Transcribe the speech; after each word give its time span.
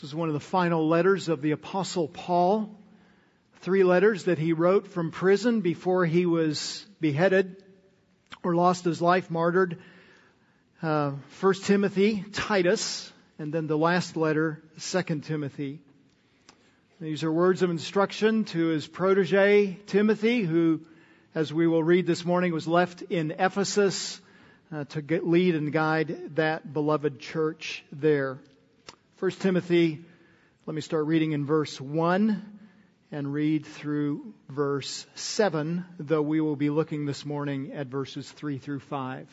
This 0.00 0.10
is 0.10 0.14
one 0.14 0.28
of 0.28 0.34
the 0.34 0.38
final 0.38 0.86
letters 0.86 1.28
of 1.28 1.42
the 1.42 1.50
Apostle 1.50 2.06
Paul. 2.06 2.70
Three 3.62 3.82
letters 3.82 4.26
that 4.26 4.38
he 4.38 4.52
wrote 4.52 4.86
from 4.86 5.10
prison 5.10 5.60
before 5.60 6.06
he 6.06 6.24
was 6.24 6.86
beheaded 7.00 7.64
or 8.44 8.54
lost 8.54 8.84
his 8.84 9.02
life 9.02 9.28
martyred. 9.28 9.82
Uh, 10.80 11.14
First 11.30 11.64
Timothy, 11.64 12.24
Titus, 12.32 13.12
and 13.40 13.52
then 13.52 13.66
the 13.66 13.76
last 13.76 14.16
letter, 14.16 14.62
Second 14.76 15.24
Timothy. 15.24 15.80
These 17.00 17.24
are 17.24 17.32
words 17.32 17.62
of 17.62 17.70
instruction 17.70 18.44
to 18.44 18.66
his 18.66 18.86
protege, 18.86 19.80
Timothy, 19.86 20.42
who, 20.42 20.82
as 21.34 21.52
we 21.52 21.66
will 21.66 21.82
read 21.82 22.06
this 22.06 22.24
morning, 22.24 22.52
was 22.52 22.68
left 22.68 23.02
in 23.02 23.32
Ephesus 23.32 24.20
uh, 24.72 24.84
to 24.84 25.02
get, 25.02 25.26
lead 25.26 25.56
and 25.56 25.72
guide 25.72 26.36
that 26.36 26.72
beloved 26.72 27.18
church 27.18 27.82
there. 27.90 28.38
1 29.20 29.32
Timothy, 29.32 30.04
let 30.64 30.74
me 30.74 30.80
start 30.80 31.06
reading 31.06 31.32
in 31.32 31.44
verse 31.44 31.80
1 31.80 32.60
and 33.10 33.32
read 33.32 33.66
through 33.66 34.32
verse 34.48 35.04
7, 35.16 35.84
though 35.98 36.22
we 36.22 36.40
will 36.40 36.54
be 36.54 36.70
looking 36.70 37.04
this 37.04 37.26
morning 37.26 37.72
at 37.72 37.88
verses 37.88 38.30
3 38.30 38.58
through 38.58 38.78
5. 38.78 39.26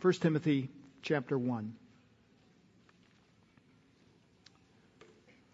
1 0.00 0.12
Timothy 0.14 0.70
chapter 1.02 1.38
1. 1.38 1.72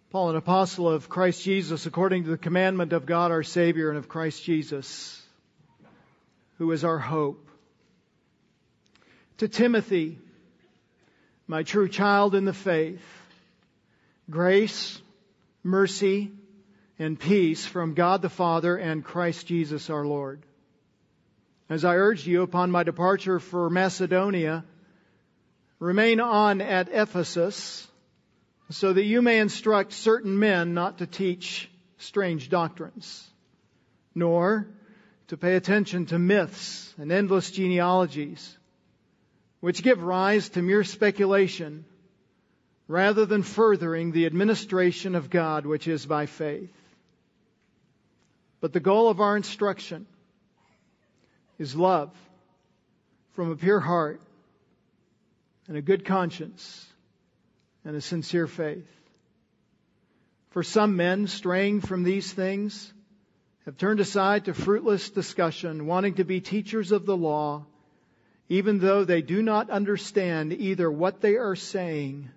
Paul, 0.09 0.31
an 0.31 0.37
apostle 0.37 0.89
of 0.89 1.11
Christ 1.11 1.43
Jesus, 1.43 1.85
according 1.85 2.25
to 2.25 2.31
the 2.31 2.39
commandment 2.39 2.95
of 2.95 3.05
God 3.05 3.33
our 3.33 3.43
Savior 3.43 3.91
and 3.91 3.99
of 3.99 4.09
Christ 4.09 4.43
Jesus, 4.43 5.23
who 6.57 6.73
is 6.73 6.85
our 6.85 6.99
hope. 6.99 7.51
To 9.39 9.49
Timothy, 9.49 10.17
my 11.47 11.65
true 11.65 11.91
child 11.91 12.35
in 12.35 12.47
the 12.47 12.55
faith, 12.55 13.03
Grace, 14.31 15.03
mercy, 15.63 16.33
and 16.99 17.19
peace 17.19 17.67
from 17.67 17.95
God 17.95 18.23
the 18.23 18.31
Father 18.31 18.77
and 18.77 19.05
Christ 19.05 19.47
Jesus 19.47 19.91
our 19.91 20.07
Lord. 20.07 20.43
As 21.69 21.85
I 21.85 21.97
urged 21.97 22.27
you 22.27 22.43
upon 22.43 22.71
my 22.71 22.85
departure 22.85 23.39
for 23.39 23.69
Macedonia, 23.69 24.65
remain 25.79 26.21
on 26.21 26.61
at 26.63 26.89
Ephesus 26.91 27.87
so 28.71 28.93
that 28.93 29.05
you 29.05 29.21
may 29.21 29.41
instruct 29.41 29.93
certain 29.93 30.39
men 30.39 30.73
not 30.73 30.99
to 30.99 31.07
teach 31.07 31.71
strange 31.99 32.49
doctrines, 32.49 33.29
nor 34.15 34.67
to 35.29 35.37
pay 35.37 35.57
attention 35.57 36.07
to 36.07 36.19
myths 36.19 36.95
and 36.97 37.13
endless 37.13 37.51
genealogies, 37.51 38.57
which 39.61 39.83
give 39.83 40.03
rise 40.03 40.49
to 40.51 40.63
mere 40.63 40.85
speculation 40.85 41.85
rather 42.87 43.25
than 43.25 43.43
furthering 43.43 44.13
the 44.13 44.27
administration 44.27 45.15
of 45.15 45.31
God, 45.31 45.65
which 45.67 45.89
is 45.89 46.05
by 46.05 46.27
faith. 46.27 46.73
But 48.61 48.73
the 48.73 48.81
goal 48.81 49.09
of 49.09 49.21
our 49.21 49.37
instruction 49.37 50.07
is 51.59 51.75
love 51.75 52.11
from 53.33 53.51
a 53.51 53.57
pure 53.57 53.81
heart 53.81 54.21
and 55.67 55.77
a 55.77 55.83
good 55.83 56.05
conscience 56.05 56.87
and 57.85 57.97
a 57.97 58.01
sincere 58.01 58.47
faith. 58.47 58.89
For 60.51 60.63
some 60.63 60.97
men, 60.97 61.27
straying 61.27 61.81
from 61.81 62.05
these 62.05 62.33
things, 62.33 62.93
have 63.65 63.77
turned 63.77 64.01
aside 64.01 64.45
to 64.45 64.55
fruitless 64.55 65.11
discussion, 65.11 65.87
wanting 65.87 66.15
to 66.15 66.25
be 66.25 66.41
teachers 66.41 66.93
of 66.93 67.07
the 67.07 67.17
law, 67.17 67.65
even 68.49 68.79
though 68.79 69.05
they 69.05 69.23
do 69.23 69.43
not 69.43 69.71
understand 69.71 70.53
either 70.53 70.91
what 70.91 71.21
they 71.21 71.37
are 71.37 71.57
saying 71.57 72.31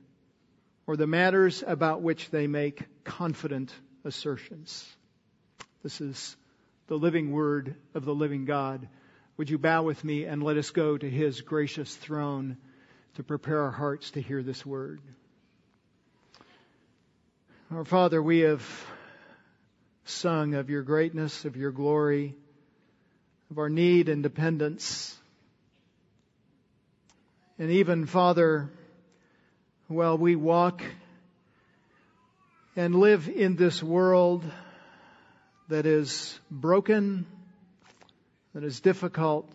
or 0.88 0.96
the 0.96 1.06
matters 1.06 1.64
about 1.68 2.02
which 2.02 2.30
they 2.32 2.48
make 2.48 2.82
confident 3.04 3.74
assertions. 4.06 4.90
This 5.84 6.00
is 6.00 6.36
the 6.88 6.98
living 6.98 7.32
word 7.32 7.76
of 7.94 8.06
the 8.06 8.16
living 8.16 8.46
God. 8.46 8.88
Would 9.36 9.50
you 9.50 9.58
bow 9.58 9.84
with 9.84 10.04
me 10.04 10.24
and 10.24 10.42
let 10.42 10.58
us 10.58 10.72
go 10.72 10.98
to 10.98 11.10
his 11.10 11.42
gracious 11.42 11.94
throne 11.94 12.58
to 13.16 13.24
prepare 13.24 13.64
our 13.64 13.72
hearts 13.72 14.12
to 14.12 14.22
hear 14.22 14.42
this 14.42 14.66
word? 14.66 15.02
Our 17.70 17.84
Father, 17.84 18.24
we 18.24 18.40
have 18.40 18.66
sung 20.06 20.54
of 20.54 20.70
your 20.70 20.84
greatness, 20.84 21.44
of 21.44 21.58
your 21.58 21.72
glory, 21.72 22.34
of 23.52 23.58
our 23.58 23.70
need 23.70 24.08
and 24.08 24.24
dependence. 24.24 25.18
And 27.60 27.72
even, 27.72 28.06
Father, 28.06 28.70
while 29.88 30.18
we 30.18 30.36
walk 30.36 30.84
and 32.76 32.94
live 32.94 33.30
in 33.30 33.56
this 33.56 33.82
world 33.82 34.44
that 35.70 35.86
is 35.86 36.38
broken, 36.52 37.26
that 38.54 38.64
is 38.64 38.82
difficult, 38.82 39.50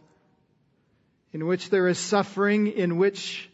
in 1.33 1.47
which 1.47 1.69
there 1.69 1.87
is 1.87 1.99
suffering, 1.99 2.67
in 2.67 2.97
which 2.97 3.51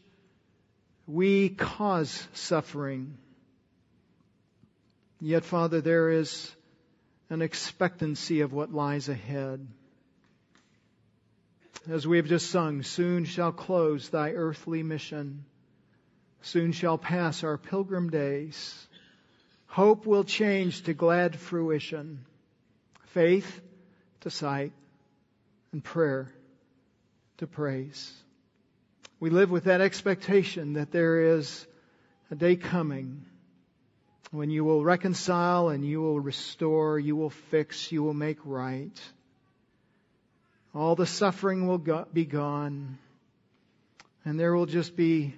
we 1.06 1.48
cause 1.48 2.26
suffering. 2.32 3.18
Yet, 5.20 5.44
Father, 5.44 5.80
there 5.80 6.10
is 6.10 6.54
an 7.28 7.42
expectancy 7.42 8.42
of 8.42 8.52
what 8.52 8.72
lies 8.72 9.08
ahead. 9.08 9.66
As 11.88 12.06
we 12.06 12.18
have 12.18 12.26
just 12.26 12.50
sung, 12.50 12.82
soon 12.84 13.24
shall 13.24 13.50
close 13.50 14.08
thy 14.10 14.32
earthly 14.32 14.84
mission. 14.84 15.44
Soon 16.42 16.72
shall 16.72 16.98
pass 16.98 17.44
our 17.44 17.58
pilgrim 17.58 18.10
days. 18.10 18.86
Hope 19.66 20.06
will 20.06 20.24
change 20.24 20.82
to 20.84 20.94
glad 20.94 21.36
fruition, 21.36 22.24
faith 23.06 23.60
to 24.20 24.30
sight, 24.30 24.72
and 25.72 25.82
prayer 25.82 26.32
to 27.38 27.46
praise. 27.46 28.12
We 29.20 29.30
live 29.30 29.50
with 29.50 29.64
that 29.64 29.80
expectation 29.80 30.74
that 30.74 30.92
there 30.92 31.36
is 31.36 31.66
a 32.30 32.34
day 32.34 32.56
coming 32.56 33.24
when 34.30 34.50
you 34.50 34.64
will 34.64 34.84
reconcile 34.84 35.68
and 35.68 35.84
you 35.84 36.00
will 36.00 36.20
restore, 36.20 36.98
you 36.98 37.16
will 37.16 37.30
fix, 37.30 37.90
you 37.90 38.02
will 38.02 38.14
make 38.14 38.38
right. 38.44 39.00
All 40.74 40.94
the 40.94 41.06
suffering 41.06 41.66
will 41.66 41.78
go- 41.78 42.06
be 42.12 42.26
gone, 42.26 42.98
and 44.24 44.38
there 44.38 44.54
will 44.54 44.66
just 44.66 44.96
be 44.96 45.34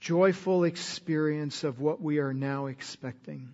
joyful 0.00 0.64
experience 0.64 1.62
of 1.62 1.80
what 1.80 2.00
we 2.00 2.18
are 2.18 2.32
now 2.32 2.66
expecting, 2.66 3.50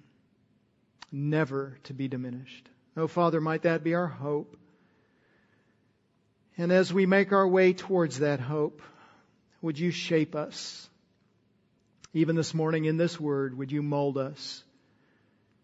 never 1.10 1.76
to 1.84 1.92
be 1.92 2.08
diminished. 2.08 2.68
Oh, 2.96 3.08
Father, 3.08 3.40
might 3.40 3.62
that 3.62 3.84
be 3.84 3.94
our 3.94 4.06
hope. 4.06 4.56
And 6.56 6.72
as 6.72 6.92
we 6.92 7.04
make 7.04 7.32
our 7.32 7.46
way 7.46 7.72
towards 7.74 8.20
that 8.20 8.40
hope, 8.40 8.80
would 9.60 9.78
you 9.78 9.90
shape 9.90 10.34
us? 10.34 10.88
Even 12.14 12.36
this 12.36 12.54
morning 12.54 12.86
in 12.86 12.96
this 12.96 13.20
word, 13.20 13.58
would 13.58 13.70
you 13.70 13.82
mold 13.82 14.16
us 14.16 14.64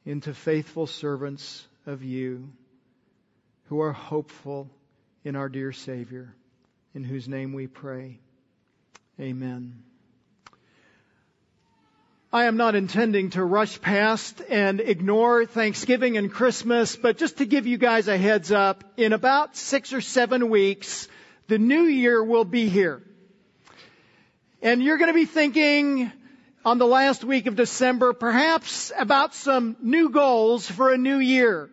into 0.05 0.35
faithful 0.35 0.87
servants 0.87 1.67
of 1.87 2.03
you 2.03 2.51
who 3.67 3.81
are 3.81 3.93
hopeful 3.93 4.69
in 5.25 5.37
our 5.37 5.49
dear 5.49 5.73
Savior, 5.73 6.35
in 6.95 7.05
whose 7.05 7.29
name 7.29 7.53
we 7.53 7.67
pray. 7.67 8.19
Amen. 9.21 9.83
I 12.35 12.47
am 12.47 12.57
not 12.57 12.75
intending 12.75 13.29
to 13.31 13.45
rush 13.45 13.79
past 13.83 14.41
and 14.49 14.81
ignore 14.81 15.45
Thanksgiving 15.45 16.17
and 16.17 16.33
Christmas, 16.33 16.97
but 16.97 17.19
just 17.19 17.39
to 17.39 17.45
give 17.45 17.67
you 17.67 17.77
guys 17.77 18.09
a 18.09 18.17
heads 18.17 18.51
up, 18.51 18.85
in 18.97 19.13
about 19.13 19.55
six 19.55 19.93
or 19.93 20.01
seven 20.01 20.49
weeks, 20.49 21.09
the 21.49 21.59
new 21.59 21.83
year 21.83 22.25
will 22.25 22.47
be 22.47 22.71
here. 22.71 23.03
And 24.63 24.83
you're 24.83 24.97
going 24.97 25.11
to 25.11 25.15
be 25.15 25.27
thinking 25.27 26.11
on 26.65 26.79
the 26.79 26.87
last 26.87 27.23
week 27.23 27.47
of 27.49 27.55
December, 27.55 28.15
perhaps 28.15 28.91
about 28.97 29.35
some 29.35 29.77
new 29.83 30.09
goals 30.09 30.67
for 30.67 30.91
a 30.91 30.97
new 30.97 31.19
year. 31.19 31.69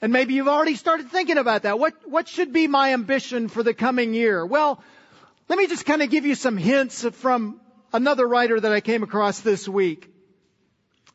And 0.00 0.10
maybe 0.10 0.32
you've 0.32 0.48
already 0.48 0.76
started 0.76 1.10
thinking 1.10 1.36
about 1.36 1.64
that. 1.64 1.78
What, 1.78 2.08
what 2.08 2.28
should 2.28 2.54
be 2.54 2.66
my 2.66 2.94
ambition 2.94 3.48
for 3.48 3.62
the 3.62 3.74
coming 3.74 4.14
year? 4.14 4.46
Well, 4.46 4.82
let 5.50 5.58
me 5.58 5.66
just 5.66 5.84
kind 5.84 6.00
of 6.00 6.08
give 6.08 6.24
you 6.24 6.34
some 6.34 6.56
hints 6.56 7.04
from 7.04 7.60
another 7.92 8.26
writer 8.26 8.58
that 8.58 8.72
I 8.72 8.80
came 8.80 9.02
across 9.02 9.40
this 9.40 9.68
week. 9.68 10.12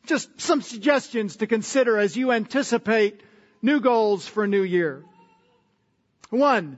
Just 0.05 0.39
some 0.39 0.61
suggestions 0.61 1.37
to 1.37 1.47
consider 1.47 1.97
as 1.97 2.15
you 2.15 2.31
anticipate 2.31 3.21
new 3.61 3.79
goals 3.79 4.27
for 4.27 4.45
new 4.45 4.61
year. 4.61 5.03
One, 6.29 6.77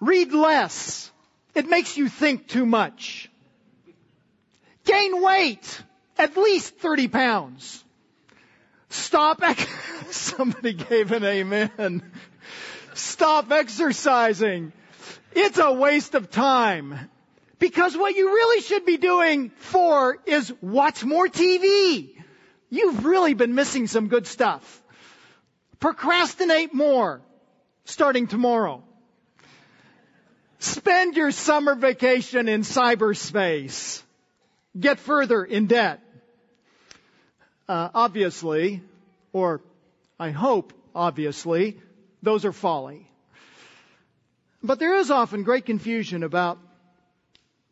read 0.00 0.32
less. 0.32 1.10
It 1.54 1.68
makes 1.68 1.96
you 1.96 2.08
think 2.08 2.48
too 2.48 2.64
much. 2.64 3.30
Gain 4.84 5.22
weight, 5.22 5.82
at 6.18 6.36
least 6.36 6.76
30 6.78 7.08
pounds. 7.08 7.84
Stop, 8.88 9.42
ex- 9.42 9.66
somebody 10.10 10.72
gave 10.72 11.12
an 11.12 11.24
amen. 11.24 12.02
Stop 12.94 13.50
exercising. 13.50 14.72
It's 15.34 15.58
a 15.58 15.72
waste 15.72 16.14
of 16.14 16.30
time. 16.30 17.10
Because 17.62 17.96
what 17.96 18.16
you 18.16 18.26
really 18.26 18.60
should 18.60 18.84
be 18.84 18.96
doing 18.96 19.50
for 19.50 20.18
is 20.26 20.52
watch 20.60 21.04
more 21.04 21.28
TV. 21.28 22.10
You've 22.70 23.04
really 23.04 23.34
been 23.34 23.54
missing 23.54 23.86
some 23.86 24.08
good 24.08 24.26
stuff. 24.26 24.82
Procrastinate 25.78 26.74
more 26.74 27.22
starting 27.84 28.26
tomorrow. 28.26 28.82
Spend 30.58 31.14
your 31.14 31.30
summer 31.30 31.76
vacation 31.76 32.48
in 32.48 32.62
cyberspace. 32.62 34.02
Get 34.76 34.98
further 34.98 35.44
in 35.44 35.68
debt. 35.68 36.00
Uh, 37.68 37.90
obviously, 37.94 38.82
or 39.32 39.60
I 40.18 40.30
hope 40.30 40.72
obviously, 40.96 41.78
those 42.22 42.44
are 42.44 42.52
folly. 42.52 43.06
But 44.64 44.80
there 44.80 44.96
is 44.96 45.12
often 45.12 45.44
great 45.44 45.64
confusion 45.64 46.24
about 46.24 46.58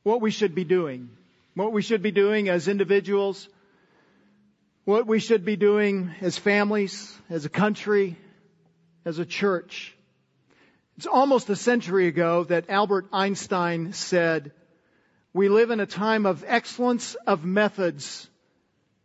what 0.03 0.21
we 0.21 0.31
should 0.31 0.55
be 0.55 0.65
doing, 0.65 1.11
what 1.55 1.73
we 1.73 1.83
should 1.83 2.03
be 2.03 2.11
doing 2.11 2.49
as 2.49 2.69
individuals, 2.69 3.49
what 4.85 5.07
we 5.07 5.21
should 5.21 5.45
be 5.45 5.57
doing 5.57 6.11
as 6.21 6.39
families, 6.39 7.17
as 7.29 7.45
a 7.45 7.51
country, 7.51 8.17
as 9.05 9.19
a 9.19 9.27
church. 9.27 9.95
It's 10.97 11.07
almost 11.07 11.49
a 11.51 11.57
century 11.57 12.09
ago 12.09 12.45
that 12.45 12.69
Albert 12.69 13.07
Einstein 13.13 13.93
said, 13.93 14.53
we 15.33 15.49
live 15.49 15.71
in 15.71 15.81
a 15.81 15.87
time 15.87 16.27
of 16.27 16.45
excellence 16.47 17.15
of 17.27 17.45
methods 17.45 18.29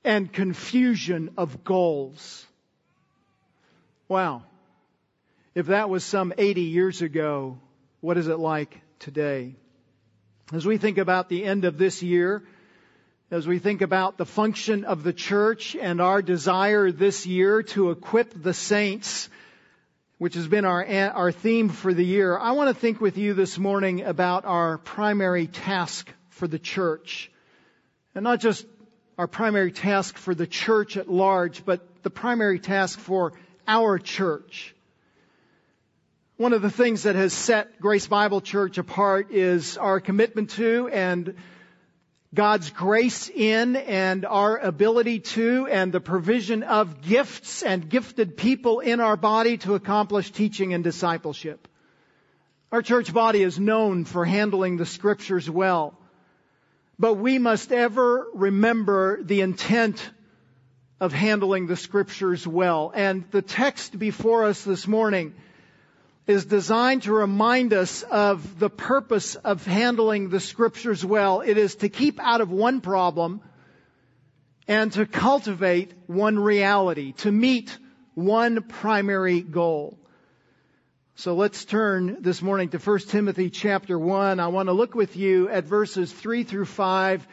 and 0.04 0.32
confusion 0.32 1.32
of 1.38 1.64
goals. 1.64 2.46
Wow. 4.08 4.44
If 5.54 5.68
that 5.68 5.90
was 5.90 6.04
some 6.04 6.34
80 6.38 6.62
years 6.62 7.02
ago, 7.02 7.60
what 8.02 8.18
is 8.18 8.28
it 8.28 8.40
like 8.40 8.82
today? 9.00 9.56
As 10.54 10.64
we 10.64 10.78
think 10.78 11.00
about 11.00 11.28
the 11.28 11.44
end 11.44 11.66
of 11.66 11.80
this 11.80 12.04
year, 12.04 12.44
as 13.32 13.48
we 13.48 13.58
think 13.58 13.82
about 13.82 14.20
the 14.20 14.28
function 14.28 14.86
of 14.86 15.02
the 15.02 15.12
church 15.12 15.76
and 15.76 16.00
our 16.00 16.22
desire 16.22 16.92
this 16.92 17.26
year 17.26 17.64
to 17.64 17.90
equip 17.90 18.44
the 18.44 18.54
saints, 18.54 19.28
which 20.20 20.36
has 20.36 20.48
been 20.48 20.64
our, 20.64 20.86
our 20.86 21.32
theme 21.32 21.70
for 21.70 21.96
the 21.96 22.06
year, 22.06 22.38
I 22.38 22.52
want 22.52 22.70
to 22.70 22.80
think 22.80 23.02
with 23.02 23.18
you 23.18 23.34
this 23.34 23.58
morning 23.58 24.04
about 24.04 24.46
our 24.46 24.78
primary 24.78 25.48
task 25.48 26.14
for 26.30 26.48
the 26.48 26.60
church. 26.60 27.32
And 28.14 28.24
not 28.24 28.40
just 28.40 28.68
our 29.18 29.28
primary 29.28 29.72
task 29.72 30.16
for 30.16 30.36
the 30.36 30.46
church 30.46 30.96
at 30.96 31.10
large, 31.10 31.66
but 31.66 32.04
the 32.04 32.12
primary 32.12 32.60
task 32.60 33.00
for 33.00 33.34
our 33.68 33.98
church. 33.98 34.75
One 36.38 36.52
of 36.52 36.62
the 36.62 36.70
things 36.70 37.04
that 37.04 37.16
has 37.16 37.32
set 37.32 37.80
Grace 37.80 38.08
Bible 38.08 38.42
Church 38.42 38.78
apart 38.78 39.32
is 39.32 39.78
our 39.78 40.02
commitment 40.02 40.50
to 40.52 40.90
and 40.90 41.34
God's 42.34 42.72
grace 42.72 43.30
in 43.30 43.78
and 43.78 44.26
our 44.26 44.58
ability 44.58 45.22
to 45.22 45.66
and 45.68 45.94
the 45.94 46.02
provision 46.02 46.64
of 46.64 47.02
gifts 47.02 47.64
and 47.64 47.88
gifted 47.88 48.36
people 48.36 48.82
in 48.82 49.00
our 49.00 49.16
body 49.16 49.60
to 49.60 49.76
accomplish 49.76 50.30
teaching 50.30 50.74
and 50.74 50.84
discipleship. 50.84 51.70
Our 52.70 52.82
church 52.82 53.14
body 53.14 53.42
is 53.42 53.58
known 53.58 54.04
for 54.04 54.26
handling 54.26 54.76
the 54.76 54.86
scriptures 54.86 55.50
well, 55.50 55.98
but 57.00 57.14
we 57.14 57.40
must 57.40 57.72
ever 57.72 58.28
remember 58.34 59.24
the 59.24 59.40
intent 59.40 60.06
of 61.00 61.14
handling 61.14 61.68
the 61.68 61.78
scriptures 61.78 62.46
well. 62.46 62.92
And 62.94 63.24
the 63.32 63.42
text 63.42 63.98
before 63.98 64.44
us 64.44 64.66
this 64.66 64.86
morning 64.86 65.34
is 66.28 66.46
designed 66.46 67.04
to 67.04 67.14
remind 67.14 67.72
us 67.74 68.02
of 68.04 68.58
the 68.60 68.70
purpose 68.70 69.36
of 69.36 69.66
handling 69.66 70.30
the 70.30 70.40
scriptures 70.40 71.06
well. 71.06 71.42
It 71.42 71.58
is 71.58 71.76
to 71.76 71.90
keep 71.90 72.20
out 72.20 72.42
of 72.42 72.50
one 72.50 72.82
problem 72.82 73.42
and 74.68 74.92
to 74.94 75.06
cultivate 75.06 75.94
one 76.08 76.40
reality, 76.40 77.12
to 77.14 77.32
meet 77.32 77.78
one 78.16 78.64
primary 78.64 79.42
goal. 79.42 80.00
So 81.14 81.36
let's 81.36 81.64
turn 81.64 82.18
this 82.22 82.42
morning 82.42 82.70
to 82.70 82.80
1 82.80 83.00
Timothy 83.00 83.52
chapter 83.52 83.98
1. 83.98 84.40
I 84.40 84.48
want 84.48 84.68
to 84.68 84.74
look 84.74 84.96
with 84.96 85.16
you 85.16 85.48
at 85.48 85.66
verses 85.66 86.12
3 86.12 86.44
through 86.44 86.66
5 86.66 87.28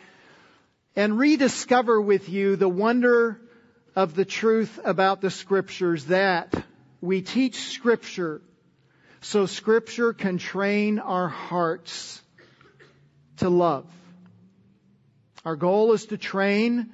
and 0.94 1.18
rediscover 1.18 2.00
with 2.00 2.28
you 2.28 2.56
the 2.56 2.68
wonder 2.68 3.40
of 3.96 4.14
the 4.14 4.26
truth 4.26 4.78
about 4.84 5.22
the 5.22 5.30
scriptures 5.30 6.04
that 6.06 6.54
we 7.00 7.22
teach 7.22 7.56
scripture 7.56 8.42
so 9.22 9.46
scripture 9.46 10.12
can 10.12 10.38
train 10.38 10.98
our 10.98 11.28
hearts 11.28 12.20
to 13.38 13.48
love. 13.48 13.86
Our 15.44 15.56
goal 15.56 15.92
is 15.92 16.06
to 16.06 16.18
train 16.18 16.92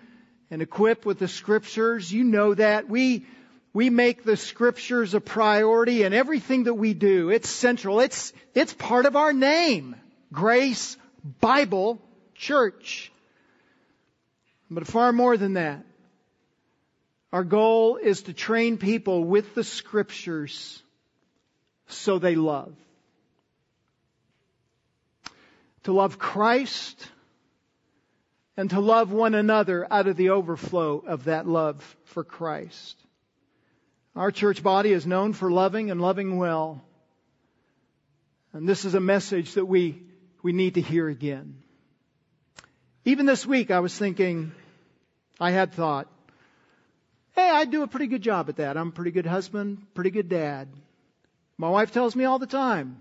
and 0.51 0.63
equip 0.63 1.05
with 1.05 1.19
the 1.19 1.29
scriptures. 1.29 2.13
You 2.13 2.25
know 2.25 2.55
that. 2.55 2.89
We, 2.89 3.27
we 3.73 3.89
make 3.91 4.25
the 4.25 4.37
scriptures 4.37 5.15
a 5.15 5.21
priority 5.21 6.03
in 6.03 6.13
everything 6.13 6.65
that 6.65 6.75
we 6.75 6.95
do. 6.95 7.31
It's 7.31 7.49
central. 7.49 8.01
It's, 8.01 8.33
it's 8.55 8.75
part 8.75 9.07
of 9.07 9.17
our 9.17 9.33
name. 9.33 9.97
Grace 10.31 10.97
Bible 11.41 11.99
Church. 12.35 13.11
But 14.71 14.87
far 14.87 15.13
more 15.13 15.39
than 15.39 15.55
that. 15.55 15.85
Our 17.33 17.45
goal 17.45 17.97
is 17.97 18.23
to 18.23 18.33
train 18.35 18.77
people 18.77 19.25
with 19.25 19.55
the 19.55 19.65
scriptures 19.65 20.83
so 21.89 22.19
they 22.19 22.35
love. 22.35 22.75
To 25.85 25.93
love 25.93 26.19
Christ 26.19 27.09
and 28.57 28.71
to 28.71 28.81
love 28.81 29.13
one 29.13 29.35
another 29.35 29.87
out 29.91 30.07
of 30.07 30.17
the 30.17 30.31
overflow 30.31 30.99
of 30.99 31.25
that 31.25 31.47
love 31.47 31.97
for 32.05 32.25
Christ. 32.25 32.97
Our 34.15 34.33
church 34.33 34.63
body 34.63 34.93
is 34.93 35.07
known 35.07 35.33
for 35.33 35.51
loving 35.51 35.91
and 35.91 36.01
loving 36.01 36.37
well. 36.37 36.83
And 38.53 38.69
this 38.69 38.85
is 38.85 38.95
a 38.95 39.01
message 39.01 39.55
that 39.55 39.67
we, 39.67 40.03
we 40.43 40.53
need 40.53 40.75
to 40.75 40.81
hear 40.81 41.09
again. 41.09 41.63
Even 43.05 43.27
this 43.27 43.47
week, 43.47 43.71
I 43.71 43.81
was 43.81 43.97
thinking, 43.97 44.53
I 45.41 45.53
had 45.53 45.73
thought, 45.73 46.09
hey, 47.37 47.49
I 47.49 47.65
do 47.65 47.83
a 47.83 47.87
pretty 47.87 48.09
good 48.09 48.23
job 48.23 48.49
at 48.49 48.57
that. 48.57 48.77
I'm 48.77 48.89
a 48.89 48.93
pretty 48.93 49.13
good 49.13 49.27
husband, 49.27 49.87
pretty 49.95 50.11
good 50.11 50.29
dad. 50.29 50.69
My 51.59 51.69
wife 51.69 51.91
tells 51.91 52.15
me 52.15 52.25
all 52.25 52.39
the 52.39 52.47
time, 52.47 53.01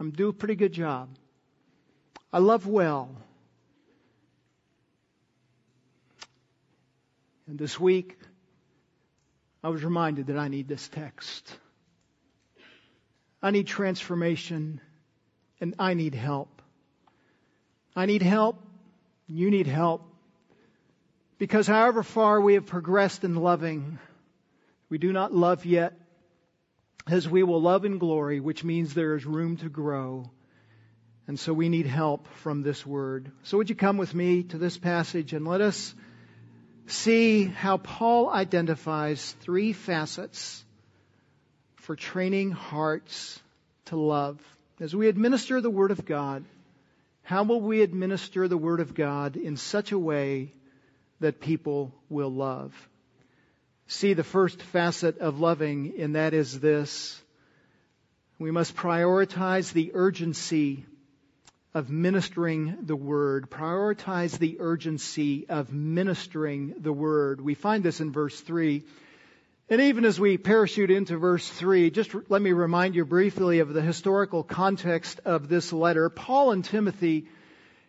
I'm 0.00 0.10
doing 0.10 0.30
a 0.30 0.32
pretty 0.32 0.54
good 0.54 0.72
job. 0.72 1.10
I 2.32 2.38
love 2.38 2.66
well. 2.66 3.14
And 7.46 7.58
this 7.58 7.78
week, 7.78 8.18
I 9.62 9.68
was 9.68 9.84
reminded 9.84 10.28
that 10.28 10.38
I 10.38 10.48
need 10.48 10.66
this 10.66 10.88
text. 10.88 11.50
I 13.42 13.50
need 13.50 13.66
transformation 13.66 14.80
and 15.60 15.74
I 15.78 15.94
need 15.94 16.14
help. 16.14 16.62
I 17.94 18.06
need 18.06 18.22
help. 18.22 18.64
You 19.26 19.50
need 19.50 19.66
help. 19.66 20.04
Because 21.38 21.66
however 21.66 22.02
far 22.02 22.40
we 22.40 22.54
have 22.54 22.66
progressed 22.66 23.24
in 23.24 23.34
loving, 23.34 23.98
we 24.88 24.98
do 24.98 25.12
not 25.12 25.34
love 25.34 25.66
yet 25.66 25.94
as 27.08 27.28
we 27.28 27.42
will 27.42 27.60
love 27.60 27.84
in 27.84 27.98
glory, 27.98 28.40
which 28.40 28.64
means 28.64 28.92
there 28.92 29.14
is 29.14 29.24
room 29.24 29.56
to 29.58 29.68
grow. 29.68 30.30
And 31.26 31.38
so 31.38 31.52
we 31.52 31.68
need 31.68 31.86
help 31.86 32.26
from 32.36 32.62
this 32.62 32.86
word. 32.86 33.30
So 33.42 33.58
would 33.58 33.68
you 33.68 33.76
come 33.76 33.96
with 33.96 34.14
me 34.14 34.44
to 34.44 34.58
this 34.58 34.78
passage 34.78 35.32
and 35.32 35.46
let 35.46 35.60
us 35.60 35.94
see 36.86 37.44
how 37.44 37.76
Paul 37.76 38.30
identifies 38.30 39.32
three 39.40 39.72
facets 39.72 40.64
for 41.76 41.96
training 41.96 42.50
hearts 42.50 43.40
to 43.86 43.96
love. 43.96 44.40
As 44.80 44.94
we 44.94 45.08
administer 45.08 45.60
the 45.60 45.70
Word 45.70 45.90
of 45.90 46.04
God, 46.04 46.44
how 47.22 47.42
will 47.44 47.60
we 47.60 47.82
administer 47.82 48.48
the 48.48 48.58
Word 48.58 48.80
of 48.80 48.94
God 48.94 49.36
in 49.36 49.56
such 49.56 49.92
a 49.92 49.98
way 49.98 50.52
that 51.20 51.40
people 51.40 51.92
will 52.08 52.32
love? 52.32 52.72
See 53.88 54.12
the 54.12 54.22
first 54.22 54.62
facet 54.62 55.18
of 55.18 55.40
loving, 55.40 55.94
and 55.98 56.14
that 56.14 56.34
is 56.34 56.60
this. 56.60 57.20
We 58.38 58.50
must 58.52 58.76
prioritize 58.76 59.72
the 59.72 59.90
urgency 59.94 60.84
of 61.74 61.90
ministering 61.90 62.76
the 62.82 62.94
word. 62.94 63.50
Prioritize 63.50 64.38
the 64.38 64.58
urgency 64.60 65.48
of 65.48 65.72
ministering 65.72 66.74
the 66.78 66.92
word. 66.92 67.40
We 67.40 67.54
find 67.54 67.82
this 67.82 68.00
in 68.00 68.12
verse 68.12 68.38
3. 68.40 68.84
And 69.70 69.80
even 69.80 70.04
as 70.04 70.20
we 70.20 70.38
parachute 70.38 70.90
into 70.90 71.16
verse 71.16 71.48
3, 71.48 71.90
just 71.90 72.14
let 72.28 72.40
me 72.40 72.52
remind 72.52 72.94
you 72.94 73.04
briefly 73.04 73.58
of 73.58 73.72
the 73.72 73.82
historical 73.82 74.42
context 74.42 75.20
of 75.24 75.48
this 75.48 75.72
letter. 75.72 76.08
Paul 76.08 76.52
and 76.52 76.64
Timothy 76.64 77.26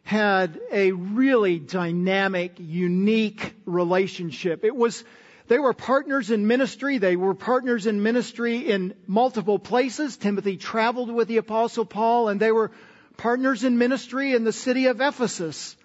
had 0.03 0.59
a 0.71 0.91
really 0.91 1.59
dynamic, 1.59 2.53
unique 2.57 3.53
relationship. 3.65 4.65
It 4.65 4.75
was 4.75 5.03
they 5.49 5.57
were 5.57 5.73
partners 5.73 6.29
in 6.29 6.45
ministry. 6.45 6.99
They 6.99 7.15
were 7.15 7.33
partners 7.33 7.87
in 7.87 8.03
ministry 8.03 8.57
in 8.69 8.93
multiple 9.07 9.57
places. 9.57 10.15
Timothy 10.15 10.57
traveled 10.57 11.11
with 11.11 11.27
the 11.27 11.37
apostle 11.37 11.85
Paul 11.85 12.29
and 12.29 12.39
they 12.39 12.51
were 12.51 12.71
partners 13.17 13.63
in 13.63 13.79
ministry 13.79 14.33
in 14.35 14.43
the 14.43 14.53
city 14.53 14.85
of 14.85 15.01
Ephesus. 15.01 15.75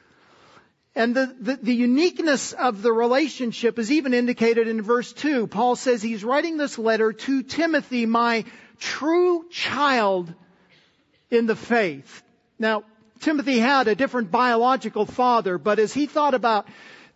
And 0.94 1.14
the, 1.14 1.35
the, 1.40 1.56
the, 1.56 1.75
uniqueness 1.75 2.52
of 2.52 2.83
the 2.83 2.92
relationship 2.92 3.78
is 3.78 3.90
even 3.90 4.12
indicated 4.12 4.68
in 4.68 4.83
verse 4.83 5.12
2. 5.14 5.47
Paul 5.47 5.76
says 5.76 6.02
he's 6.02 6.23
writing 6.23 6.59
this 6.59 6.78
letter 6.78 7.14
to 7.14 7.42
Timothy, 7.42 8.04
my 8.04 8.44
true 8.78 9.47
child 9.50 10.33
in 11.30 11.47
the 11.47 11.56
faith. 11.56 12.23
Now, 12.59 12.85
Timothy 13.21 13.59
had 13.59 13.88
a 13.88 13.94
different 13.94 14.30
biological 14.30 15.06
father, 15.06 15.56
but 15.56 15.78
as 15.78 15.94
he 15.94 16.04
thought 16.04 16.35
about 16.35 16.68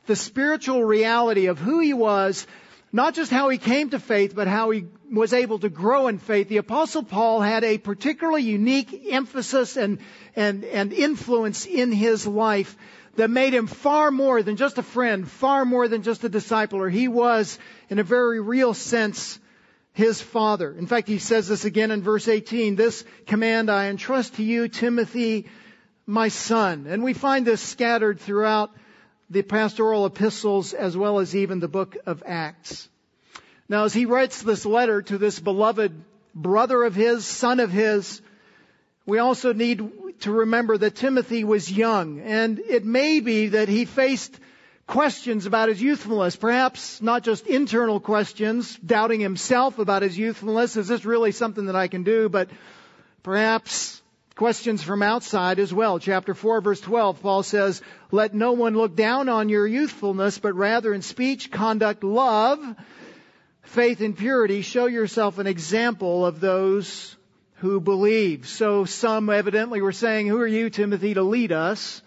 the 0.08 0.16
spiritual 0.16 0.82
reality 0.82 1.46
of 1.46 1.58
who 1.58 1.78
he 1.78 1.94
was, 1.94 2.46
not 2.92 3.14
just 3.14 3.30
how 3.30 3.50
he 3.50 3.58
came 3.58 3.90
to 3.90 4.00
faith, 4.00 4.34
but 4.34 4.48
how 4.48 4.70
he 4.70 4.86
was 5.12 5.32
able 5.32 5.58
to 5.60 5.68
grow 5.68 6.08
in 6.08 6.18
faith, 6.18 6.48
the 6.48 6.56
apostle 6.56 7.02
Paul 7.02 7.40
had 7.40 7.62
a 7.62 7.78
particularly 7.78 8.42
unique 8.42 9.06
emphasis 9.10 9.76
and, 9.76 9.98
and, 10.34 10.64
and 10.64 10.92
influence 10.92 11.66
in 11.66 11.92
his 11.92 12.26
life 12.26 12.76
that 13.16 13.28
made 13.28 13.52
him 13.52 13.66
far 13.66 14.10
more 14.10 14.42
than 14.42 14.56
just 14.56 14.78
a 14.78 14.82
friend, 14.82 15.30
far 15.30 15.64
more 15.64 15.88
than 15.88 16.02
just 16.02 16.24
a 16.24 16.30
discipler. 16.30 16.90
He 16.90 17.06
was, 17.06 17.58
in 17.90 17.98
a 17.98 18.04
very 18.04 18.40
real 18.40 18.72
sense, 18.72 19.38
his 19.92 20.22
father. 20.22 20.72
In 20.72 20.86
fact, 20.86 21.08
he 21.08 21.18
says 21.18 21.48
this 21.48 21.64
again 21.64 21.90
in 21.90 22.00
verse 22.00 22.28
18, 22.28 22.76
this 22.76 23.04
command 23.26 23.70
I 23.70 23.88
entrust 23.88 24.36
to 24.36 24.42
you, 24.42 24.68
Timothy, 24.68 25.46
my 26.06 26.28
son. 26.28 26.86
And 26.88 27.02
we 27.02 27.12
find 27.12 27.46
this 27.46 27.60
scattered 27.60 28.20
throughout 28.20 28.70
the 29.30 29.42
pastoral 29.42 30.06
epistles 30.06 30.72
as 30.72 30.96
well 30.96 31.18
as 31.18 31.36
even 31.36 31.60
the 31.60 31.68
book 31.68 31.96
of 32.06 32.22
Acts. 32.26 32.88
Now, 33.68 33.84
as 33.84 33.92
he 33.92 34.06
writes 34.06 34.42
this 34.42 34.64
letter 34.64 35.02
to 35.02 35.18
this 35.18 35.38
beloved 35.38 35.92
brother 36.34 36.82
of 36.84 36.94
his, 36.94 37.26
son 37.26 37.60
of 37.60 37.70
his, 37.70 38.22
we 39.04 39.18
also 39.18 39.52
need 39.52 39.82
to 40.20 40.32
remember 40.32 40.78
that 40.78 40.96
Timothy 40.96 41.44
was 41.44 41.70
young, 41.70 42.20
and 42.20 42.58
it 42.58 42.84
may 42.84 43.20
be 43.20 43.48
that 43.48 43.68
he 43.68 43.84
faced 43.84 44.38
questions 44.86 45.44
about 45.44 45.68
his 45.68 45.80
youthfulness, 45.82 46.34
perhaps 46.34 47.02
not 47.02 47.22
just 47.22 47.46
internal 47.46 48.00
questions, 48.00 48.76
doubting 48.78 49.20
himself 49.20 49.78
about 49.78 50.02
his 50.02 50.16
youthfulness. 50.16 50.76
Is 50.76 50.88
this 50.88 51.04
really 51.04 51.32
something 51.32 51.66
that 51.66 51.76
I 51.76 51.88
can 51.88 52.04
do? 52.04 52.28
But 52.30 52.48
perhaps 53.22 54.00
questions 54.38 54.84
from 54.84 55.02
outside 55.02 55.58
as 55.58 55.74
well. 55.74 55.98
Chapter 55.98 56.32
4 56.32 56.60
verse 56.60 56.80
12, 56.80 57.20
Paul 57.20 57.42
says, 57.42 57.82
let 58.12 58.34
no 58.34 58.52
one 58.52 58.76
look 58.76 58.94
down 58.94 59.28
on 59.28 59.48
your 59.48 59.66
youthfulness, 59.66 60.38
but 60.38 60.54
rather 60.54 60.94
in 60.94 61.02
speech, 61.02 61.50
conduct, 61.50 62.04
love, 62.04 62.60
faith 63.62 64.00
and 64.00 64.16
purity, 64.16 64.62
show 64.62 64.86
yourself 64.86 65.38
an 65.38 65.48
example 65.48 66.24
of 66.24 66.38
those 66.38 67.16
who 67.54 67.80
believe. 67.80 68.46
So 68.46 68.84
some 68.84 69.28
evidently 69.28 69.82
were 69.82 69.90
saying, 69.90 70.28
who 70.28 70.40
are 70.40 70.46
you, 70.46 70.70
Timothy, 70.70 71.14
to 71.14 71.22
lead 71.22 71.50
us 71.50 72.00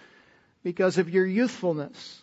because 0.63 0.97
of 0.97 1.09
your 1.09 1.25
youthfulness? 1.25 2.20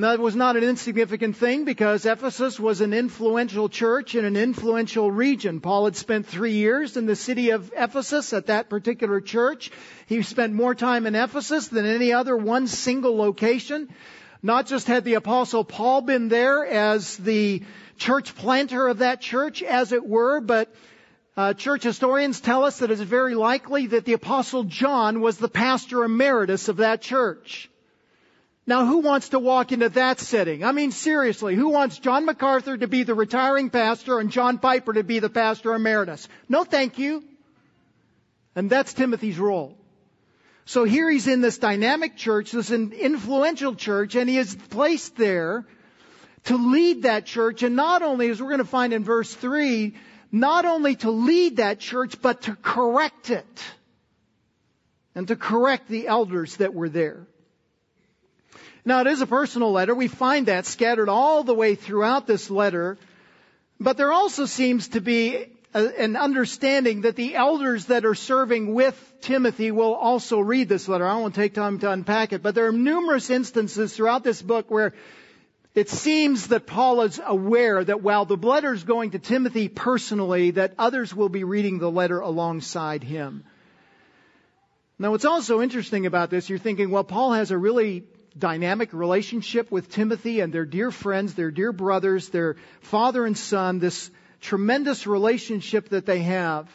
Now, 0.00 0.12
it 0.12 0.20
was 0.20 0.36
not 0.36 0.56
an 0.56 0.62
insignificant 0.62 1.36
thing 1.36 1.64
because 1.64 2.06
Ephesus 2.06 2.60
was 2.60 2.80
an 2.80 2.94
influential 2.94 3.68
church 3.68 4.14
in 4.14 4.24
an 4.24 4.36
influential 4.36 5.10
region. 5.10 5.60
Paul 5.60 5.86
had 5.86 5.96
spent 5.96 6.28
three 6.28 6.52
years 6.52 6.96
in 6.96 7.06
the 7.06 7.16
city 7.16 7.50
of 7.50 7.72
Ephesus 7.76 8.32
at 8.32 8.46
that 8.46 8.68
particular 8.70 9.20
church. 9.20 9.72
He 10.06 10.22
spent 10.22 10.52
more 10.52 10.76
time 10.76 11.04
in 11.04 11.16
Ephesus 11.16 11.66
than 11.66 11.84
any 11.84 12.12
other 12.12 12.36
one 12.36 12.68
single 12.68 13.16
location. 13.16 13.88
Not 14.40 14.68
just 14.68 14.86
had 14.86 15.02
the 15.02 15.14
apostle 15.14 15.64
Paul 15.64 16.02
been 16.02 16.28
there 16.28 16.64
as 16.64 17.16
the 17.16 17.64
church 17.96 18.36
planter 18.36 18.86
of 18.86 18.98
that 18.98 19.20
church, 19.20 19.64
as 19.64 19.90
it 19.90 20.06
were, 20.06 20.40
but 20.40 20.72
uh, 21.36 21.54
church 21.54 21.82
historians 21.82 22.40
tell 22.40 22.64
us 22.64 22.78
that 22.78 22.92
it 22.92 23.00
is 23.00 23.00
very 23.00 23.34
likely 23.34 23.88
that 23.88 24.04
the 24.04 24.12
apostle 24.12 24.62
John 24.62 25.20
was 25.20 25.38
the 25.38 25.48
pastor 25.48 26.04
emeritus 26.04 26.68
of 26.68 26.76
that 26.76 27.02
church. 27.02 27.68
Now, 28.68 28.84
who 28.84 28.98
wants 28.98 29.30
to 29.30 29.38
walk 29.38 29.72
into 29.72 29.88
that 29.88 30.20
setting? 30.20 30.62
I 30.62 30.72
mean, 30.72 30.90
seriously, 30.90 31.54
who 31.54 31.70
wants 31.70 31.98
John 31.98 32.26
MacArthur 32.26 32.76
to 32.76 32.86
be 32.86 33.02
the 33.02 33.14
retiring 33.14 33.70
pastor 33.70 34.18
and 34.18 34.30
John 34.30 34.58
Piper 34.58 34.92
to 34.92 35.02
be 35.02 35.20
the 35.20 35.30
pastor 35.30 35.72
emeritus? 35.72 36.28
No, 36.50 36.64
thank 36.64 36.98
you. 36.98 37.24
And 38.54 38.68
that's 38.68 38.92
Timothy's 38.92 39.38
role. 39.38 39.74
So 40.66 40.84
here 40.84 41.08
he's 41.08 41.26
in 41.28 41.40
this 41.40 41.56
dynamic 41.56 42.18
church, 42.18 42.52
this 42.52 42.70
influential 42.70 43.74
church, 43.74 44.16
and 44.16 44.28
he 44.28 44.36
is 44.36 44.54
placed 44.54 45.16
there 45.16 45.64
to 46.44 46.58
lead 46.58 47.04
that 47.04 47.24
church. 47.24 47.62
And 47.62 47.74
not 47.74 48.02
only, 48.02 48.28
as 48.28 48.38
we're 48.38 48.48
going 48.48 48.58
to 48.58 48.66
find 48.66 48.92
in 48.92 49.02
verse 49.02 49.32
3, 49.32 49.94
not 50.30 50.66
only 50.66 50.94
to 50.96 51.10
lead 51.10 51.56
that 51.56 51.80
church, 51.80 52.20
but 52.20 52.42
to 52.42 52.54
correct 52.54 53.30
it. 53.30 53.62
And 55.14 55.26
to 55.28 55.36
correct 55.36 55.88
the 55.88 56.06
elders 56.06 56.56
that 56.56 56.74
were 56.74 56.90
there. 56.90 57.26
Now, 58.88 59.02
it 59.02 59.06
is 59.06 59.20
a 59.20 59.26
personal 59.26 59.70
letter. 59.70 59.94
We 59.94 60.08
find 60.08 60.46
that 60.46 60.64
scattered 60.64 61.10
all 61.10 61.44
the 61.44 61.52
way 61.52 61.74
throughout 61.74 62.26
this 62.26 62.48
letter. 62.48 62.96
But 63.78 63.98
there 63.98 64.10
also 64.10 64.46
seems 64.46 64.88
to 64.88 65.02
be 65.02 65.44
a, 65.74 66.02
an 66.02 66.16
understanding 66.16 67.02
that 67.02 67.14
the 67.14 67.34
elders 67.34 67.84
that 67.86 68.06
are 68.06 68.14
serving 68.14 68.72
with 68.72 68.96
Timothy 69.20 69.72
will 69.72 69.94
also 69.94 70.40
read 70.40 70.70
this 70.70 70.88
letter. 70.88 71.06
I 71.06 71.16
won't 71.16 71.34
take 71.34 71.52
time 71.52 71.78
to 71.80 71.90
unpack 71.90 72.32
it, 72.32 72.42
but 72.42 72.54
there 72.54 72.66
are 72.66 72.72
numerous 72.72 73.28
instances 73.28 73.94
throughout 73.94 74.24
this 74.24 74.40
book 74.40 74.70
where 74.70 74.94
it 75.74 75.90
seems 75.90 76.46
that 76.46 76.66
Paul 76.66 77.02
is 77.02 77.20
aware 77.22 77.84
that 77.84 78.00
while 78.00 78.24
the 78.24 78.38
letter 78.38 78.72
is 78.72 78.84
going 78.84 79.10
to 79.10 79.18
Timothy 79.18 79.68
personally, 79.68 80.52
that 80.52 80.72
others 80.78 81.14
will 81.14 81.28
be 81.28 81.44
reading 81.44 81.78
the 81.78 81.90
letter 81.90 82.20
alongside 82.20 83.02
him. 83.04 83.44
Now, 84.98 85.10
what's 85.10 85.26
also 85.26 85.60
interesting 85.60 86.06
about 86.06 86.30
this, 86.30 86.48
you're 86.48 86.58
thinking, 86.58 86.90
well, 86.90 87.04
Paul 87.04 87.34
has 87.34 87.50
a 87.50 87.58
really 87.58 88.04
dynamic 88.36 88.92
relationship 88.92 89.70
with 89.70 89.90
Timothy 89.90 90.40
and 90.40 90.52
their 90.52 90.64
dear 90.64 90.90
friends, 90.90 91.34
their 91.34 91.50
dear 91.50 91.72
brothers, 91.72 92.28
their 92.28 92.56
father 92.80 93.24
and 93.24 93.36
son, 93.36 93.78
this 93.78 94.10
tremendous 94.40 95.06
relationship 95.06 95.90
that 95.90 96.06
they 96.06 96.20
have. 96.20 96.68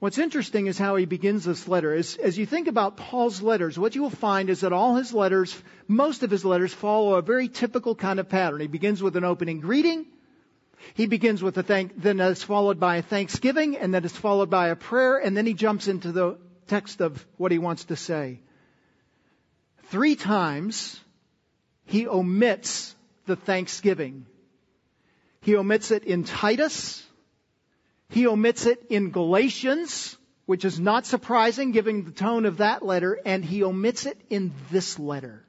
What's 0.00 0.18
interesting 0.18 0.68
is 0.68 0.78
how 0.78 0.94
he 0.94 1.06
begins 1.06 1.44
this 1.44 1.66
letter. 1.66 1.92
As, 1.92 2.16
as, 2.16 2.38
you 2.38 2.46
think 2.46 2.68
about 2.68 2.96
Paul's 2.96 3.42
letters, 3.42 3.76
what 3.76 3.96
you 3.96 4.02
will 4.02 4.10
find 4.10 4.48
is 4.48 4.60
that 4.60 4.72
all 4.72 4.94
his 4.94 5.12
letters, 5.12 5.60
most 5.88 6.22
of 6.22 6.30
his 6.30 6.44
letters, 6.44 6.72
follow 6.72 7.14
a 7.14 7.22
very 7.22 7.48
typical 7.48 7.96
kind 7.96 8.20
of 8.20 8.28
pattern. 8.28 8.60
He 8.60 8.68
begins 8.68 9.02
with 9.02 9.16
an 9.16 9.24
opening 9.24 9.58
greeting. 9.58 10.06
He 10.94 11.06
begins 11.06 11.42
with 11.42 11.58
a 11.58 11.64
thank, 11.64 12.00
then 12.00 12.20
it's 12.20 12.44
followed 12.44 12.78
by 12.78 12.96
a 12.96 13.02
thanksgiving, 13.02 13.76
and 13.76 13.92
then 13.92 14.04
it's 14.04 14.16
followed 14.16 14.50
by 14.50 14.68
a 14.68 14.76
prayer, 14.76 15.16
and 15.18 15.36
then 15.36 15.46
he 15.46 15.54
jumps 15.54 15.88
into 15.88 16.12
the 16.12 16.38
text 16.68 17.00
of 17.00 17.26
what 17.36 17.50
he 17.50 17.58
wants 17.58 17.86
to 17.86 17.96
say. 17.96 18.38
Three 19.90 20.16
times 20.16 21.00
he 21.86 22.06
omits 22.06 22.94
the 23.26 23.36
thanksgiving. 23.36 24.26
He 25.40 25.56
omits 25.56 25.90
it 25.90 26.04
in 26.04 26.24
Titus. 26.24 27.06
He 28.10 28.26
omits 28.26 28.66
it 28.66 28.86
in 28.90 29.10
Galatians, 29.10 30.16
which 30.46 30.64
is 30.64 30.78
not 30.78 31.06
surprising 31.06 31.72
given 31.72 32.04
the 32.04 32.10
tone 32.10 32.44
of 32.44 32.58
that 32.58 32.84
letter, 32.84 33.18
and 33.24 33.44
he 33.44 33.62
omits 33.62 34.04
it 34.06 34.18
in 34.28 34.52
this 34.70 34.98
letter. 34.98 35.44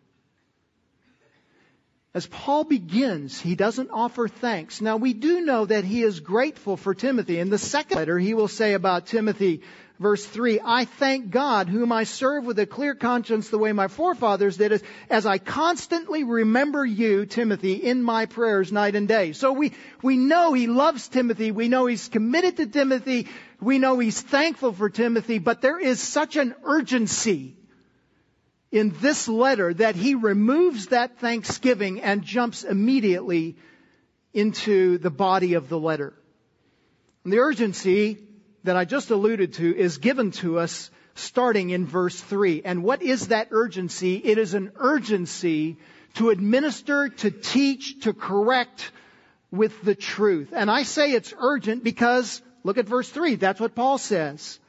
As 2.13 2.25
Paul 2.25 2.63
begins, 2.63 3.39
he 3.39 3.55
doesn't 3.55 3.91
offer 3.91 4.27
thanks. 4.27 4.81
Now 4.81 4.98
we 4.98 5.13
do 5.13 5.41
know 5.41 5.65
that 5.65 5.84
he 5.84 6.01
is 6.01 6.22
grateful 6.22 6.75
for 6.75 6.96
Timothy. 6.96 7.39
In 7.39 7.50
the 7.50 7.58
second 7.58 7.98
letter, 7.98 8.17
he 8.17 8.34
will 8.34 8.48
say 8.48 8.74
about 8.74 9.05
Timothy, 9.05 9.62
verse 10.00 10.25
3, 10.25 10.62
I 10.63 10.86
thank 10.86 11.29
God 11.29 11.68
whom 11.68 11.91
I 11.91 12.06
serve 12.06 12.46
with 12.46 12.58
a 12.58 12.65
clear 12.65 12.96
conscience 12.96 13.50
the 13.50 13.58
way 13.58 13.74
my 13.74 13.89
forefathers 13.89 14.58
did 14.58 14.82
as 15.10 15.25
I 15.25 15.38
constantly 15.38 16.24
remember 16.24 16.86
you, 16.86 17.25
Timothy, 17.25 17.74
in 17.74 18.01
my 18.01 18.25
prayers 18.25 18.72
night 18.72 18.96
and 18.96 19.08
day. 19.08 19.34
So 19.34 19.51
we, 19.51 19.74
we 20.01 20.15
know 20.15 20.53
he 20.53 20.68
loves 20.68 21.10
Timothy. 21.10 21.51
We 21.51 21.68
know 21.68 21.86
he's 21.86 22.08
committed 22.08 22.58
to 22.58 22.68
Timothy. 22.68 23.27
We 23.60 23.77
know 23.77 24.00
he's 24.00 24.22
thankful 24.22 24.72
for 24.72 24.89
Timothy, 24.89 25.38
but 25.38 25.62
there 25.62 25.79
is 25.79 26.00
such 26.00 26.38
an 26.38 26.56
urgency 26.63 27.58
in 28.72 28.96
this 29.01 29.27
letter 29.27 29.74
that 29.74 29.96
he 29.96 30.15
removes 30.15 30.88
that 30.88 31.20
thanksgiving 31.20 32.01
and 32.01 32.24
jumps 32.24 32.63
immediately 32.63 33.58
into 34.34 34.98
the 35.00 35.10
body 35.10 35.56
of 35.56 35.68
the 35.68 35.79
letter. 35.79 36.13
And 37.24 37.34
the 37.34 37.39
urgency 37.39 38.28
that 38.70 38.78
I 38.78 38.86
just 38.86 39.10
alluded 39.10 39.54
to 39.54 39.76
is 39.76 39.98
given 39.98 40.30
to 40.30 40.60
us 40.60 40.92
starting 41.16 41.72
in 41.72 41.88
verse 41.88 42.22
3. 42.22 42.62
And 42.64 42.84
what 42.84 43.02
is 43.02 43.30
that 43.30 43.48
urgency? 43.50 44.18
It 44.18 44.38
is 44.38 44.54
an 44.54 44.74
urgency 44.76 45.78
to 46.18 46.30
administer, 46.30 47.10
to 47.10 47.32
teach, 47.32 48.02
to 48.02 48.14
correct 48.14 48.92
with 49.50 49.82
the 49.82 49.96
truth. 49.96 50.54
And 50.56 50.70
I 50.70 50.84
say 50.84 51.14
it's 51.14 51.34
urgent 51.36 51.84
because 51.84 52.44
look 52.64 52.78
at 52.78 52.86
verse 52.86 53.10
3. 53.10 53.38
That's 53.38 53.60
what 53.60 53.74
Paul 53.74 53.98
says. 53.98 54.60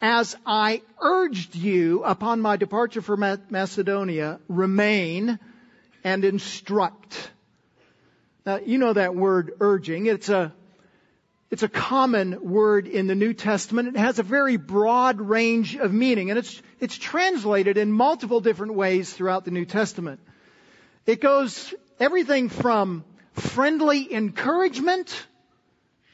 As 0.00 0.36
I 0.44 0.82
urged 1.00 1.54
you 1.54 2.02
upon 2.02 2.40
my 2.40 2.56
departure 2.56 3.00
from 3.00 3.20
Macedonia, 3.48 4.40
remain 4.48 5.38
and 6.02 6.24
instruct. 6.24 7.30
Now, 8.44 8.58
you 8.58 8.78
know 8.78 8.92
that 8.92 9.14
word 9.14 9.52
urging. 9.60 10.06
It's 10.06 10.30
a 10.30 10.52
It's 11.50 11.62
a 11.62 11.68
common 11.68 12.50
word 12.50 12.88
in 12.88 13.06
the 13.06 13.14
New 13.14 13.32
Testament. 13.32 13.88
It 13.88 13.96
has 13.96 14.18
a 14.18 14.24
very 14.24 14.56
broad 14.56 15.20
range 15.20 15.76
of 15.76 15.92
meaning, 15.92 16.30
and 16.30 16.38
it's, 16.38 16.60
it's 16.80 16.98
translated 16.98 17.78
in 17.78 17.92
multiple 17.92 18.40
different 18.40 18.74
ways 18.74 19.12
throughout 19.12 19.44
the 19.44 19.52
New 19.52 19.64
Testament. 19.64 20.20
It 21.06 21.20
goes 21.20 21.72
everything 22.00 22.48
from 22.48 23.04
friendly 23.34 24.12
encouragement 24.12 25.26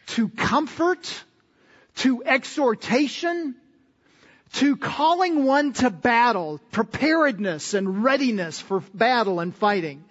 to 0.09 0.29
comfort 0.29 1.25
to 1.97 2.23
exhortation 2.25 3.55
to 4.55 4.77
calling 4.77 5.45
one 5.45 5.73
to 5.73 5.89
battle, 5.89 6.61
preparedness 6.73 7.73
and 7.73 8.05
readiness 8.05 8.61
for 8.61 8.81
battle 8.93 9.41
and 9.41 9.55
fighting. 9.55 10.05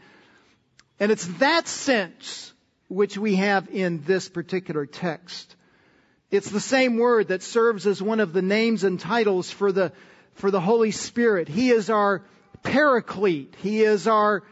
And 1.00 1.12
it's 1.12 1.28
that 1.38 1.68
sense 1.68 2.51
which 2.92 3.18
we 3.18 3.36
have 3.36 3.70
in 3.70 4.04
this 4.04 4.28
particular 4.28 4.86
text. 4.86 5.56
It's 6.30 6.50
the 6.50 6.60
same 6.60 6.98
word 6.98 7.30
that 7.30 7.42
serves 7.42 7.88
as 7.88 8.02
one 8.02 8.20
of 8.20 8.34
the 8.34 8.42
names 8.42 8.84
and 8.84 9.00
titles 9.00 9.50
for 9.50 9.72
the, 9.72 9.94
for 10.34 10.52
the 10.52 10.60
Holy 10.60 10.92
Spirit. 10.92 11.48
He 11.48 11.72
is 11.72 11.90
our 11.90 12.22
paraclete. 12.64 13.56
He 13.60 13.82
is 13.84 14.08
our 14.08 14.44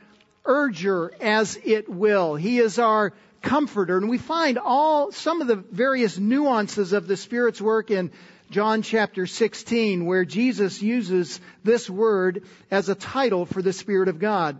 urger 0.45 1.09
as 1.19 1.59
it 1.65 1.89
will. 1.89 2.35
He 2.35 2.59
is 2.59 2.79
our 2.79 3.11
comforter. 3.41 3.97
And 3.97 4.09
we 4.09 4.17
find 4.17 4.57
all, 4.57 5.11
some 5.11 5.41
of 5.41 5.47
the 5.47 5.57
various 5.57 6.17
nuances 6.17 6.93
of 6.93 7.07
the 7.07 7.17
Spirit's 7.17 7.59
work 7.59 7.91
in 7.91 8.09
John 8.51 8.83
chapter 8.83 9.27
16 9.27 10.05
where 10.05 10.23
Jesus 10.23 10.81
uses 10.81 11.41
this 11.65 11.89
word 11.89 12.45
as 12.71 12.87
a 12.87 12.95
title 12.95 13.45
for 13.45 13.61
the 13.61 13.73
Spirit 13.73 14.07
of 14.07 14.17
God. 14.17 14.59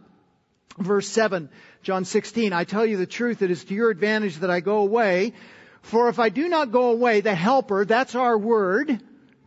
Verse 0.78 1.08
7, 1.08 1.50
John 1.82 2.04
16, 2.04 2.52
I 2.52 2.66
tell 2.66 2.86
you 2.86 2.98
the 2.98 3.06
truth, 3.06 3.42
it 3.42 3.52
is 3.52 3.64
to 3.66 3.74
your 3.74 3.90
advantage 3.90 4.38
that 4.38 4.52
I 4.52 4.60
go 4.60 4.80
away. 4.80 5.34
For 5.82 6.10
if 6.10 6.20
I 6.20 6.30
do 6.30 6.50
not 6.50 6.72
go 6.72 6.92
away, 6.92 7.22
the 7.22 7.34
helper, 7.34 7.86
that's 7.86 8.16
our 8.16 8.38
word, 8.38 9.02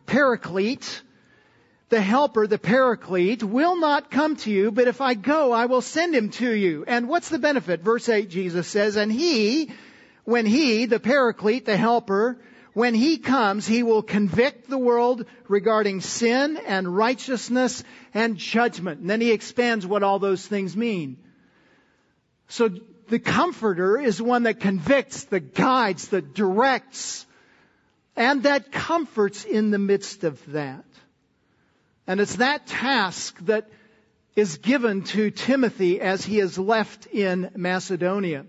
paraclete, 0.07 1.03
the 1.89 2.01
helper, 2.01 2.47
the 2.47 2.57
paraclete, 2.57 3.43
will 3.43 3.79
not 3.79 4.09
come 4.09 4.35
to 4.37 4.51
you, 4.51 4.71
but 4.71 4.87
if 4.87 4.99
I 4.99 5.13
go, 5.13 5.51
I 5.51 5.67
will 5.67 5.81
send 5.81 6.15
him 6.15 6.31
to 6.31 6.51
you. 6.51 6.83
And 6.87 7.07
what's 7.07 7.29
the 7.29 7.37
benefit? 7.37 7.81
Verse 7.81 8.09
8, 8.09 8.29
Jesus 8.29 8.67
says, 8.67 8.95
and 8.95 9.11
he, 9.11 9.71
when 10.23 10.47
he, 10.47 10.87
the 10.87 10.99
paraclete, 10.99 11.65
the 11.65 11.77
helper, 11.77 12.39
when 12.73 12.95
he 12.95 13.19
comes, 13.19 13.67
he 13.67 13.83
will 13.83 14.01
convict 14.01 14.67
the 14.67 14.77
world 14.79 15.25
regarding 15.47 16.01
sin 16.01 16.57
and 16.57 16.97
righteousness 16.97 17.83
and 18.15 18.37
judgment. 18.37 19.01
And 19.01 19.09
then 19.09 19.21
he 19.21 19.31
expands 19.31 19.85
what 19.85 20.01
all 20.01 20.17
those 20.17 20.45
things 20.45 20.75
mean. 20.75 21.17
So 22.47 22.69
the 23.09 23.19
comforter 23.19 23.99
is 23.99 24.21
one 24.21 24.43
that 24.43 24.59
convicts, 24.59 25.25
that 25.25 25.53
guides, 25.53 26.09
that 26.09 26.33
directs, 26.33 27.25
and 28.15 28.43
that 28.43 28.71
comforts 28.71 29.43
in 29.43 29.71
the 29.71 29.79
midst 29.79 30.23
of 30.23 30.43
that. 30.51 30.85
And 32.05 32.19
it's 32.19 32.35
that 32.37 32.67
task 32.67 33.37
that 33.45 33.69
is 34.35 34.57
given 34.57 35.03
to 35.03 35.31
Timothy 35.31 36.01
as 36.01 36.25
he 36.25 36.39
is 36.39 36.57
left 36.57 37.05
in 37.07 37.51
Macedonia. 37.55 38.45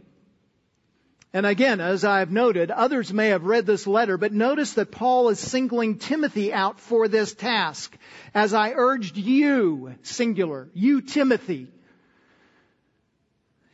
And 1.33 1.47
again, 1.47 1.81
as 1.81 2.05
I've 2.05 2.31
noted, 2.31 2.71
others 2.71 3.13
may 3.13 3.29
have 3.29 3.45
read 3.45 3.67
this 3.67 3.89
letter, 3.89 4.17
but 4.17 4.33
notice 4.33 4.75
that 4.75 4.93
Paul 4.93 5.31
is 5.31 5.41
singling 5.41 5.99
Timothy 5.99 6.53
out 6.53 6.79
for 6.79 7.09
this 7.09 7.35
task. 7.35 7.97
As 8.33 8.55
I 8.55 8.71
urged 8.71 9.17
you, 9.17 9.97
singular, 10.03 10.69
you 10.75 11.01
Timothy, 11.01 11.69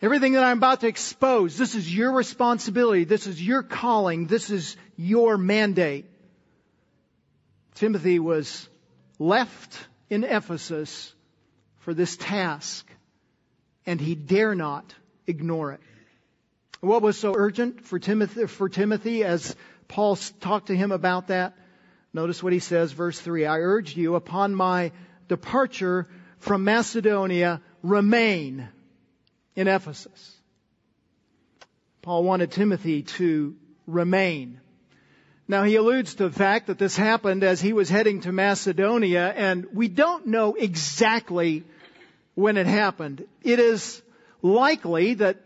everything 0.02 0.32
that 0.34 0.44
I'm 0.44 0.58
about 0.58 0.80
to 0.80 0.88
expose, 0.88 1.56
this 1.56 1.74
is 1.74 1.94
your 1.94 2.12
responsibility, 2.12 3.04
this 3.04 3.26
is 3.26 3.40
your 3.40 3.62
calling, 3.62 4.26
this 4.26 4.50
is 4.50 4.76
your 4.96 5.36
mandate. 5.36 6.06
Timothy 7.74 8.18
was 8.18 8.68
left 9.18 9.78
in 10.08 10.24
Ephesus 10.24 11.14
for 11.78 11.94
this 11.94 12.16
task, 12.16 12.86
and 13.86 14.00
he 14.00 14.14
dare 14.14 14.54
not 14.54 14.94
ignore 15.26 15.72
it. 15.72 15.80
What 16.80 17.02
was 17.02 17.18
so 17.18 17.34
urgent 17.36 17.84
for 17.84 17.98
Timothy, 17.98 18.46
for 18.46 18.68
Timothy 18.68 19.22
as 19.24 19.54
Paul 19.88 20.16
talked 20.40 20.68
to 20.68 20.76
him 20.76 20.92
about 20.92 21.28
that? 21.28 21.54
Notice 22.12 22.42
what 22.42 22.52
he 22.52 22.58
says, 22.58 22.92
verse 22.92 23.20
3. 23.20 23.46
I 23.46 23.58
urge 23.58 23.96
you 23.96 24.14
upon 24.14 24.54
my 24.54 24.92
departure 25.28 26.08
from 26.38 26.64
Macedonia, 26.64 27.60
remain 27.82 28.68
in 29.56 29.68
Ephesus. 29.68 30.36
Paul 32.02 32.24
wanted 32.24 32.50
Timothy 32.50 33.02
to 33.02 33.56
remain. 33.86 34.60
Now 35.48 35.64
he 35.64 35.76
alludes 35.76 36.14
to 36.14 36.28
the 36.28 36.34
fact 36.34 36.68
that 36.68 36.78
this 36.78 36.96
happened 36.96 37.42
as 37.42 37.60
he 37.60 37.72
was 37.72 37.88
heading 37.88 38.20
to 38.22 38.32
Macedonia 38.32 39.32
and 39.36 39.66
we 39.72 39.88
don't 39.88 40.28
know 40.28 40.54
exactly 40.54 41.64
when 42.34 42.56
it 42.56 42.66
happened. 42.66 43.26
It 43.42 43.58
is 43.58 44.00
likely 44.42 45.14
that 45.14 45.38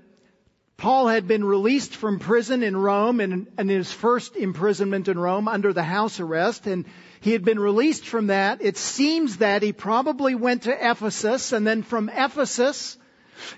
Paul 0.76 1.08
had 1.08 1.26
been 1.26 1.44
released 1.44 1.96
from 1.96 2.18
prison 2.18 2.62
in 2.62 2.76
Rome 2.76 3.20
in, 3.20 3.46
in, 3.58 3.68
his 3.68 3.90
first 3.90 4.36
imprisonment 4.36 5.08
in 5.08 5.18
Rome 5.18 5.48
under 5.48 5.72
the 5.72 5.82
house 5.82 6.20
arrest 6.20 6.66
and 6.66 6.84
he 7.20 7.32
had 7.32 7.44
been 7.44 7.58
released 7.58 8.04
from 8.06 8.26
that. 8.26 8.60
It 8.60 8.76
seems 8.76 9.38
that 9.38 9.62
he 9.62 9.72
probably 9.72 10.34
went 10.34 10.64
to 10.64 10.90
Ephesus 10.90 11.52
and 11.52 11.66
then 11.66 11.82
from 11.82 12.10
Ephesus 12.10 12.98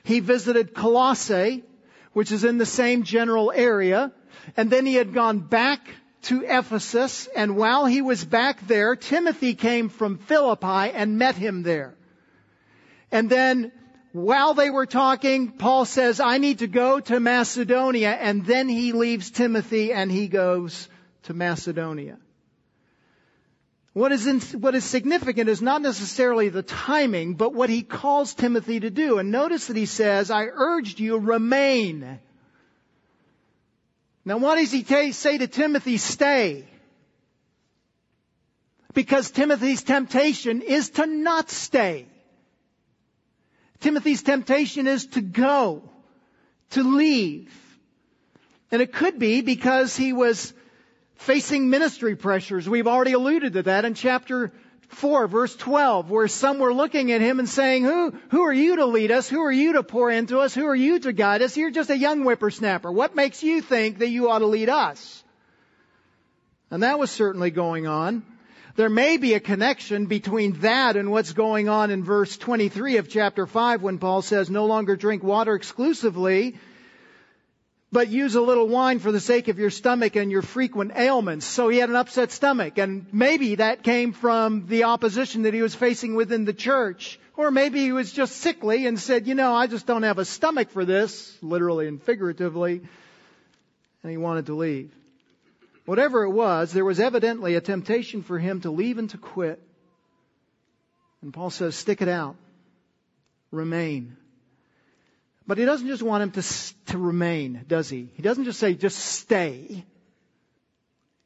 he 0.02 0.20
visited 0.20 0.74
Colossae, 0.74 1.64
which 2.12 2.32
is 2.32 2.44
in 2.44 2.58
the 2.58 2.66
same 2.66 3.02
general 3.02 3.52
area. 3.54 4.12
And 4.56 4.70
then 4.70 4.86
he 4.86 4.94
had 4.94 5.12
gone 5.12 5.40
back 5.40 5.88
to 6.22 6.42
Ephesus 6.44 7.28
and 7.36 7.56
while 7.56 7.86
he 7.86 8.02
was 8.02 8.24
back 8.24 8.66
there, 8.66 8.96
Timothy 8.96 9.54
came 9.54 9.88
from 9.88 10.18
Philippi 10.18 10.90
and 10.92 11.18
met 11.18 11.36
him 11.36 11.62
there. 11.62 11.94
And 13.12 13.30
then 13.30 13.70
while 14.12 14.54
they 14.54 14.70
were 14.70 14.86
talking, 14.86 15.52
Paul 15.52 15.84
says, 15.84 16.18
I 16.18 16.38
need 16.38 16.60
to 16.60 16.66
go 16.66 17.00
to 17.00 17.20
Macedonia, 17.20 18.10
and 18.10 18.44
then 18.44 18.68
he 18.68 18.92
leaves 18.92 19.30
Timothy 19.30 19.92
and 19.92 20.10
he 20.10 20.26
goes 20.26 20.88
to 21.24 21.34
Macedonia. 21.34 22.18
What 23.96 24.12
is, 24.12 24.26
in, 24.26 24.40
what 24.60 24.74
is 24.74 24.84
significant 24.84 25.48
is 25.48 25.62
not 25.62 25.80
necessarily 25.80 26.50
the 26.50 26.62
timing, 26.62 27.32
but 27.32 27.54
what 27.54 27.70
he 27.70 27.80
calls 27.80 28.34
Timothy 28.34 28.78
to 28.78 28.90
do. 28.90 29.16
And 29.18 29.30
notice 29.30 29.68
that 29.68 29.76
he 29.78 29.86
says, 29.86 30.30
I 30.30 30.48
urged 30.52 31.00
you, 31.00 31.16
remain. 31.16 32.20
Now 34.22 34.36
what 34.36 34.56
does 34.56 34.70
he 34.70 34.82
t- 34.82 35.12
say 35.12 35.38
to 35.38 35.46
Timothy? 35.46 35.96
Stay. 35.96 36.68
Because 38.92 39.30
Timothy's 39.30 39.82
temptation 39.82 40.60
is 40.60 40.90
to 40.90 41.06
not 41.06 41.48
stay. 41.48 42.04
Timothy's 43.80 44.22
temptation 44.22 44.86
is 44.86 45.06
to 45.06 45.22
go, 45.22 45.88
to 46.72 46.82
leave. 46.82 47.50
And 48.70 48.82
it 48.82 48.92
could 48.92 49.18
be 49.18 49.40
because 49.40 49.96
he 49.96 50.12
was 50.12 50.52
facing 51.16 51.70
ministry 51.70 52.16
pressures. 52.16 52.68
We've 52.68 52.86
already 52.86 53.12
alluded 53.12 53.54
to 53.54 53.62
that 53.64 53.84
in 53.84 53.94
chapter 53.94 54.52
4 54.88 55.26
verse 55.26 55.56
12 55.56 56.10
where 56.10 56.28
some 56.28 56.58
were 56.58 56.72
looking 56.72 57.12
at 57.12 57.20
him 57.20 57.38
and 57.38 57.48
saying, 57.48 57.84
who, 57.84 58.12
who 58.30 58.42
are 58.42 58.52
you 58.52 58.76
to 58.76 58.86
lead 58.86 59.10
us? 59.10 59.28
Who 59.28 59.40
are 59.42 59.52
you 59.52 59.74
to 59.74 59.82
pour 59.82 60.10
into 60.10 60.38
us? 60.38 60.54
Who 60.54 60.66
are 60.66 60.76
you 60.76 60.98
to 61.00 61.12
guide 61.12 61.42
us? 61.42 61.56
You're 61.56 61.70
just 61.70 61.90
a 61.90 61.96
young 61.96 62.22
whippersnapper. 62.22 62.90
What 62.90 63.16
makes 63.16 63.42
you 63.42 63.60
think 63.60 63.98
that 63.98 64.08
you 64.08 64.30
ought 64.30 64.40
to 64.40 64.46
lead 64.46 64.68
us? 64.68 65.24
And 66.70 66.82
that 66.82 66.98
was 66.98 67.10
certainly 67.10 67.50
going 67.50 67.86
on. 67.86 68.24
There 68.76 68.90
may 68.90 69.16
be 69.16 69.32
a 69.32 69.40
connection 69.40 70.04
between 70.06 70.60
that 70.60 70.96
and 70.96 71.10
what's 71.10 71.32
going 71.32 71.68
on 71.68 71.90
in 71.90 72.04
verse 72.04 72.36
23 72.36 72.98
of 72.98 73.08
chapter 73.08 73.46
5 73.46 73.82
when 73.82 73.98
Paul 73.98 74.20
says, 74.20 74.50
no 74.50 74.66
longer 74.66 74.96
drink 74.96 75.22
water 75.22 75.54
exclusively, 75.54 76.56
but 77.96 78.10
use 78.10 78.34
a 78.34 78.42
little 78.42 78.68
wine 78.68 78.98
for 78.98 79.10
the 79.10 79.20
sake 79.20 79.48
of 79.48 79.58
your 79.58 79.70
stomach 79.70 80.16
and 80.16 80.30
your 80.30 80.42
frequent 80.42 80.92
ailments. 80.94 81.46
So 81.46 81.70
he 81.70 81.78
had 81.78 81.88
an 81.88 81.96
upset 81.96 82.30
stomach, 82.30 82.76
and 82.76 83.06
maybe 83.10 83.54
that 83.54 83.82
came 83.82 84.12
from 84.12 84.66
the 84.66 84.84
opposition 84.84 85.44
that 85.44 85.54
he 85.54 85.62
was 85.62 85.74
facing 85.74 86.14
within 86.14 86.44
the 86.44 86.52
church. 86.52 87.18
Or 87.38 87.50
maybe 87.50 87.80
he 87.80 87.92
was 87.92 88.12
just 88.12 88.36
sickly 88.36 88.84
and 88.84 89.00
said, 89.00 89.26
you 89.26 89.34
know, 89.34 89.54
I 89.54 89.66
just 89.66 89.86
don't 89.86 90.02
have 90.02 90.18
a 90.18 90.26
stomach 90.26 90.72
for 90.72 90.84
this, 90.84 91.38
literally 91.40 91.88
and 91.88 92.02
figuratively, 92.02 92.82
and 94.02 94.10
he 94.10 94.18
wanted 94.18 94.44
to 94.46 94.54
leave. 94.54 94.94
Whatever 95.86 96.24
it 96.24 96.32
was, 96.32 96.74
there 96.74 96.84
was 96.84 97.00
evidently 97.00 97.54
a 97.54 97.62
temptation 97.62 98.22
for 98.22 98.38
him 98.38 98.60
to 98.60 98.70
leave 98.70 98.98
and 98.98 99.08
to 99.08 99.16
quit. 99.16 99.58
And 101.22 101.32
Paul 101.32 101.48
says, 101.48 101.74
stick 101.74 102.02
it 102.02 102.08
out. 102.08 102.36
Remain. 103.50 104.18
But 105.46 105.58
he 105.58 105.64
doesn't 105.64 105.86
just 105.86 106.02
want 106.02 106.22
him 106.22 106.30
to, 106.32 106.74
to 106.86 106.98
remain, 106.98 107.64
does 107.68 107.88
he? 107.88 108.10
He 108.14 108.22
doesn't 108.22 108.44
just 108.44 108.58
say, 108.58 108.74
just 108.74 108.98
stay. 108.98 109.84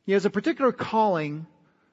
He 0.05 0.13
has 0.13 0.27
a 0.27 0.31
particular 0.31 0.73
calling 0.73 1.47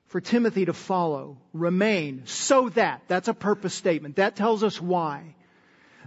for 0.08 0.20
Timothy 0.20 0.66
to 0.66 0.74
follow. 0.74 1.38
Remain. 1.54 2.24
So 2.26 2.70
that. 2.70 3.04
That's 3.08 3.28
a 3.28 3.34
purpose 3.34 3.74
statement. 3.74 4.18
That 4.18 4.36
tells 4.36 4.64
us 4.64 4.82
why. 4.82 5.36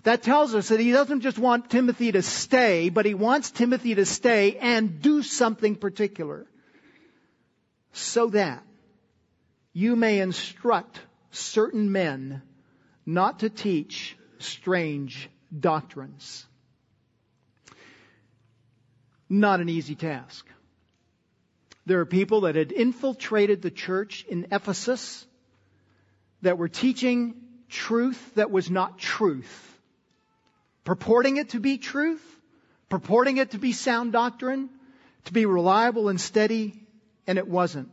That 0.02 0.22
tells 0.22 0.54
us 0.54 0.68
that 0.68 0.80
he 0.80 0.92
doesn't 0.92 1.20
just 1.20 1.38
want 1.38 1.70
Timothy 1.70 2.12
to 2.12 2.22
stay, 2.22 2.88
but 2.88 3.06
he 3.06 3.14
wants 3.14 3.50
Timothy 3.50 3.94
to 3.94 4.06
stay 4.06 4.56
and 4.56 5.00
do 5.00 5.22
something 5.22 5.76
particular. 5.76 6.46
So 7.92 8.28
that 8.28 8.62
you 9.72 9.96
may 9.96 10.20
instruct 10.20 11.00
certain 11.30 11.92
men 11.92 12.42
not 13.04 13.40
to 13.40 13.50
teach 13.50 14.16
strange 14.38 15.28
doctrines. 15.58 16.46
Not 19.28 19.60
an 19.60 19.68
easy 19.68 19.94
task. 19.94 20.46
There 21.86 22.00
are 22.00 22.06
people 22.06 22.42
that 22.42 22.56
had 22.56 22.72
infiltrated 22.72 23.62
the 23.62 23.70
church 23.70 24.24
in 24.28 24.48
Ephesus 24.52 25.26
that 26.42 26.58
were 26.58 26.68
teaching 26.68 27.34
truth 27.68 28.34
that 28.34 28.50
was 28.50 28.70
not 28.70 28.98
truth 28.98 29.70
purporting 30.84 31.36
it 31.36 31.50
to 31.50 31.60
be 31.60 31.78
truth, 31.78 32.24
purporting 32.88 33.36
it 33.36 33.52
to 33.52 33.58
be 33.58 33.72
sound 33.72 34.12
doctrine, 34.12 34.68
to 35.24 35.32
be 35.32 35.46
reliable 35.46 36.08
and 36.08 36.20
steady, 36.20 36.74
and 37.26 37.38
it 37.38 37.46
wasn't. 37.46 37.88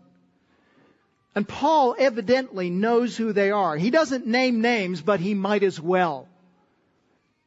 And 1.35 1.47
Paul 1.47 1.95
evidently 1.99 2.69
knows 2.69 3.15
who 3.15 3.33
they 3.33 3.51
are. 3.51 3.77
He 3.77 3.91
doesn't 3.91 4.25
name 4.25 4.61
names, 4.61 5.01
but 5.01 5.19
he 5.19 5.35
might 5.35 5.61
as 5.61 5.79
well. 5.79 6.27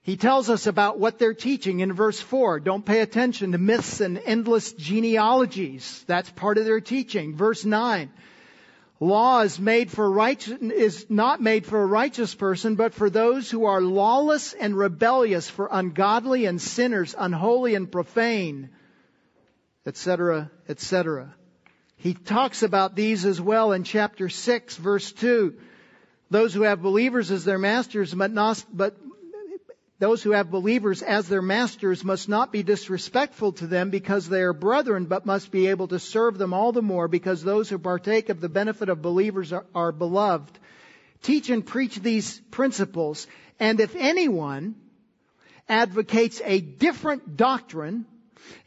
He 0.02 0.16
tells 0.16 0.48
us 0.48 0.66
about 0.66 0.98
what 0.98 1.18
they're 1.18 1.34
teaching 1.34 1.80
in 1.80 1.92
verse 1.92 2.20
4. 2.20 2.60
Don't 2.60 2.84
pay 2.84 3.00
attention 3.00 3.52
to 3.52 3.58
myths 3.58 4.00
and 4.00 4.18
endless 4.18 4.72
genealogies. 4.72 6.02
That's 6.06 6.30
part 6.30 6.56
of 6.56 6.64
their 6.64 6.80
teaching. 6.80 7.36
Verse 7.36 7.64
9. 7.64 8.10
Law 8.98 9.40
is 9.40 9.58
made 9.58 9.90
for 9.90 10.10
righteous, 10.10 10.60
is 10.60 11.06
not 11.08 11.40
made 11.40 11.64
for 11.64 11.82
a 11.82 11.86
righteous 11.86 12.34
person, 12.34 12.76
but 12.76 12.92
for 12.92 13.08
those 13.08 13.50
who 13.50 13.64
are 13.64 13.80
lawless 13.80 14.52
and 14.52 14.76
rebellious, 14.76 15.48
for 15.48 15.68
ungodly 15.72 16.44
and 16.44 16.60
sinners, 16.60 17.14
unholy 17.16 17.74
and 17.74 17.90
profane, 17.90 18.68
etc., 19.86 20.50
etc. 20.68 21.34
He 21.96 22.12
talks 22.12 22.62
about 22.62 22.94
these 22.94 23.24
as 23.24 23.40
well 23.40 23.72
in 23.72 23.84
chapter 23.84 24.28
6, 24.28 24.76
verse 24.76 25.12
2. 25.12 25.54
Those 26.30 26.52
who 26.52 26.62
have 26.62 26.82
believers 26.82 27.30
as 27.30 27.44
their 27.44 27.58
masters, 27.58 28.12
but, 28.12 28.30
not, 28.30 28.62
but 28.70 28.96
those 30.00 30.22
who 30.22 30.30
have 30.30 30.50
believers 30.50 31.02
as 31.02 31.28
their 31.28 31.42
masters 31.42 32.02
must 32.02 32.26
not 32.26 32.50
be 32.50 32.62
disrespectful 32.62 33.52
to 33.52 33.66
them 33.66 33.90
because 33.90 34.26
they 34.26 34.40
are 34.40 34.54
brethren, 34.54 35.04
but 35.04 35.26
must 35.26 35.50
be 35.50 35.66
able 35.66 35.88
to 35.88 35.98
serve 35.98 36.38
them 36.38 36.54
all 36.54 36.72
the 36.72 36.80
more 36.80 37.06
because 37.06 37.42
those 37.42 37.68
who 37.68 37.78
partake 37.78 38.30
of 38.30 38.40
the 38.40 38.48
benefit 38.48 38.88
of 38.88 39.02
believers 39.02 39.52
are, 39.52 39.66
are 39.74 39.92
beloved. 39.92 40.58
Teach 41.22 41.50
and 41.50 41.66
preach 41.66 41.96
these 41.96 42.40
principles. 42.50 43.26
And 43.60 43.78
if 43.78 43.94
anyone 43.94 44.74
advocates 45.68 46.40
a 46.46 46.62
different 46.62 47.36
doctrine, 47.36 48.06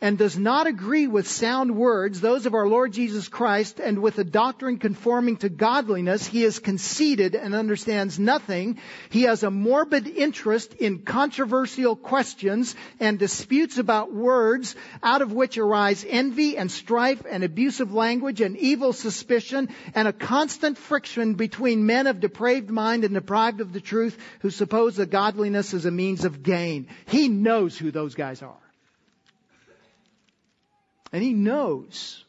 and 0.01 0.17
does 0.17 0.37
not 0.37 0.67
agree 0.67 1.07
with 1.07 1.27
sound 1.27 1.75
words, 1.75 2.21
those 2.21 2.45
of 2.45 2.53
our 2.53 2.67
Lord 2.67 2.93
Jesus 2.93 3.27
Christ, 3.27 3.79
and 3.79 4.01
with 4.01 4.17
a 4.19 4.23
doctrine 4.23 4.77
conforming 4.77 5.37
to 5.37 5.49
godliness, 5.49 6.25
he 6.25 6.43
is 6.43 6.59
conceited 6.59 7.35
and 7.35 7.55
understands 7.55 8.19
nothing. 8.19 8.79
He 9.09 9.23
has 9.23 9.43
a 9.43 9.51
morbid 9.51 10.07
interest 10.07 10.73
in 10.73 10.99
controversial 10.99 11.95
questions 11.95 12.75
and 12.99 13.19
disputes 13.19 13.77
about 13.77 14.13
words, 14.13 14.75
out 15.01 15.21
of 15.21 15.31
which 15.31 15.57
arise 15.57 16.05
envy 16.07 16.57
and 16.57 16.71
strife 16.71 17.23
and 17.29 17.43
abusive 17.43 17.93
language 17.93 18.41
and 18.41 18.57
evil 18.57 18.93
suspicion 18.93 19.69
and 19.95 20.07
a 20.07 20.13
constant 20.13 20.77
friction 20.77 21.35
between 21.35 21.85
men 21.85 22.07
of 22.07 22.19
depraved 22.19 22.69
mind 22.69 23.03
and 23.03 23.13
deprived 23.13 23.61
of 23.61 23.73
the 23.73 23.81
truth 23.81 24.17
who 24.41 24.49
suppose 24.49 24.97
that 24.97 25.09
godliness 25.09 25.73
is 25.73 25.85
a 25.85 25.91
means 25.91 26.25
of 26.25 26.43
gain. 26.43 26.87
He 27.05 27.29
knows 27.29 27.77
who 27.77 27.91
those 27.91 28.15
guys 28.15 28.41
are. 28.41 28.57
And 31.13 31.21
he 31.21 31.33
knows 31.33 32.25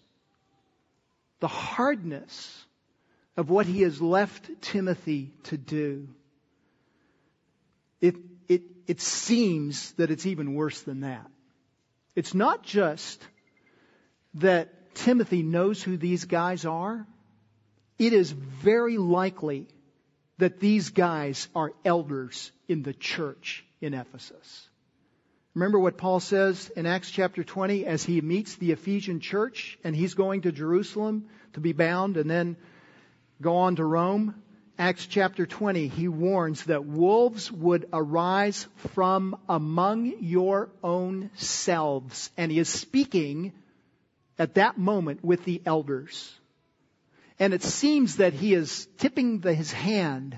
the 1.41 1.49
hardness 1.49 2.65
of 3.37 3.49
what 3.49 3.67
he 3.67 3.81
has 3.81 4.01
left 4.01 4.49
Timothy 4.61 5.33
to 5.45 5.57
do. 5.57 6.09
It, 8.03 8.17
it, 8.47 8.63
it 8.87 9.01
seems 9.01 9.93
that 9.93 10.11
it's 10.11 10.27
even 10.27 10.55
worse 10.55 10.83
than 10.83 11.01
that. 11.01 11.27
It's 12.15 12.35
not 12.35 12.63
just 12.63 13.27
that 14.35 14.95
Timothy 14.95 15.43
knows 15.43 15.83
who 15.83 15.97
these 15.97 16.27
guys 16.27 16.67
are. 16.67 17.07
It 17.99 18.13
is 18.13 18.31
very 18.31 18.99
likely 18.99 19.67
that 20.39 20.61
these 20.61 20.91
guys 20.91 21.49
are 21.55 21.73
elders 21.85 22.53
in 22.69 22.83
the 22.83 22.93
church 22.93 23.65
in 23.81 23.95
Ephesus. 23.95 24.69
Remember 25.55 25.79
what 25.79 25.97
Paul 25.97 26.19
says 26.19 26.69
in 26.75 26.85
Acts 26.85 27.13
chapter 27.13 27.45
20 27.45 27.87
as 27.87 28.03
he 28.03 28.21
meets 28.21 28.57
the 28.57 28.73
Ephesian 28.73 29.21
church 29.21 29.79
and 29.85 29.95
he's 29.95 30.15
going 30.15 30.43
to 30.43 30.53
Jerusalem 30.53 31.27
to 31.53 31.61
be 31.61 31.73
bound 31.73 32.17
and 32.17 32.29
then 32.29 32.57
go 33.41 33.59
on 33.59 33.77
to 33.77 33.85
Rome? 33.85 34.35
Acts 34.77 35.07
chapter 35.07 35.47
20, 35.47 35.87
he 35.87 36.09
warns 36.09 36.65
that 36.65 36.85
wolves 36.85 37.53
would 37.53 37.89
arise 37.93 38.67
from 38.95 39.39
among 39.49 40.15
your 40.21 40.71
own 40.83 41.31
selves. 41.37 42.31
And 42.37 42.51
he 42.51 42.59
is 42.59 42.69
speaking 42.69 43.53
at 44.37 44.55
that 44.55 44.77
moment 44.77 45.25
with 45.25 45.45
the 45.45 45.63
elders. 45.65 46.35
And 47.39 47.55
it 47.55 47.63
seems 47.63 48.17
that 48.17 48.33
he 48.33 48.55
is 48.55 48.89
tipping 48.99 49.39
the, 49.39 49.55
his 49.55 49.71
hand 49.71 50.37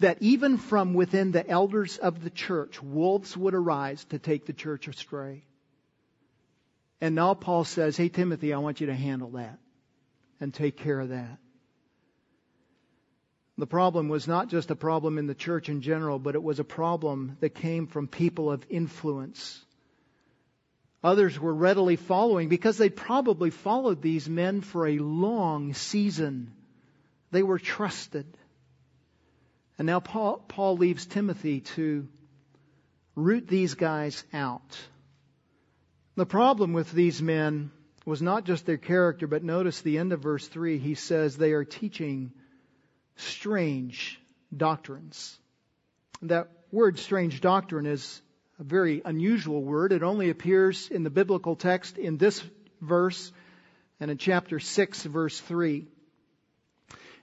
that 0.00 0.18
even 0.20 0.56
from 0.56 0.94
within 0.94 1.30
the 1.30 1.48
elders 1.48 1.98
of 1.98 2.24
the 2.24 2.30
church, 2.30 2.82
wolves 2.82 3.36
would 3.36 3.54
arise 3.54 4.04
to 4.06 4.18
take 4.18 4.46
the 4.46 4.52
church 4.52 4.88
astray. 4.88 5.44
And 7.00 7.14
now 7.14 7.34
Paul 7.34 7.64
says, 7.64 7.96
Hey, 7.96 8.08
Timothy, 8.08 8.52
I 8.52 8.58
want 8.58 8.80
you 8.80 8.88
to 8.88 8.94
handle 8.94 9.30
that 9.30 9.58
and 10.40 10.52
take 10.52 10.78
care 10.78 10.98
of 10.98 11.10
that. 11.10 11.38
The 13.58 13.66
problem 13.66 14.08
was 14.08 14.26
not 14.26 14.48
just 14.48 14.70
a 14.70 14.76
problem 14.76 15.18
in 15.18 15.26
the 15.26 15.34
church 15.34 15.68
in 15.68 15.82
general, 15.82 16.18
but 16.18 16.34
it 16.34 16.42
was 16.42 16.60
a 16.60 16.64
problem 16.64 17.36
that 17.40 17.54
came 17.54 17.86
from 17.86 18.08
people 18.08 18.50
of 18.50 18.64
influence. 18.70 19.62
Others 21.04 21.38
were 21.38 21.54
readily 21.54 21.96
following 21.96 22.48
because 22.48 22.78
they 22.78 22.88
probably 22.88 23.50
followed 23.50 24.00
these 24.00 24.30
men 24.30 24.62
for 24.62 24.86
a 24.86 24.98
long 24.98 25.74
season. 25.74 26.52
They 27.32 27.42
were 27.42 27.58
trusted. 27.58 28.26
And 29.80 29.86
now 29.86 29.98
Paul, 29.98 30.44
Paul 30.46 30.76
leaves 30.76 31.06
Timothy 31.06 31.62
to 31.62 32.06
root 33.16 33.48
these 33.48 33.72
guys 33.72 34.22
out. 34.30 34.78
The 36.16 36.26
problem 36.26 36.74
with 36.74 36.92
these 36.92 37.22
men 37.22 37.70
was 38.04 38.20
not 38.20 38.44
just 38.44 38.66
their 38.66 38.76
character, 38.76 39.26
but 39.26 39.42
notice 39.42 39.80
the 39.80 39.96
end 39.96 40.12
of 40.12 40.20
verse 40.20 40.46
3. 40.46 40.76
He 40.76 40.96
says 40.96 41.34
they 41.34 41.52
are 41.52 41.64
teaching 41.64 42.32
strange 43.16 44.20
doctrines. 44.54 45.38
That 46.20 46.50
word 46.70 46.98
strange 46.98 47.40
doctrine 47.40 47.86
is 47.86 48.20
a 48.58 48.64
very 48.64 49.00
unusual 49.02 49.64
word. 49.64 49.92
It 49.92 50.02
only 50.02 50.28
appears 50.28 50.90
in 50.90 51.04
the 51.04 51.08
biblical 51.10 51.56
text 51.56 51.96
in 51.96 52.18
this 52.18 52.44
verse 52.82 53.32
and 53.98 54.10
in 54.10 54.18
chapter 54.18 54.60
6, 54.60 55.04
verse 55.04 55.40
3. 55.40 55.88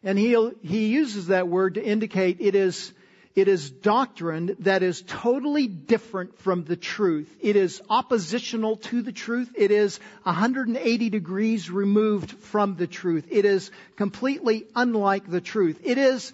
And 0.08 0.18
he, 0.18 0.38
he 0.64 0.88
uses 0.88 1.28
that 1.28 1.50
word 1.50 1.74
to 1.74 1.84
indicate 1.84 2.38
it 2.40 2.56
is, 2.56 2.94
it 3.36 3.50
is 3.50 3.70
doctrine 3.70 4.56
that 4.60 4.82
is 4.82 5.04
totally 5.06 5.68
different 5.68 6.40
from 6.40 6.64
the 6.64 6.78
truth. 6.78 7.30
It 7.42 7.58
is 7.58 7.82
oppositional 7.90 8.78
to 8.78 9.02
the 9.02 9.12
truth. 9.12 9.52
It 9.54 9.70
is 9.70 10.00
180 10.24 11.10
degrees 11.10 11.70
removed 11.70 12.32
from 12.32 12.78
the 12.78 12.88
truth. 12.88 13.28
It 13.30 13.44
is 13.44 13.70
completely 13.98 14.66
unlike 14.78 15.30
the 15.30 15.42
truth. 15.42 15.82
It 15.84 15.98
is, 15.98 16.32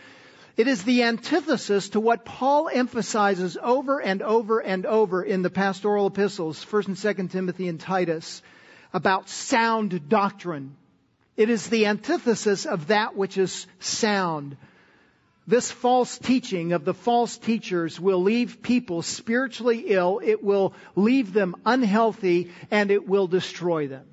it 0.55 0.67
is 0.67 0.83
the 0.83 1.01
antithesis 1.01 1.89
to 1.89 1.99
what 1.99 2.25
Paul 2.25 2.69
emphasizes 2.71 3.57
over 3.59 3.99
and 3.99 4.21
over 4.21 4.59
and 4.59 4.85
over 4.85 5.23
in 5.23 5.41
the 5.41 5.49
pastoral 5.49 6.05
epistles, 6.05 6.63
1st 6.63 6.87
and 6.89 6.95
2nd 6.95 7.31
Timothy 7.31 7.67
and 7.69 7.79
Titus, 7.79 8.43
about 8.93 9.29
sound 9.29 10.09
doctrine. 10.09 10.75
It 11.35 11.49
is 11.49 11.67
the 11.67 11.87
antithesis 11.87 12.65
of 12.65 12.87
that 12.87 13.15
which 13.15 13.37
is 13.37 13.65
sound. 13.79 14.55
This 15.47 15.71
false 15.71 16.17
teaching 16.17 16.73
of 16.73 16.85
the 16.85 16.93
false 16.93 17.37
teachers 17.37 17.99
will 17.99 18.21
leave 18.21 18.61
people 18.61 19.01
spiritually 19.01 19.85
ill, 19.87 20.21
it 20.23 20.43
will 20.43 20.73
leave 20.95 21.33
them 21.33 21.55
unhealthy, 21.65 22.51
and 22.71 22.91
it 22.91 23.07
will 23.07 23.27
destroy 23.27 23.87
them. 23.87 24.05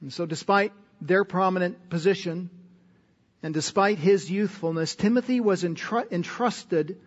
And 0.00 0.12
so 0.12 0.26
despite 0.26 0.72
their 1.00 1.24
prominent 1.24 1.90
position, 1.90 2.50
and 3.42 3.54
despite 3.54 3.98
his 3.98 4.30
youthfulness, 4.30 4.96
Timothy 4.96 5.40
was 5.40 5.64
entrusted 5.64 6.98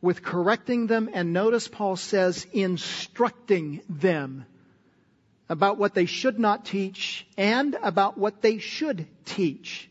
with 0.00 0.22
correcting 0.22 0.86
them, 0.86 1.08
and 1.12 1.32
notice 1.32 1.68
Paul 1.68 1.96
says, 1.96 2.46
instructing 2.52 3.82
them 3.88 4.46
about 5.48 5.78
what 5.78 5.94
they 5.94 6.06
should 6.06 6.38
not 6.38 6.64
teach 6.64 7.26
and 7.36 7.76
about 7.82 8.18
what 8.18 8.42
they 8.42 8.58
should 8.58 9.06
teach. 9.24 9.88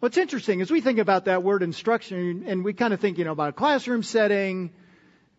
What's 0.00 0.16
interesting 0.16 0.60
is 0.60 0.70
we 0.70 0.80
think 0.80 0.98
about 0.98 1.24
that 1.24 1.42
word 1.42 1.62
instruction 1.62 2.44
and 2.46 2.64
we 2.64 2.72
kind 2.72 2.94
of 2.94 3.00
think, 3.00 3.18
you 3.18 3.24
know, 3.24 3.32
about 3.32 3.50
a 3.50 3.52
classroom 3.52 4.02
setting. 4.02 4.70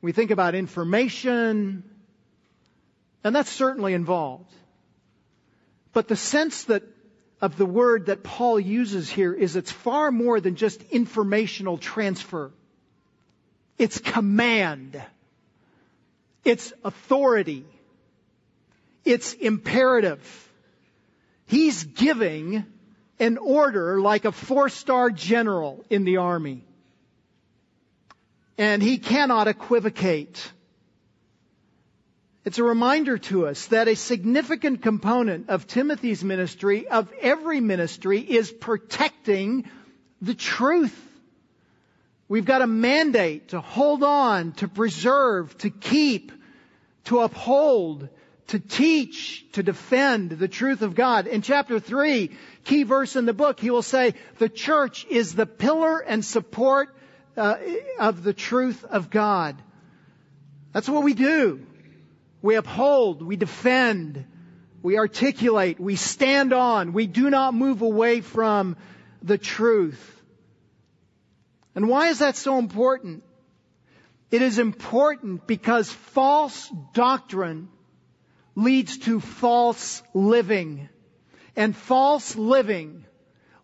We 0.02 0.12
think 0.12 0.32
about 0.32 0.56
information. 0.56 1.84
And 3.24 3.36
that's 3.36 3.50
certainly 3.50 3.94
involved. 3.94 4.54
But 5.94 6.08
the 6.08 6.16
sense 6.16 6.66
that 6.66 6.84
of 7.42 7.58
the 7.58 7.66
word 7.66 8.08
that 8.08 8.22
Paul 8.22 8.60
uses 8.60 9.10
here 9.10 9.34
is 9.34 9.56
it's 9.56 9.72
far 9.72 10.12
more 10.12 10.42
than 10.42 10.56
just 10.56 10.82
informational 10.92 11.78
transfer. 11.78 12.52
It's 13.78 13.98
command. 14.00 15.02
It's 16.44 16.74
authority. 16.84 17.66
It's 19.06 19.34
imperative. 19.34 20.50
He's 21.46 21.84
giving 21.84 22.66
an 23.20 23.38
order 23.38 24.00
like 24.00 24.26
a 24.26 24.32
four-star 24.32 25.10
general 25.10 25.84
in 25.90 26.06
the 26.06 26.18
army. 26.18 26.64
And 28.58 28.84
he 28.84 28.98
cannot 28.98 29.48
equivocate. 29.48 30.52
It's 32.46 32.60
a 32.60 32.64
reminder 32.64 33.18
to 33.18 33.48
us 33.48 33.68
that 33.68 33.88
a 33.88 33.96
significant 33.96 34.82
component 34.82 35.50
of 35.50 35.68
Timothy's 35.68 36.24
ministry, 36.24 36.88
of 36.88 37.12
every 37.22 37.60
ministry, 37.62 38.20
is 38.20 38.52
protecting 38.52 39.70
the 40.22 40.34
truth. 40.34 40.98
We've 42.28 42.46
got 42.46 42.62
a 42.62 42.68
mandate 42.68 43.50
to 43.50 43.62
hold 43.62 44.04
on, 44.04 44.52
to 44.54 44.68
preserve, 44.68 45.58
to 45.60 45.70
keep, 45.70 46.32
to 47.06 47.20
uphold, 47.20 48.08
to 48.50 48.60
teach, 48.60 49.46
to 49.52 49.62
defend 49.62 50.32
the 50.32 50.48
truth 50.48 50.82
of 50.82 50.96
God. 50.96 51.28
In 51.28 51.44
chapter 51.44 51.80
3, 51.80 52.32
key 52.64 52.84
verse 52.84 53.16
in 53.16 53.26
the 53.26 53.34
book, 53.34 53.60
he 53.60 53.70
will 53.70 53.84
say, 53.84 54.16
the 54.40 54.50
church 54.50 55.06
is 55.08 55.36
the 55.36 55.46
pillar 55.46 56.00
and 56.00 56.26
support 56.26 56.90
uh, 57.38 57.58
of 58.00 58.24
the 58.24 58.34
truth 58.34 58.84
of 58.84 59.12
God. 59.12 59.56
That's 60.74 60.90
what 60.90 61.04
we 61.04 61.14
do. 61.14 61.66
We 62.42 62.56
uphold, 62.56 63.22
we 63.22 63.36
defend, 63.36 64.26
we 64.82 64.98
articulate, 64.98 65.80
we 65.80 65.96
stand 65.96 66.52
on, 66.52 66.94
we 66.94 67.06
do 67.06 67.30
not 67.30 67.54
move 67.54 67.84
away 67.84 68.22
from 68.22 68.78
the 69.22 69.38
truth. 69.38 70.24
And 71.76 71.88
why 71.88 72.08
is 72.08 72.20
that 72.20 72.36
so 72.36 72.58
important? 72.58 73.24
It 74.32 74.42
is 74.42 74.58
important 74.58 75.46
because 75.46 75.92
false 75.92 76.72
doctrine 76.94 77.70
leads 78.60 78.98
to 79.00 79.20
false 79.20 80.04
living. 80.14 80.90
And 81.56 81.76
false 81.76 82.36
living 82.36 83.06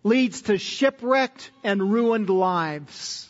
leads 0.03 0.43
to 0.43 0.57
shipwrecked 0.57 1.51
and 1.63 1.91
ruined 1.91 2.29
lives. 2.29 3.29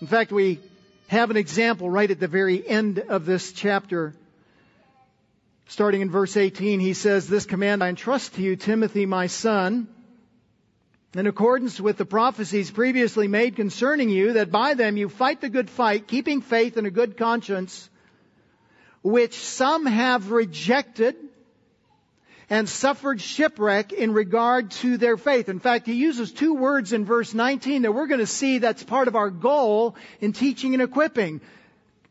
In 0.00 0.06
fact, 0.06 0.32
we 0.32 0.60
have 1.08 1.30
an 1.30 1.36
example 1.36 1.90
right 1.90 2.10
at 2.10 2.20
the 2.20 2.28
very 2.28 2.66
end 2.66 2.98
of 2.98 3.26
this 3.26 3.52
chapter. 3.52 4.14
Starting 5.68 6.00
in 6.00 6.10
verse 6.10 6.36
18, 6.36 6.80
he 6.80 6.94
says, 6.94 7.28
This 7.28 7.46
command 7.46 7.82
I 7.82 7.88
entrust 7.88 8.34
to 8.34 8.42
you, 8.42 8.56
Timothy, 8.56 9.06
my 9.06 9.26
son, 9.26 9.88
in 11.14 11.26
accordance 11.26 11.80
with 11.80 11.98
the 11.98 12.04
prophecies 12.04 12.70
previously 12.70 13.28
made 13.28 13.56
concerning 13.56 14.08
you, 14.08 14.34
that 14.34 14.50
by 14.50 14.74
them 14.74 14.96
you 14.96 15.08
fight 15.08 15.40
the 15.40 15.48
good 15.48 15.70
fight, 15.70 16.08
keeping 16.08 16.40
faith 16.40 16.76
and 16.76 16.86
a 16.86 16.90
good 16.90 17.16
conscience, 17.16 17.88
which 19.02 19.34
some 19.34 19.86
have 19.86 20.30
rejected 20.30 21.16
and 22.52 22.68
suffered 22.68 23.20
shipwreck 23.20 23.92
in 23.92 24.12
regard 24.12 24.70
to 24.70 24.98
their 24.98 25.16
faith. 25.16 25.48
In 25.48 25.58
fact, 25.58 25.86
he 25.86 25.94
uses 25.94 26.32
two 26.32 26.54
words 26.54 26.92
in 26.92 27.04
verse 27.04 27.32
19 27.32 27.82
that 27.82 27.92
we're 27.92 28.06
going 28.06 28.20
to 28.20 28.26
see 28.26 28.58
that's 28.58 28.82
part 28.84 29.08
of 29.08 29.16
our 29.16 29.30
goal 29.30 29.96
in 30.20 30.32
teaching 30.32 30.74
and 30.74 30.82
equipping. 30.82 31.40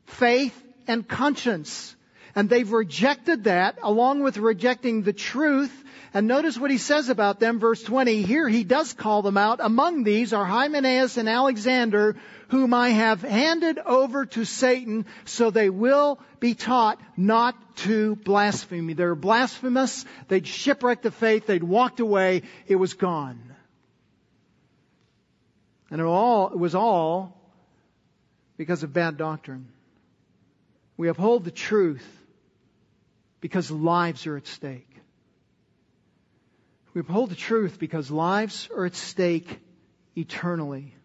Faith 0.05 0.59
and 0.87 1.07
conscience. 1.07 1.95
And 2.33 2.49
they've 2.49 2.71
rejected 2.71 3.43
that 3.43 3.77
along 3.83 4.23
with 4.23 4.37
rejecting 4.37 5.03
the 5.03 5.13
truth. 5.13 5.71
And 6.13 6.27
notice 6.27 6.57
what 6.57 6.71
he 6.71 6.79
says 6.79 7.09
about 7.09 7.39
them, 7.39 7.59
verse 7.59 7.83
20. 7.83 8.23
Here 8.23 8.49
he 8.49 8.63
does 8.63 8.93
call 8.93 9.21
them 9.21 9.37
out. 9.37 9.59
Among 9.61 10.03
these 10.03 10.33
are 10.33 10.43
Hymenaeus 10.43 11.17
and 11.17 11.29
Alexander, 11.29 12.17
whom 12.51 12.73
I 12.73 12.89
have 12.89 13.21
handed 13.21 13.79
over 13.79 14.25
to 14.25 14.43
Satan, 14.43 15.05
so 15.23 15.51
they 15.51 15.69
will 15.69 16.19
be 16.41 16.53
taught 16.53 16.99
not 17.15 17.55
to 17.77 18.17
blaspheme 18.17 18.85
me. 18.85 18.93
They 18.93 19.05
were 19.05 19.15
blasphemous. 19.15 20.03
They'd 20.27 20.45
shipwrecked 20.45 21.03
the 21.03 21.11
faith. 21.11 21.47
They'd 21.47 21.63
walked 21.63 22.01
away. 22.01 22.41
It 22.67 22.75
was 22.75 22.93
gone. 22.93 23.41
And 25.89 26.01
it, 26.01 26.03
all, 26.03 26.49
it 26.49 26.59
was 26.59 26.75
all 26.75 27.41
because 28.57 28.83
of 28.83 28.91
bad 28.91 29.15
doctrine. 29.15 29.69
We 30.97 31.07
uphold 31.07 31.45
the 31.45 31.51
truth 31.51 32.05
because 33.39 33.71
lives 33.71 34.27
are 34.27 34.35
at 34.35 34.47
stake. 34.47 34.93
We 36.93 36.99
uphold 36.99 37.29
the 37.29 37.35
truth 37.35 37.79
because 37.79 38.11
lives 38.11 38.67
are 38.75 38.85
at 38.85 38.95
stake 38.95 39.57
eternally. 40.17 40.95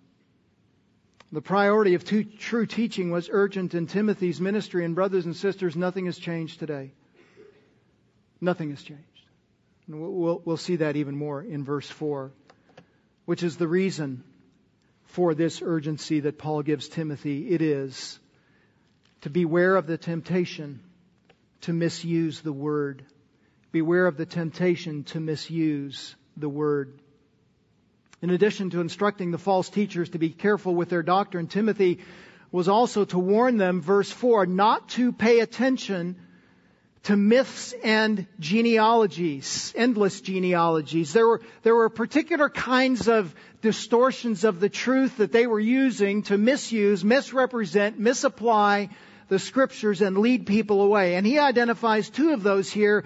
The 1.32 1.42
priority 1.42 1.94
of 1.94 2.04
true 2.04 2.66
teaching 2.66 3.10
was 3.10 3.28
urgent 3.32 3.74
in 3.74 3.86
Timothy's 3.86 4.40
ministry, 4.40 4.84
and 4.84 4.94
brothers 4.94 5.26
and 5.26 5.34
sisters, 5.34 5.74
nothing 5.74 6.06
has 6.06 6.18
changed 6.18 6.60
today. 6.60 6.92
Nothing 8.40 8.70
has 8.70 8.82
changed. 8.82 9.02
And 9.88 10.00
we'll, 10.00 10.40
we'll 10.44 10.56
see 10.56 10.76
that 10.76 10.96
even 10.96 11.16
more 11.16 11.42
in 11.42 11.64
verse 11.64 11.88
4, 11.88 12.32
which 13.24 13.42
is 13.42 13.56
the 13.56 13.66
reason 13.66 14.22
for 15.04 15.34
this 15.34 15.62
urgency 15.62 16.20
that 16.20 16.38
Paul 16.38 16.62
gives 16.62 16.88
Timothy. 16.88 17.48
It 17.48 17.62
is 17.62 18.18
to 19.22 19.30
beware 19.30 19.76
of 19.76 19.86
the 19.86 19.98
temptation 19.98 20.80
to 21.62 21.72
misuse 21.72 22.40
the 22.40 22.52
word. 22.52 23.04
Beware 23.72 24.06
of 24.06 24.16
the 24.16 24.26
temptation 24.26 25.04
to 25.04 25.20
misuse 25.20 26.14
the 26.36 26.48
word. 26.48 27.00
In 28.22 28.30
addition 28.30 28.70
to 28.70 28.80
instructing 28.80 29.30
the 29.30 29.38
false 29.38 29.68
teachers 29.68 30.08
to 30.10 30.18
be 30.18 30.30
careful 30.30 30.74
with 30.74 30.88
their 30.88 31.02
doctrine, 31.02 31.48
Timothy 31.48 31.98
was 32.50 32.66
also 32.66 33.04
to 33.04 33.18
warn 33.18 33.58
them, 33.58 33.82
verse 33.82 34.10
4, 34.10 34.46
not 34.46 34.88
to 34.90 35.12
pay 35.12 35.40
attention 35.40 36.16
to 37.02 37.16
myths 37.16 37.74
and 37.84 38.26
genealogies, 38.40 39.72
endless 39.76 40.22
genealogies. 40.22 41.12
There 41.12 41.28
were, 41.28 41.42
there 41.62 41.74
were 41.74 41.90
particular 41.90 42.48
kinds 42.48 43.06
of 43.06 43.34
distortions 43.60 44.44
of 44.44 44.60
the 44.60 44.70
truth 44.70 45.18
that 45.18 45.30
they 45.30 45.46
were 45.46 45.60
using 45.60 46.22
to 46.24 46.38
misuse, 46.38 47.04
misrepresent, 47.04 47.98
misapply 47.98 48.88
the 49.28 49.38
scriptures 49.38 50.00
and 50.00 50.16
lead 50.18 50.46
people 50.46 50.80
away. 50.80 51.16
And 51.16 51.26
he 51.26 51.38
identifies 51.38 52.08
two 52.08 52.32
of 52.32 52.42
those 52.42 52.72
here 52.72 53.04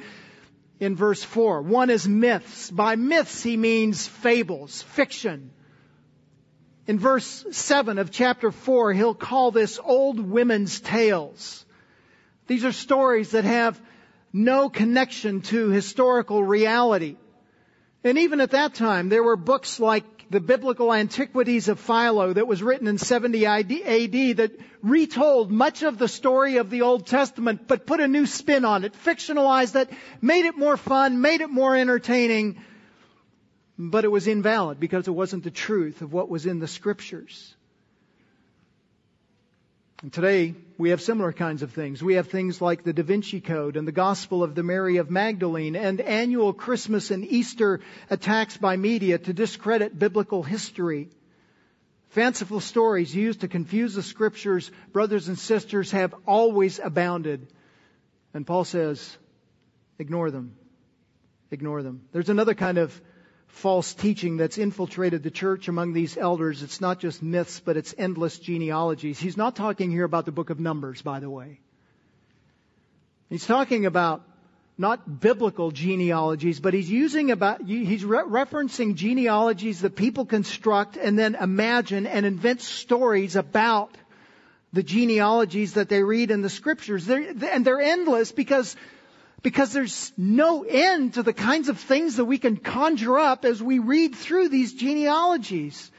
in 0.81 0.97
verse 0.97 1.23
4. 1.23 1.63
One 1.63 1.91
is 1.91 2.09
myths. 2.09 2.71
By 2.71 2.97
myths, 2.97 3.43
he 3.43 3.57
means 3.57 4.09
fables, 4.09 4.83
fiction. 4.83 5.53
In 6.87 6.99
verse 6.99 7.45
7 7.53 7.99
of 7.99 8.11
chapter 8.11 8.51
4, 8.51 8.95
he'll 8.95 9.15
call 9.15 9.51
this 9.51 9.79
old 9.83 10.19
women's 10.19 10.81
tales. 10.81 11.65
These 12.47 12.65
are 12.65 12.73
stories 12.73 13.31
that 13.33 13.45
have 13.45 13.81
no 14.33 14.71
connection 14.71 15.43
to 15.43 15.69
historical 15.69 16.43
reality. 16.43 17.17
And 18.03 18.19
even 18.19 18.41
at 18.41 18.53
that 18.53 18.75
time, 18.75 19.11
there 19.11 19.23
were 19.23 19.37
books 19.37 19.79
like 19.79 20.20
the 20.31 20.41
biblical 20.41 20.95
antiquities 20.95 21.69
of 21.69 21.81
Philo 21.81 22.33
that 22.33 22.47
was 22.47 22.63
written 22.63 22.87
in 22.87 22.99
70 22.99 23.47
AD 23.47 23.69
that 24.37 24.53
retold 24.81 25.51
much 25.51 25.83
of 25.83 25.99
the 25.99 26.07
story 26.07 26.59
of 26.59 26.71
the 26.71 26.83
Old 26.83 27.07
Testament, 27.07 27.67
but 27.67 27.85
put 27.85 27.99
a 27.99 28.07
new 28.07 28.27
spin 28.27 28.65
on 28.65 28.85
it, 28.85 28.95
fictionalized 28.95 29.75
it, 29.75 29.91
made 30.23 30.45
it 30.45 30.57
more 30.57 30.77
fun, 30.77 31.21
made 31.21 31.41
it 31.41 31.51
more 31.51 31.75
entertaining, 31.75 32.63
but 33.77 34.05
it 34.05 34.09
was 34.09 34.29
invalid 34.29 34.79
because 34.79 35.09
it 35.09 35.13
wasn't 35.13 35.43
the 35.43 35.51
truth 35.51 36.01
of 36.01 36.13
what 36.13 36.29
was 36.29 36.47
in 36.47 36.61
the 36.61 36.69
scriptures. 36.69 37.57
And 40.03 40.11
today, 40.11 40.55
we 40.79 40.91
have 40.91 41.03
similar 41.03 41.31
kinds 41.31 41.63
of 41.63 41.73
things. 41.73 42.03
We 42.03 42.15
have 42.15 42.29
things 42.29 42.63
like 42.63 42.85
the 42.85 42.95
Da 42.95 43.03
Vinci 43.03 43.43
Code 43.43 43.77
and 43.77 43.87
the 43.87 43.93
Gospel 43.93 44.43
of 44.43 44.55
the 44.55 44.63
Mary 44.63 44.97
of 44.97 45.11
Magdalene 45.11 45.77
and 45.77 46.01
annual 46.01 46.55
Christmas 46.55 47.11
and 47.11 47.23
Easter 47.23 47.81
attacks 48.09 48.57
by 48.57 48.79
media 48.79 49.19
to 49.19 49.35
discredit 49.35 49.99
biblical 49.99 50.43
history. 50.43 51.11
Fanciful 52.09 52.61
stories 52.61 53.15
used 53.15 53.43
to 53.43 53.49
confuse 53.49 53.93
the 53.93 54.03
scriptures, 54.03 54.71
brothers 54.91 55.29
and 55.29 55.39
sisters, 55.39 55.91
have 55.91 56.15
always 56.27 56.79
abounded. 56.79 57.47
And 58.33 58.47
Paul 58.47 58.65
says, 58.65 59.19
ignore 59.99 60.31
them. 60.31 60.57
Ignore 61.51 61.83
them. 61.83 62.09
There's 62.13 62.31
another 62.31 62.55
kind 62.55 62.79
of 62.79 62.99
false 63.51 63.95
teaching 63.95 64.37
that's 64.37 64.59
infiltrated 64.59 65.23
the 65.23 65.31
church 65.31 65.69
among 65.69 65.93
these 65.93 66.17
elders. 66.17 66.63
It's 66.63 66.81
not 66.81 66.99
just 66.99 67.23
myths, 67.23 67.61
but 67.61 67.77
it's 67.77 67.95
endless 67.99 68.39
genealogies. 68.39 69.19
He's 69.19 69.37
not 69.37 69.57
talking 69.57 69.91
here 69.91 70.05
about 70.05 70.25
the 70.25 70.33
book 70.33 70.51
of 70.51 70.59
Numbers, 70.59 71.03
by 71.03 71.21
the 71.21 71.29
way. 71.29 71.61
He's 73.29 73.47
talking 73.47 73.87
about 73.87 74.23
not 74.79 75.21
biblical 75.21 75.71
genealogies, 75.71 76.59
but 76.59 76.73
he's 76.73 76.91
using 76.91 77.31
about, 77.31 77.63
he's 77.63 78.05
re- 78.05 78.25
referencing 78.25 78.95
genealogies 78.95 79.83
that 79.83 79.95
people 79.95 80.25
construct 80.25 80.97
and 80.97 81.19
then 81.19 81.35
imagine 81.35 82.07
and 82.07 82.25
invent 82.25 82.63
stories 82.63 83.37
about 83.37 83.95
the 84.73 84.83
genealogies 84.83 85.75
that 85.75 85.89
they 85.89 86.03
read 86.03 86.31
in 86.31 86.41
the 86.41 86.49
scriptures. 86.49 87.05
They're, 87.05 87.35
and 87.51 87.65
they're 87.65 87.81
endless 87.81 88.33
because, 88.33 88.75
because 89.43 89.73
there's 89.73 90.13
no 90.17 90.65
end 90.65 91.15
to 91.15 91.23
the 91.23 91.33
kinds 91.33 91.69
of 91.69 91.79
things 91.79 92.17
that 92.17 92.25
we 92.25 92.39
can 92.39 92.57
conjure 92.57 93.19
up 93.19 93.45
as 93.45 93.63
we 93.63 93.79
read 93.79 94.15
through 94.15 94.49
these 94.49 94.75
genealogies. 94.75 95.91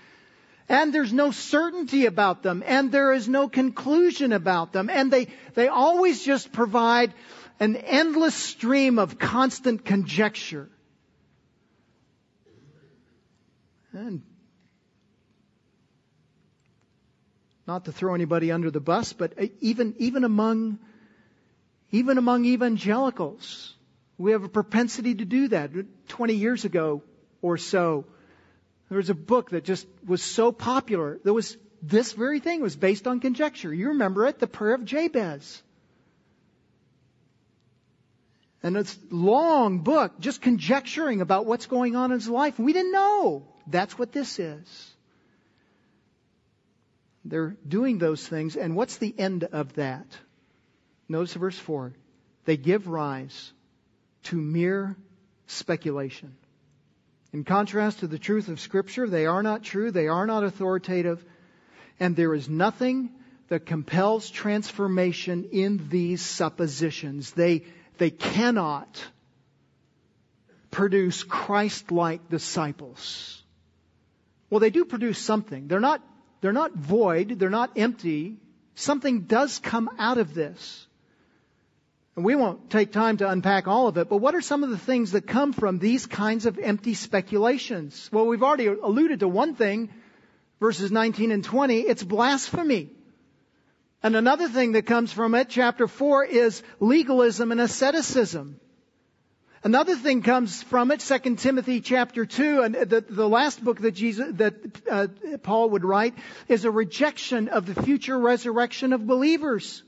And 0.69 0.93
there's 0.93 1.11
no 1.11 1.31
certainty 1.31 2.05
about 2.05 2.43
them, 2.43 2.63
and 2.65 2.91
there 2.91 3.11
is 3.13 3.27
no 3.27 3.49
conclusion 3.49 4.31
about 4.31 4.71
them, 4.71 4.89
and 4.89 5.11
they, 5.11 5.27
they 5.53 5.67
always 5.67 6.23
just 6.23 6.51
provide 6.51 7.13
an 7.59 7.75
endless 7.75 8.35
stream 8.35 8.97
of 8.97 9.19
constant 9.19 9.83
conjecture. 9.83 10.69
And 13.91 14.21
not 17.67 17.85
to 17.85 17.91
throw 17.91 18.15
anybody 18.15 18.51
under 18.51 18.71
the 18.71 18.79
bus, 18.79 19.13
but 19.13 19.33
even, 19.59 19.95
even 19.97 20.23
among, 20.23 20.79
even 21.91 22.17
among 22.17 22.45
evangelicals, 22.45 23.75
we 24.17 24.31
have 24.31 24.43
a 24.43 24.49
propensity 24.49 25.15
to 25.15 25.25
do 25.25 25.49
that. 25.49 25.71
20 26.07 26.33
years 26.33 26.65
ago 26.65 27.03
or 27.41 27.57
so, 27.57 28.05
there 28.89 28.97
was 28.97 29.09
a 29.09 29.15
book 29.15 29.51
that 29.51 29.63
just 29.63 29.87
was 30.05 30.21
so 30.21 30.51
popular. 30.51 31.19
There 31.23 31.33
was 31.33 31.57
this 31.81 32.11
very 32.11 32.39
thing 32.39 32.61
was 32.61 32.75
based 32.75 33.07
on 33.07 33.19
conjecture. 33.19 33.73
You 33.73 33.89
remember 33.89 34.27
it, 34.27 34.39
the 34.39 34.47
prayer 34.47 34.75
of 34.75 34.85
Jabez. 34.85 35.63
And 38.63 38.77
it's 38.77 38.97
long 39.09 39.79
book, 39.79 40.19
just 40.19 40.41
conjecturing 40.41 41.21
about 41.21 41.47
what's 41.47 41.65
going 41.65 41.95
on 41.95 42.11
in 42.11 42.19
his 42.19 42.29
life. 42.29 42.59
We 42.59 42.73
didn't 42.73 42.91
know. 42.91 43.47
That's 43.65 43.97
what 43.97 44.11
this 44.11 44.37
is. 44.37 44.95
They're 47.25 47.55
doing 47.67 47.97
those 47.97 48.27
things, 48.27 48.55
and 48.55 48.75
what's 48.75 48.97
the 48.97 49.13
end 49.17 49.43
of 49.45 49.73
that? 49.73 50.05
Notice 51.11 51.33
verse 51.33 51.57
4. 51.57 51.93
They 52.45 52.57
give 52.57 52.87
rise 52.87 53.51
to 54.23 54.35
mere 54.35 54.95
speculation. 55.47 56.35
In 57.33 57.43
contrast 57.43 57.99
to 57.99 58.07
the 58.07 58.19
truth 58.19 58.47
of 58.47 58.59
Scripture, 58.59 59.07
they 59.07 59.25
are 59.25 59.43
not 59.43 59.63
true, 59.63 59.91
they 59.91 60.07
are 60.07 60.25
not 60.25 60.43
authoritative, 60.43 61.23
and 61.99 62.15
there 62.15 62.33
is 62.33 62.49
nothing 62.49 63.09
that 63.47 63.65
compels 63.65 64.29
transformation 64.29 65.49
in 65.51 65.89
these 65.89 66.21
suppositions. 66.21 67.31
They 67.31 67.65
they 67.97 68.09
cannot 68.09 69.05
produce 70.71 71.23
Christ 71.23 71.91
like 71.91 72.29
disciples. 72.29 73.43
Well, 74.49 74.59
they 74.59 74.71
do 74.71 74.85
produce 74.85 75.19
something. 75.19 75.67
They're 75.67 75.79
not, 75.79 76.01
they're 76.41 76.51
not 76.51 76.73
void, 76.73 77.37
they're 77.37 77.49
not 77.49 77.77
empty. 77.77 78.37
Something 78.73 79.21
does 79.21 79.59
come 79.59 79.89
out 79.99 80.17
of 80.17 80.33
this. 80.33 80.87
And 82.15 82.25
we 82.25 82.35
won't 82.35 82.69
take 82.69 82.91
time 82.91 83.17
to 83.17 83.29
unpack 83.29 83.67
all 83.67 83.87
of 83.87 83.97
it, 83.97 84.09
but 84.09 84.17
what 84.17 84.35
are 84.35 84.41
some 84.41 84.63
of 84.63 84.69
the 84.69 84.77
things 84.77 85.11
that 85.11 85.25
come 85.25 85.53
from 85.53 85.79
these 85.79 86.05
kinds 86.05 86.45
of 86.45 86.59
empty 86.59 86.93
speculations? 86.93 88.09
Well, 88.11 88.27
we've 88.27 88.43
already 88.43 88.67
alluded 88.67 89.21
to 89.21 89.29
one 89.29 89.55
thing, 89.55 89.89
verses 90.59 90.91
19 90.91 91.31
and 91.31 91.43
20. 91.43 91.79
It's 91.79 92.03
blasphemy. 92.03 92.89
And 94.03 94.15
another 94.15 94.49
thing 94.49 94.73
that 94.73 94.85
comes 94.85 95.13
from 95.13 95.35
it, 95.35 95.47
chapter 95.47 95.87
4, 95.87 96.25
is 96.25 96.63
legalism 96.79 97.51
and 97.51 97.61
asceticism. 97.61 98.59
Another 99.63 99.95
thing 99.95 100.23
comes 100.23 100.63
from 100.63 100.89
it, 100.89 101.01
2 101.01 101.35
Timothy 101.35 101.81
chapter 101.81 102.25
2, 102.25 102.61
and 102.63 102.75
the, 102.75 103.05
the 103.07 103.29
last 103.29 103.63
book 103.63 103.79
that 103.81 103.91
Jesus, 103.91 104.27
that 104.37 104.55
uh, 104.89 105.07
Paul 105.43 105.69
would 105.69 105.85
write, 105.85 106.15
is 106.47 106.65
a 106.65 106.71
rejection 106.71 107.47
of 107.47 107.67
the 107.67 107.83
future 107.83 108.17
resurrection 108.17 108.91
of 108.91 109.05
believers. 109.05 109.83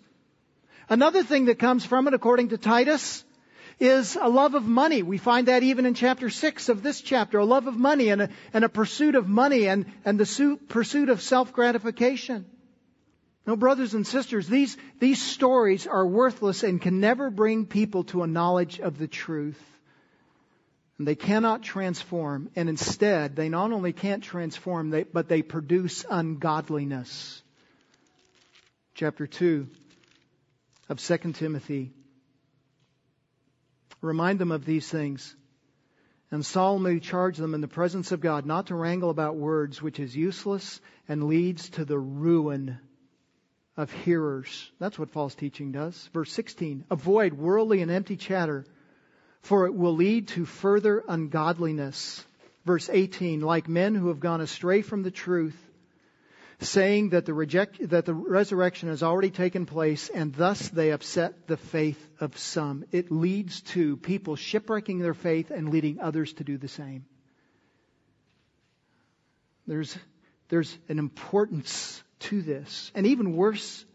Another 0.93 1.23
thing 1.23 1.45
that 1.45 1.57
comes 1.57 1.83
from 1.83 2.07
it, 2.07 2.13
according 2.13 2.49
to 2.49 2.57
Titus, 2.59 3.25
is 3.79 4.15
a 4.15 4.29
love 4.29 4.53
of 4.53 4.63
money. 4.63 5.01
We 5.01 5.17
find 5.17 5.47
that 5.47 5.63
even 5.63 5.87
in 5.87 5.95
chapter 5.95 6.29
6 6.29 6.69
of 6.69 6.83
this 6.83 7.01
chapter, 7.01 7.39
a 7.39 7.45
love 7.45 7.65
of 7.65 7.75
money 7.75 8.09
and 8.09 8.21
a, 8.21 8.29
and 8.53 8.63
a 8.63 8.69
pursuit 8.69 9.15
of 9.15 9.27
money 9.27 9.67
and, 9.67 9.87
and 10.05 10.19
the 10.19 10.59
pursuit 10.67 11.09
of 11.09 11.19
self-gratification. 11.19 12.45
No, 13.47 13.55
brothers 13.55 13.95
and 13.95 14.05
sisters, 14.05 14.47
these, 14.47 14.77
these 14.99 15.19
stories 15.19 15.87
are 15.87 16.05
worthless 16.05 16.61
and 16.61 16.79
can 16.79 16.99
never 16.99 17.31
bring 17.31 17.65
people 17.65 18.03
to 18.03 18.21
a 18.21 18.27
knowledge 18.27 18.79
of 18.79 18.99
the 18.99 19.07
truth. 19.07 19.59
And 20.99 21.07
they 21.07 21.15
cannot 21.15 21.63
transform, 21.63 22.51
and 22.55 22.69
instead, 22.69 23.35
they 23.35 23.49
not 23.49 23.71
only 23.71 23.93
can't 23.93 24.23
transform, 24.23 24.91
they, 24.91 25.05
but 25.05 25.27
they 25.27 25.41
produce 25.41 26.05
ungodliness. 26.07 27.41
Chapter 28.93 29.25
2 29.25 29.67
of 30.89 30.99
2 30.99 31.33
Timothy. 31.33 31.93
Remind 34.01 34.39
them 34.39 34.51
of 34.51 34.65
these 34.65 34.89
things 34.89 35.35
and 36.29 36.45
solemnly 36.45 36.99
charge 36.99 37.37
them 37.37 37.53
in 37.53 37.61
the 37.61 37.67
presence 37.67 38.11
of 38.11 38.19
God 38.19 38.45
not 38.45 38.67
to 38.67 38.75
wrangle 38.75 39.09
about 39.09 39.35
words, 39.35 39.81
which 39.81 39.99
is 39.99 40.15
useless 40.15 40.81
and 41.07 41.25
leads 41.25 41.69
to 41.69 41.85
the 41.85 41.99
ruin 41.99 42.79
of 43.77 43.91
hearers. 43.91 44.71
That's 44.79 44.97
what 44.97 45.11
false 45.11 45.35
teaching 45.35 45.71
does. 45.71 46.09
Verse 46.13 46.31
16, 46.33 46.85
avoid 46.89 47.33
worldly 47.33 47.81
and 47.81 47.91
empty 47.91 48.17
chatter, 48.17 48.65
for 49.41 49.65
it 49.67 49.75
will 49.75 49.95
lead 49.95 50.29
to 50.29 50.45
further 50.45 51.03
ungodliness. 51.07 52.25
Verse 52.65 52.89
18, 52.91 53.41
like 53.41 53.67
men 53.67 53.93
who 53.93 54.07
have 54.07 54.19
gone 54.19 54.41
astray 54.41 54.81
from 54.81 55.03
the 55.03 55.11
truth, 55.11 55.57
saying 56.59 57.09
that 57.09 57.25
the, 57.25 57.33
reject, 57.33 57.89
that 57.89 58.05
the 58.05 58.13
resurrection 58.13 58.89
has 58.89 59.03
already 59.03 59.31
taken 59.31 59.65
place, 59.65 60.09
and 60.09 60.33
thus 60.33 60.69
they 60.69 60.91
upset 60.91 61.47
the 61.47 61.57
faith 61.57 62.07
of 62.19 62.37
some. 62.37 62.85
It 62.91 63.11
leads 63.11 63.61
to 63.73 63.97
people 63.97 64.35
shipwrecking 64.35 64.99
their 64.99 65.13
faith 65.13 65.51
and 65.51 65.69
leading 65.69 65.99
others 65.99 66.33
to 66.33 66.43
do 66.43 66.57
the 66.57 66.67
same. 66.67 67.05
There's, 69.65 69.97
there's 70.49 70.77
an 70.89 70.99
importance 70.99 72.03
to 72.19 72.41
this. 72.41 72.91
And 72.93 73.07
even 73.07 73.35
worse, 73.35 73.85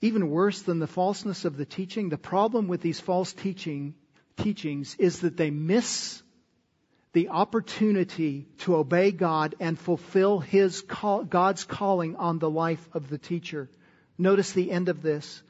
even 0.00 0.30
worse 0.30 0.62
than 0.62 0.80
the 0.80 0.86
falseness 0.86 1.44
of 1.44 1.56
the 1.56 1.64
teaching, 1.64 2.08
the 2.08 2.18
problem 2.18 2.68
with 2.68 2.80
these 2.80 3.00
false 3.00 3.32
teaching, 3.32 3.94
teachings 4.36 4.96
is 4.98 5.20
that 5.20 5.36
they 5.36 5.50
miss 5.50 6.22
the 7.14 7.30
opportunity 7.30 8.46
to 8.58 8.76
obey 8.76 9.12
God 9.12 9.54
and 9.60 9.78
fulfill 9.78 10.40
His 10.40 10.82
call, 10.82 11.24
God's 11.24 11.64
calling 11.64 12.16
on 12.16 12.38
the 12.38 12.50
life 12.50 12.86
of 12.92 13.08
the 13.08 13.18
teacher. 13.18 13.70
Notice 14.18 14.52
the 14.52 14.70
end 14.70 14.88
of 14.88 15.00
this. 15.00 15.42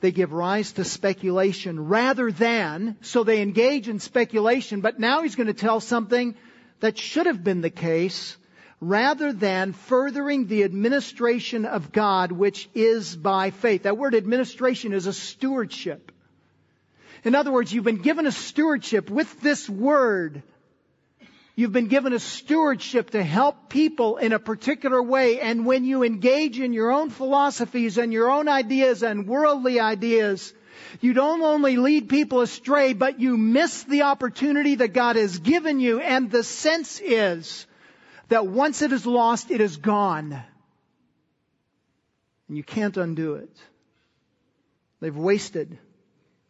They 0.00 0.10
give 0.10 0.32
rise 0.32 0.72
to 0.72 0.84
speculation 0.84 1.86
rather 1.86 2.32
than, 2.32 2.96
so 3.02 3.22
they 3.22 3.40
engage 3.40 3.88
in 3.88 4.00
speculation, 4.00 4.80
but 4.80 4.98
now 4.98 5.22
he's 5.22 5.36
going 5.36 5.46
to 5.46 5.54
tell 5.54 5.78
something 5.78 6.34
that 6.80 6.98
should 6.98 7.26
have 7.26 7.44
been 7.44 7.60
the 7.60 7.70
case 7.70 8.36
rather 8.80 9.32
than 9.32 9.72
furthering 9.72 10.48
the 10.48 10.64
administration 10.64 11.66
of 11.66 11.92
God, 11.92 12.32
which 12.32 12.68
is 12.74 13.14
by 13.14 13.50
faith. 13.50 13.84
That 13.84 13.96
word 13.96 14.16
administration 14.16 14.92
is 14.92 15.06
a 15.06 15.12
stewardship. 15.12 16.10
In 17.22 17.36
other 17.36 17.52
words, 17.52 17.72
you've 17.72 17.84
been 17.84 18.02
given 18.02 18.26
a 18.26 18.32
stewardship 18.32 19.08
with 19.08 19.40
this 19.40 19.70
word. 19.70 20.42
You've 21.54 21.72
been 21.72 21.88
given 21.88 22.14
a 22.14 22.18
stewardship 22.18 23.10
to 23.10 23.22
help 23.22 23.68
people 23.68 24.16
in 24.16 24.32
a 24.32 24.38
particular 24.38 25.02
way. 25.02 25.38
And 25.38 25.66
when 25.66 25.84
you 25.84 26.02
engage 26.02 26.58
in 26.58 26.72
your 26.72 26.90
own 26.90 27.10
philosophies 27.10 27.98
and 27.98 28.12
your 28.12 28.30
own 28.30 28.48
ideas 28.48 29.02
and 29.02 29.26
worldly 29.26 29.78
ideas, 29.78 30.54
you 31.00 31.12
don't 31.12 31.42
only 31.42 31.76
lead 31.76 32.08
people 32.08 32.40
astray, 32.40 32.94
but 32.94 33.20
you 33.20 33.36
miss 33.36 33.82
the 33.84 34.02
opportunity 34.02 34.76
that 34.76 34.94
God 34.94 35.16
has 35.16 35.38
given 35.38 35.78
you. 35.78 36.00
And 36.00 36.30
the 36.30 36.42
sense 36.42 37.00
is 37.00 37.66
that 38.28 38.46
once 38.46 38.80
it 38.80 38.92
is 38.92 39.04
lost, 39.04 39.50
it 39.50 39.60
is 39.60 39.76
gone. 39.76 40.32
And 42.48 42.56
you 42.56 42.64
can't 42.64 42.96
undo 42.96 43.34
it. 43.34 43.54
They've 45.00 45.16
wasted 45.16 45.78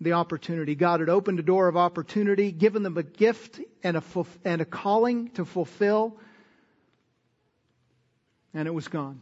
the 0.04 0.14
opportunity. 0.14 0.74
God 0.74 1.00
had 1.00 1.08
opened 1.08 1.38
a 1.38 1.42
door 1.42 1.68
of 1.68 1.76
opportunity, 1.76 2.52
given 2.52 2.82
them 2.82 2.96
a 2.96 3.02
gift 3.02 3.60
and 3.82 3.96
a, 3.96 4.02
and 4.44 4.60
a 4.60 4.64
calling 4.64 5.30
to 5.30 5.44
fulfill, 5.44 6.18
and 8.54 8.68
it 8.68 8.72
was 8.72 8.88
gone. 8.88 9.20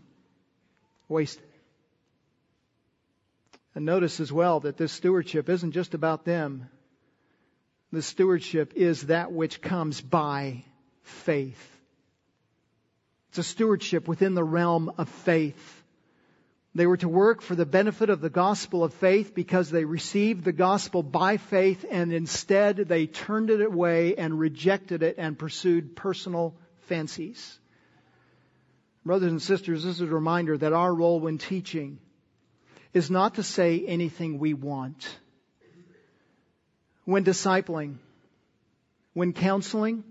Wasted. 1.09 1.45
And 3.75 3.85
notice 3.85 4.21
as 4.21 4.33
well 4.33 4.61
that 4.61 4.77
this 4.77 4.93
stewardship 4.93 5.49
isn't 5.49 5.73
just 5.73 5.95
about 5.95 6.25
them. 6.25 6.69
The 7.93 8.03
stewardship 8.03 8.73
is 8.75 9.03
that 9.03 9.33
which 9.33 9.61
comes 9.61 10.01
by 10.01 10.65
faith. 11.03 11.81
It's 13.31 13.39
a 13.39 13.43
stewardship 13.45 14.09
within 14.09 14.35
the 14.35 14.45
realm 14.45 14.93
of 14.99 15.09
faith. 15.09 15.80
They 16.75 16.87
were 16.87 16.99
to 16.99 17.09
work 17.09 17.43
for 17.43 17.57
the 17.57 17.67
benefit 17.67 18.11
of 18.11 18.21
the 18.21 18.31
gospel 18.31 18.85
of 18.85 18.95
faith 18.95 19.35
because 19.35 19.71
they 19.71 19.85
received 19.85 20.45
the 20.45 20.53
gospel 20.53 21.03
by 21.03 21.37
faith 21.37 21.85
and 21.91 22.13
instead 22.13 22.77
they 22.77 23.07
turned 23.07 23.51
it 23.51 23.61
away 23.61 24.15
and 24.15 24.39
rejected 24.39 25.03
it 25.03 25.17
and 25.19 25.37
pursued 25.37 25.97
personal 25.97 26.55
fancies. 26.83 27.59
Brothers 29.05 29.33
and 29.33 29.43
sisters, 29.43 29.83
this 29.83 29.97
is 29.97 30.03
a 30.03 30.07
reminder 30.07 30.57
that 30.57 30.73
our 30.73 30.95
role 30.95 31.19
when 31.19 31.39
teaching 31.39 31.99
is 32.93 33.11
not 33.11 33.35
to 33.35 33.43
say 33.43 33.85
anything 33.87 34.39
we 34.39 34.55
want. 34.55 35.09
When 37.05 37.25
discipling, 37.25 37.97
when 39.13 39.33
counseling, 39.33 40.05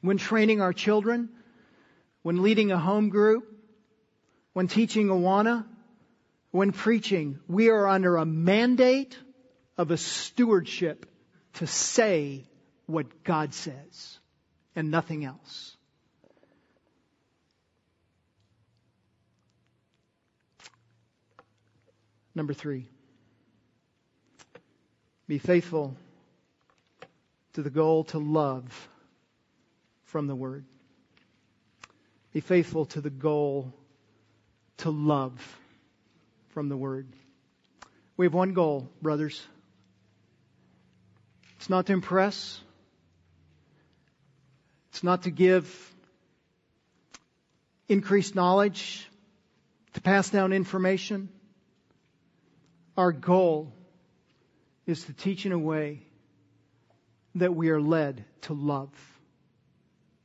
when 0.00 0.18
training 0.18 0.60
our 0.60 0.72
children, 0.72 1.28
when 2.22 2.42
leading 2.42 2.70
a 2.70 2.78
home 2.78 3.08
group, 3.08 3.57
when 4.58 4.66
teaching 4.66 5.06
Awana, 5.06 5.64
when 6.50 6.72
preaching, 6.72 7.38
we 7.46 7.68
are 7.68 7.86
under 7.86 8.16
a 8.16 8.24
mandate 8.24 9.16
of 9.76 9.92
a 9.92 9.96
stewardship 9.96 11.06
to 11.52 11.66
say 11.68 12.44
what 12.86 13.22
God 13.22 13.54
says 13.54 14.18
and 14.74 14.90
nothing 14.90 15.24
else. 15.24 15.76
Number 22.34 22.52
three, 22.52 22.88
be 25.28 25.38
faithful 25.38 25.94
to 27.52 27.62
the 27.62 27.70
goal 27.70 28.02
to 28.06 28.18
love 28.18 28.88
from 30.02 30.26
the 30.26 30.34
Word. 30.34 30.64
Be 32.32 32.40
faithful 32.40 32.86
to 32.86 33.00
the 33.00 33.08
goal 33.08 33.72
to 34.78 34.90
love 34.90 35.58
from 36.50 36.68
the 36.68 36.76
Word. 36.76 37.08
We 38.16 38.26
have 38.26 38.34
one 38.34 38.52
goal, 38.52 38.88
brothers. 39.00 39.40
It's 41.56 41.70
not 41.70 41.86
to 41.86 41.92
impress. 41.92 42.60
It's 44.90 45.02
not 45.02 45.22
to 45.22 45.30
give 45.30 45.94
increased 47.88 48.34
knowledge, 48.34 49.08
to 49.94 50.00
pass 50.00 50.30
down 50.30 50.52
information. 50.52 51.28
Our 52.96 53.12
goal 53.12 53.72
is 54.86 55.04
to 55.04 55.12
teach 55.12 55.46
in 55.46 55.52
a 55.52 55.58
way 55.58 56.02
that 57.36 57.54
we 57.54 57.70
are 57.70 57.80
led 57.80 58.24
to 58.42 58.54
love. 58.54 58.90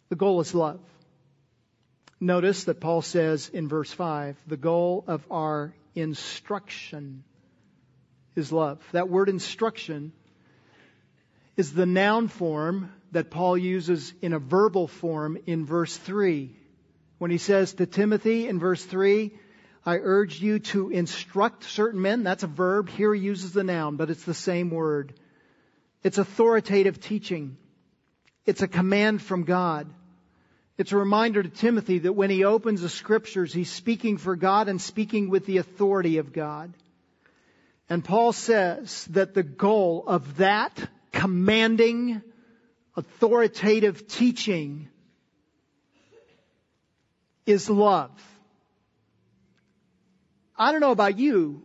The 0.10 0.16
goal 0.16 0.42
is 0.42 0.54
love. 0.54 0.80
Notice 2.24 2.64
that 2.64 2.80
Paul 2.80 3.02
says 3.02 3.50
in 3.50 3.68
verse 3.68 3.92
5 3.92 4.38
the 4.48 4.56
goal 4.56 5.04
of 5.08 5.26
our 5.30 5.76
instruction 5.94 7.26
is 8.34 8.50
love. 8.50 8.82
That 8.94 9.10
word 9.10 9.28
instruction 9.28 10.14
is 11.58 11.74
the 11.74 11.86
noun 11.86 12.30
form 12.30 12.94
that 13.12 13.30
Paul 13.30 13.58
uses 13.58 14.14
in 14.22 14.32
a 14.32 14.40
verbal 14.40 14.88
form 14.88 15.38
in 15.46 15.66
verse 15.66 15.98
3. 15.98 16.56
When 17.18 17.30
he 17.30 17.38
says 17.38 17.74
to 17.74 17.86
Timothy 17.86 18.48
in 18.48 18.58
verse 18.58 18.86
3, 18.86 19.34
I 19.86 19.98
urge 19.98 20.40
you 20.40 20.60
to 20.60 20.92
instruct 20.92 21.66
certain 21.66 22.02
men, 22.02 22.24
that's 22.24 22.44
a 22.44 22.48
verb. 22.48 22.88
Here 22.88 23.14
he 23.14 23.20
uses 23.20 23.52
the 23.52 23.66
noun, 23.66 23.98
but 23.98 24.10
it's 24.10 24.24
the 24.24 24.34
same 24.34 24.70
word. 24.70 25.14
It's 26.04 26.20
authoritative 26.20 27.02
teaching. 27.02 27.58
It's 28.46 28.62
a 28.62 28.68
command 28.70 29.22
from 29.22 29.44
God. 29.44 29.94
It's 30.78 30.92
a 30.92 30.98
reminder 30.98 31.44
to 31.44 31.50
Timothy 31.50 32.00
that 32.00 32.14
when 32.14 32.30
he 32.30 32.44
opens 32.44 32.82
the 32.82 32.90
scriptures, 32.90 33.54
he's 33.54 33.72
speaking 33.72 34.18
for 34.18 34.36
God 34.36 34.68
and 34.68 34.82
speaking 34.82 35.30
with 35.30 35.46
the 35.46 35.58
authority 35.58 36.18
of 36.18 36.34
God. 36.34 36.74
And 37.90 38.04
Paul 38.04 38.34
says 38.34 39.06
that 39.12 39.36
the 39.36 39.44
goal 39.44 40.04
of 40.08 40.38
that 40.38 40.80
commanding, 41.12 42.24
authoritative 42.96 44.08
teaching 44.08 44.88
is 47.46 47.70
love. 47.70 48.12
I 50.58 50.72
don't 50.72 50.82
know 50.82 50.92
about 50.92 51.20
you, 51.20 51.64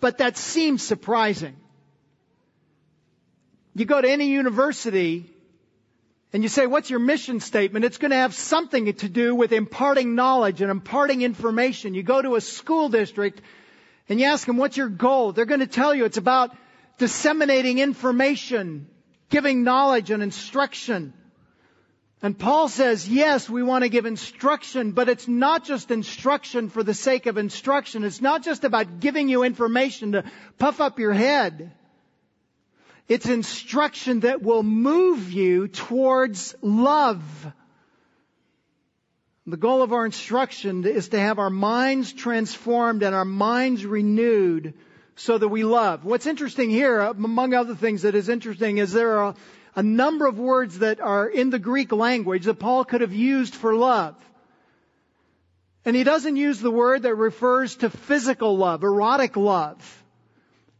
but 0.00 0.18
that 0.18 0.36
seems 0.36 0.82
surprising. 0.82 1.56
You 3.74 3.84
go 3.84 4.00
to 4.00 4.10
any 4.10 4.28
university 4.28 5.30
and 6.32 6.42
you 6.42 6.48
say, 6.48 6.66
what's 6.66 6.90
your 6.90 7.00
mission 7.00 7.40
statement? 7.40 7.84
It's 7.84 7.96
going 7.96 8.10
to 8.10 8.16
have 8.18 8.34
something 8.34 8.92
to 8.92 9.08
do 9.08 9.34
with 9.34 9.52
imparting 9.52 10.14
knowledge 10.14 10.60
and 10.60 10.70
imparting 10.70 11.22
information. 11.22 11.94
You 11.94 12.02
go 12.02 12.20
to 12.20 12.36
a 12.36 12.40
school 12.40 12.90
district 12.90 13.40
and 14.08 14.20
you 14.20 14.26
ask 14.26 14.46
them, 14.46 14.58
what's 14.58 14.76
your 14.76 14.90
goal? 14.90 15.32
They're 15.32 15.46
going 15.46 15.60
to 15.60 15.66
tell 15.66 15.94
you 15.94 16.04
it's 16.04 16.18
about 16.18 16.54
disseminating 16.98 17.78
information, 17.78 18.88
giving 19.30 19.64
knowledge 19.64 20.10
and 20.10 20.22
instruction. 20.22 21.14
And 22.20 22.36
Paul 22.36 22.68
says, 22.68 23.08
yes, 23.08 23.48
we 23.48 23.62
want 23.62 23.84
to 23.84 23.88
give 23.88 24.04
instruction, 24.04 24.90
but 24.90 25.08
it's 25.08 25.28
not 25.28 25.64
just 25.64 25.90
instruction 25.90 26.68
for 26.68 26.82
the 26.82 26.92
sake 26.92 27.26
of 27.26 27.38
instruction. 27.38 28.02
It's 28.02 28.20
not 28.20 28.42
just 28.42 28.64
about 28.64 29.00
giving 29.00 29.28
you 29.28 29.44
information 29.44 30.12
to 30.12 30.24
puff 30.58 30.80
up 30.80 30.98
your 30.98 31.12
head. 31.12 31.72
It's 33.08 33.26
instruction 33.26 34.20
that 34.20 34.42
will 34.42 34.62
move 34.62 35.32
you 35.32 35.68
towards 35.68 36.54
love. 36.60 37.22
The 39.46 39.56
goal 39.56 39.80
of 39.80 39.94
our 39.94 40.04
instruction 40.04 40.84
is 40.84 41.08
to 41.08 41.18
have 41.18 41.38
our 41.38 41.48
minds 41.48 42.12
transformed 42.12 43.02
and 43.02 43.14
our 43.14 43.24
minds 43.24 43.86
renewed 43.86 44.74
so 45.16 45.38
that 45.38 45.48
we 45.48 45.64
love. 45.64 46.04
What's 46.04 46.26
interesting 46.26 46.68
here, 46.68 47.00
uh, 47.00 47.12
among 47.12 47.54
other 47.54 47.74
things 47.74 48.02
that 48.02 48.14
is 48.14 48.28
interesting, 48.28 48.76
is 48.76 48.92
there 48.92 49.20
are 49.20 49.34
a 49.74 49.82
number 49.82 50.26
of 50.26 50.38
words 50.38 50.80
that 50.80 51.00
are 51.00 51.26
in 51.26 51.48
the 51.48 51.58
Greek 51.58 51.92
language 51.92 52.44
that 52.44 52.58
Paul 52.58 52.84
could 52.84 53.00
have 53.00 53.14
used 53.14 53.54
for 53.54 53.74
love. 53.74 54.16
And 55.84 55.96
he 55.96 56.04
doesn't 56.04 56.36
use 56.36 56.60
the 56.60 56.70
word 56.70 57.02
that 57.02 57.14
refers 57.14 57.76
to 57.76 57.88
physical 57.88 58.58
love, 58.58 58.82
erotic 58.82 59.36
love. 59.36 59.97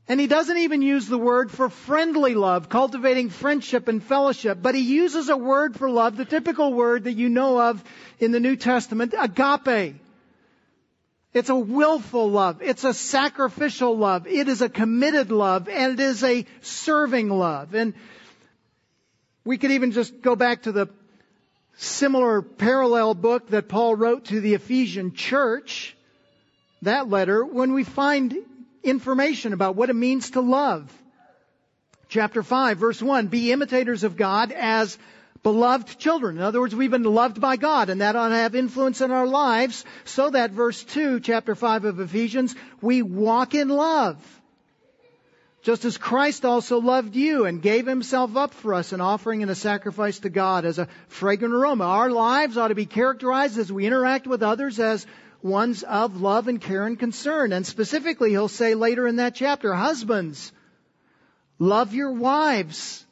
And 0.09 0.19
he 0.19 0.27
doesn't 0.27 0.57
even 0.57 0.81
use 0.81 1.07
the 1.07 1.19
word 1.19 1.51
for 1.51 1.69
friendly 1.69 2.35
love, 2.35 2.71
cultivating 2.71 3.29
friendship 3.29 3.89
and 3.89 4.03
fellowship, 4.03 4.59
but 4.63 4.75
he 4.75 4.81
uses 4.81 5.29
a 5.29 5.37
word 5.37 5.77
for 5.77 5.91
love, 5.91 6.17
the 6.17 6.25
typical 6.25 6.73
word 6.73 7.05
that 7.05 7.13
you 7.13 7.29
know 7.29 7.61
of 7.61 7.85
in 8.19 8.33
the 8.33 8.41
New 8.41 8.57
Testament, 8.57 9.15
agape. 9.17 9.97
It's 11.35 11.51
a 11.51 11.55
willful 11.55 12.31
love. 12.31 12.63
It's 12.63 12.85
a 12.85 12.95
sacrificial 12.95 13.99
love. 13.99 14.27
It 14.27 14.49
is 14.49 14.63
a 14.63 14.71
committed 14.71 15.31
love 15.31 15.69
and 15.69 15.93
it 15.93 16.01
is 16.01 16.25
a 16.25 16.47
serving 16.63 17.29
love. 17.29 17.75
And 17.75 17.93
we 19.45 19.59
could 19.59 19.73
even 19.73 19.93
just 19.93 20.23
go 20.23 20.37
back 20.37 20.63
to 20.63 20.73
the 20.73 20.89
similar 21.77 22.41
parallel 22.41 23.13
book 23.15 23.51
that 23.51 23.69
Paul 23.69 23.95
wrote 23.95 24.25
to 24.27 24.41
the 24.41 24.55
Ephesian 24.55 25.13
church, 25.13 25.95
that 26.81 27.11
letter, 27.11 27.45
when 27.45 27.75
we 27.75 27.85
find 27.85 28.35
information 28.91 29.53
about 29.53 29.76
what 29.76 29.91
it 29.91 29.97
means 29.97 30.30
to 30.30 30.41
love. 30.41 30.93
Chapter 32.09 32.43
5, 32.43 32.78
verse 32.78 33.03
1, 33.03 33.26
be 33.26 33.53
imitators 33.53 34.03
of 34.03 34.16
God 34.16 34.51
as 34.53 34.99
beloved 35.43 35.99
children. 35.99 36.36
In 36.36 36.43
other 36.43 36.61
words, 36.61 36.74
we've 36.74 36.91
been 36.91 37.03
loved 37.03 37.41
by 37.41 37.57
God 37.57 37.91
and 37.91 38.01
that 38.01 38.16
ought 38.16 38.28
to 38.28 38.34
have 38.34 38.55
influence 38.55 39.01
in 39.01 39.11
our 39.11 39.26
lives 39.26 39.84
so 40.05 40.30
that 40.30 40.51
verse 40.51 40.82
2, 40.84 41.20
chapter 41.20 41.55
5 41.55 41.84
of 41.84 42.01
Ephesians, 42.01 42.55
we 42.80 43.03
walk 43.03 43.55
in 43.55 43.68
love. 43.68 44.16
Just 45.62 45.84
as 45.84 45.99
Christ 45.99 46.45
also 46.45 46.80
loved 46.80 47.14
you 47.14 47.45
and 47.45 47.61
gave 47.61 47.86
himself 47.86 48.36
up 48.36 48.55
for 48.55 48.74
us, 48.74 48.93
an 48.93 49.01
offering 49.01 49.43
and 49.43 49.51
a 49.51 49.57
sacrifice 49.57 50.20
to 50.20 50.30
God 50.30 50.64
as 50.64 50.78
a 50.78 50.89
fragrant 51.09 51.53
aroma. 51.53 51.84
Our 51.84 52.11
lives 52.11 52.57
ought 52.57 52.68
to 52.68 52.74
be 52.74 52.86
characterized 52.86 53.59
as 53.59 53.70
we 53.70 53.84
interact 53.84 54.26
with 54.26 54.43
others 54.43 54.78
as 54.78 55.07
ones 55.43 55.82
of 55.82 56.20
love 56.20 56.49
and 56.49 56.61
care 56.61 56.86
and 56.86 56.99
concern. 56.99 57.53
And 57.53 57.66
specifically, 57.66 58.30
he'll 58.30 58.49
say 58.49 58.74
later 58.74 59.07
in 59.07 59.16
that 59.16 59.34
chapter, 59.34 59.74
husbands, 59.74 60.53
love 61.59 61.95
your 61.95 62.12
wives, 62.12 63.05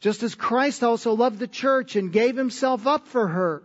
just 0.00 0.22
as 0.22 0.34
Christ 0.34 0.82
also 0.82 1.14
loved 1.14 1.38
the 1.38 1.48
church 1.48 1.96
and 1.96 2.12
gave 2.12 2.36
himself 2.36 2.86
up 2.86 3.06
for 3.08 3.28
her. 3.28 3.62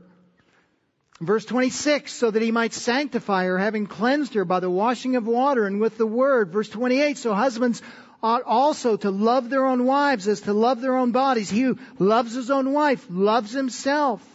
Verse 1.21 1.43
26, 1.43 2.13
so 2.13 2.31
that 2.31 2.41
he 2.41 2.51
might 2.51 2.73
sanctify 2.73 3.45
her, 3.45 3.57
having 3.57 3.87
cleansed 3.87 4.35
her 4.35 4.45
by 4.45 4.61
the 4.61 4.69
washing 4.69 5.17
of 5.17 5.27
water 5.27 5.65
and 5.65 5.81
with 5.81 5.97
the 5.97 6.07
word. 6.07 6.53
Verse 6.53 6.69
28, 6.69 7.17
so 7.17 7.33
husbands 7.33 7.81
ought 8.23 8.43
also 8.43 8.95
to 8.95 9.11
love 9.11 9.49
their 9.49 9.65
own 9.65 9.85
wives 9.85 10.29
as 10.29 10.41
to 10.41 10.53
love 10.53 10.79
their 10.79 10.95
own 10.95 11.11
bodies. 11.11 11.49
He 11.49 11.61
who 11.61 11.77
loves 11.97 12.33
his 12.33 12.49
own 12.49 12.71
wife 12.71 13.05
loves 13.09 13.51
himself. 13.51 14.25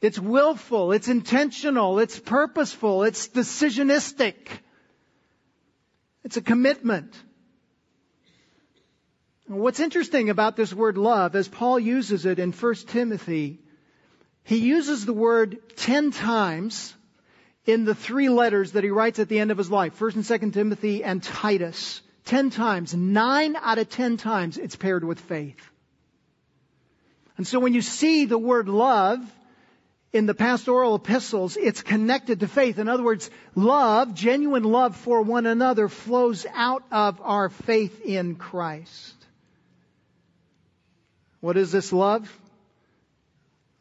It's 0.00 0.18
willful, 0.18 0.92
it's 0.92 1.08
intentional, 1.08 1.98
it's 1.98 2.18
purposeful, 2.18 3.02
it's 3.02 3.28
decisionistic. 3.28 4.34
It's 6.24 6.36
a 6.36 6.42
commitment. 6.42 7.14
what's 9.46 9.80
interesting 9.80 10.30
about 10.30 10.56
this 10.56 10.72
word 10.72 10.96
love, 10.96 11.34
as 11.34 11.48
Paul 11.48 11.78
uses 11.78 12.24
it 12.24 12.38
in 12.38 12.52
1 12.52 12.74
Timothy, 12.86 13.58
he 14.44 14.56
uses 14.56 15.04
the 15.04 15.12
word 15.12 15.58
ten 15.76 16.12
times 16.12 16.94
in 17.66 17.84
the 17.84 17.94
three 17.94 18.28
letters 18.28 18.72
that 18.72 18.84
he 18.84 18.90
writes 18.90 19.18
at 19.18 19.28
the 19.28 19.38
end 19.38 19.50
of 19.50 19.58
his 19.58 19.70
life, 19.70 19.98
1st 19.98 20.14
and 20.14 20.24
2nd 20.24 20.52
Timothy 20.54 21.04
and 21.04 21.22
Titus. 21.22 22.00
Ten 22.24 22.50
times, 22.50 22.94
nine 22.94 23.56
out 23.56 23.78
of 23.78 23.88
ten 23.88 24.16
times, 24.16 24.56
it's 24.56 24.76
paired 24.76 25.04
with 25.04 25.20
faith. 25.20 25.60
And 27.36 27.46
so 27.46 27.58
when 27.58 27.74
you 27.74 27.82
see 27.82 28.24
the 28.24 28.38
word 28.38 28.68
love 28.68 29.20
in 30.12 30.26
the 30.26 30.34
pastoral 30.34 30.96
epistles, 30.96 31.56
it's 31.56 31.82
connected 31.82 32.40
to 32.40 32.48
faith. 32.48 32.78
In 32.78 32.88
other 32.88 33.04
words, 33.04 33.30
love, 33.54 34.14
genuine 34.14 34.64
love 34.64 34.96
for 34.96 35.22
one 35.22 35.46
another 35.46 35.88
flows 35.88 36.46
out 36.52 36.82
of 36.90 37.20
our 37.20 37.48
faith 37.48 38.04
in 38.04 38.34
Christ. 38.34 39.14
What 41.40 41.56
is 41.56 41.70
this 41.70 41.92
love? 41.92 42.30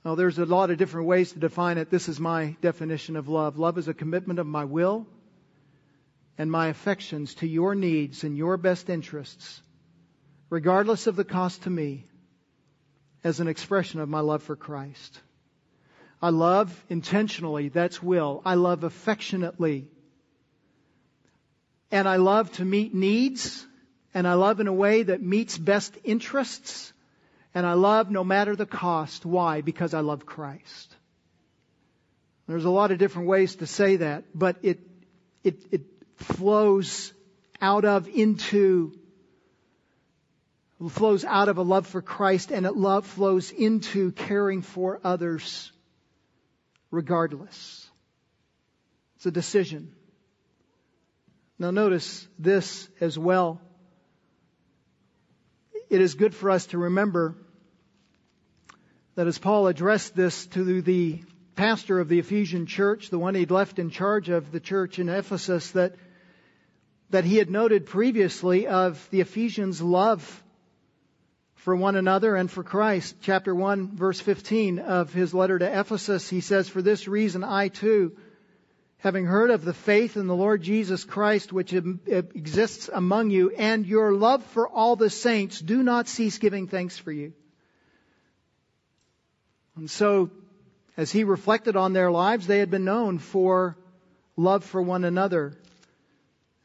Well, 0.03 0.15
there's 0.15 0.39
a 0.39 0.45
lot 0.45 0.69
of 0.69 0.77
different 0.77 1.07
ways 1.07 1.33
to 1.33 1.39
define 1.39 1.77
it. 1.77 1.89
This 1.89 2.07
is 2.07 2.19
my 2.19 2.55
definition 2.61 3.15
of 3.15 3.27
love. 3.27 3.57
Love 3.57 3.77
is 3.77 3.87
a 3.87 3.93
commitment 3.93 4.39
of 4.39 4.47
my 4.47 4.65
will 4.65 5.07
and 6.37 6.49
my 6.49 6.67
affections 6.67 7.35
to 7.35 7.47
your 7.47 7.75
needs 7.75 8.23
and 8.23 8.37
your 8.37 8.55
best 8.55 8.89
interests, 8.89 9.61
regardless 10.49 11.07
of 11.07 11.15
the 11.15 11.25
cost 11.25 11.63
to 11.63 11.69
me, 11.69 12.05
as 13.23 13.41
an 13.41 13.49
expression 13.49 13.99
of 13.99 14.07
my 14.07 14.21
love 14.21 14.41
for 14.43 14.55
Christ. 14.55 15.19
I 16.21 16.29
love 16.29 16.83
intentionally, 16.89 17.69
that's 17.69 18.03
will. 18.03 18.41
I 18.45 18.55
love 18.55 18.83
affectionately. 18.83 19.87
And 21.91 22.07
I 22.07 22.17
love 22.17 22.51
to 22.53 22.65
meet 22.65 22.93
needs, 22.93 23.65
and 24.13 24.27
I 24.27 24.33
love 24.33 24.59
in 24.59 24.67
a 24.67 24.73
way 24.73 25.03
that 25.03 25.21
meets 25.21 25.57
best 25.57 25.97
interests 26.03 26.93
and 27.53 27.65
I 27.65 27.73
love 27.73 28.11
no 28.11 28.23
matter 28.23 28.55
the 28.55 28.65
cost. 28.65 29.25
Why? 29.25 29.61
Because 29.61 29.93
I 29.93 30.01
love 30.01 30.25
Christ. 30.25 30.95
There's 32.47 32.65
a 32.65 32.69
lot 32.69 32.91
of 32.91 32.97
different 32.97 33.27
ways 33.27 33.55
to 33.57 33.67
say 33.67 33.97
that, 33.97 34.25
but 34.33 34.57
it, 34.63 34.79
it, 35.43 35.61
it 35.71 35.81
flows 36.15 37.13
out 37.61 37.85
of 37.85 38.07
into 38.07 38.93
flows 40.89 41.25
out 41.25 41.49
of 41.49 41.57
a 41.57 41.61
love 41.61 41.85
for 41.87 42.01
Christ 42.01 42.51
and 42.51 42.65
it 42.65 42.73
love 42.73 43.05
flows 43.05 43.51
into 43.51 44.13
caring 44.13 44.61
for 44.61 45.01
others 45.03 45.73
regardless. 46.91 47.89
It's 49.17 49.25
a 49.25 49.31
decision. 49.31 49.93
Now 51.57 51.71
notice 51.71 52.27
this 52.37 52.87
as 53.01 53.17
well 53.19 53.61
it 55.89 56.01
is 56.01 56.13
good 56.15 56.35
for 56.35 56.51
us 56.51 56.67
to 56.67 56.77
remember 56.77 57.35
that 59.15 59.27
as 59.27 59.39
Paul 59.39 59.67
addressed 59.67 60.15
this 60.15 60.45
to 60.47 60.81
the 60.81 61.21
pastor 61.55 61.99
of 61.99 62.07
the 62.07 62.19
Ephesian 62.19 62.67
church, 62.67 63.09
the 63.09 63.19
one 63.19 63.35
he'd 63.35 63.51
left 63.51 63.79
in 63.79 63.89
charge 63.89 64.29
of 64.29 64.51
the 64.51 64.59
church 64.59 64.99
in 64.99 65.09
Ephesus, 65.09 65.71
that, 65.71 65.95
that 67.09 67.25
he 67.25 67.37
had 67.37 67.49
noted 67.49 67.87
previously 67.87 68.67
of 68.67 69.05
the 69.09 69.19
Ephesians' 69.19 69.81
love 69.81 70.43
for 71.69 71.75
one 71.75 71.95
another 71.95 72.35
and 72.35 72.49
for 72.49 72.63
Christ. 72.63 73.15
Chapter 73.21 73.53
1, 73.53 73.95
verse 73.95 74.19
15 74.19 74.79
of 74.79 75.13
his 75.13 75.35
letter 75.35 75.59
to 75.59 75.79
Ephesus, 75.79 76.27
he 76.27 76.41
says, 76.41 76.67
For 76.67 76.81
this 76.81 77.07
reason 77.07 77.43
I 77.43 77.67
too, 77.67 78.17
having 78.97 79.25
heard 79.25 79.51
of 79.51 79.63
the 79.63 79.75
faith 79.75 80.17
in 80.17 80.25
the 80.25 80.35
Lord 80.35 80.63
Jesus 80.63 81.03
Christ 81.03 81.53
which 81.53 81.71
exists 81.71 82.89
among 82.91 83.29
you 83.29 83.51
and 83.51 83.85
your 83.85 84.13
love 84.13 84.43
for 84.45 84.67
all 84.67 84.95
the 84.95 85.11
saints, 85.11 85.59
do 85.59 85.83
not 85.83 86.07
cease 86.07 86.39
giving 86.39 86.65
thanks 86.65 86.97
for 86.97 87.11
you. 87.11 87.33
And 89.75 89.91
so, 89.91 90.31
as 90.97 91.11
he 91.11 91.23
reflected 91.23 91.75
on 91.75 91.93
their 91.93 92.09
lives, 92.09 92.47
they 92.47 92.57
had 92.57 92.71
been 92.71 92.85
known 92.85 93.19
for 93.19 93.77
love 94.35 94.63
for 94.63 94.81
one 94.81 95.03
another. 95.03 95.53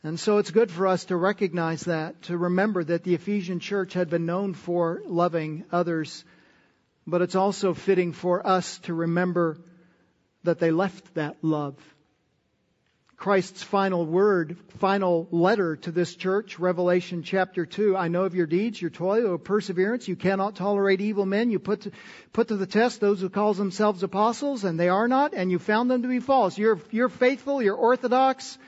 And 0.04 0.20
so 0.20 0.38
it's 0.38 0.50
good 0.50 0.70
for 0.70 0.86
us 0.86 1.06
to 1.06 1.16
recognize 1.16 1.84
that, 1.84 2.22
to 2.22 2.38
remember 2.38 2.84
that 2.84 3.02
the 3.02 3.14
Ephesian 3.14 3.58
church 3.58 3.94
had 3.94 4.10
been 4.10 4.26
known 4.26 4.54
for 4.54 5.02
loving 5.06 5.64
others. 5.72 6.24
But 7.06 7.22
it's 7.22 7.34
also 7.34 7.74
fitting 7.74 8.12
for 8.12 8.46
us 8.46 8.78
to 8.80 8.94
remember 8.94 9.58
that 10.44 10.60
they 10.60 10.70
left 10.70 11.14
that 11.14 11.38
love 11.42 11.76
Christ's 13.16 13.62
final 13.62 14.04
word, 14.04 14.58
final 14.80 15.28
letter 15.30 15.76
to 15.76 15.90
this 15.90 16.14
church, 16.14 16.58
Revelation 16.58 17.22
chapter 17.22 17.64
2. 17.64 17.96
I 17.96 18.08
know 18.08 18.24
of 18.24 18.34
your 18.34 18.46
deeds, 18.46 18.80
your 18.80 18.90
toil, 18.90 19.22
your 19.22 19.38
perseverance. 19.38 20.08
You 20.08 20.16
cannot 20.16 20.56
tolerate 20.56 21.00
evil 21.00 21.24
men. 21.24 21.50
You 21.50 21.58
put 21.58 21.82
to, 21.82 21.92
put 22.34 22.48
to 22.48 22.56
the 22.56 22.66
test 22.66 23.00
those 23.00 23.22
who 23.22 23.30
call 23.30 23.54
themselves 23.54 24.02
apostles, 24.02 24.64
and 24.64 24.78
they 24.78 24.90
are 24.90 25.08
not, 25.08 25.32
and 25.32 25.50
you 25.50 25.58
found 25.58 25.90
them 25.90 26.02
to 26.02 26.08
be 26.08 26.20
false. 26.20 26.58
You're, 26.58 26.80
you're 26.90 27.08
faithful, 27.08 27.62
you're 27.62 27.76
orthodox, 27.76 28.58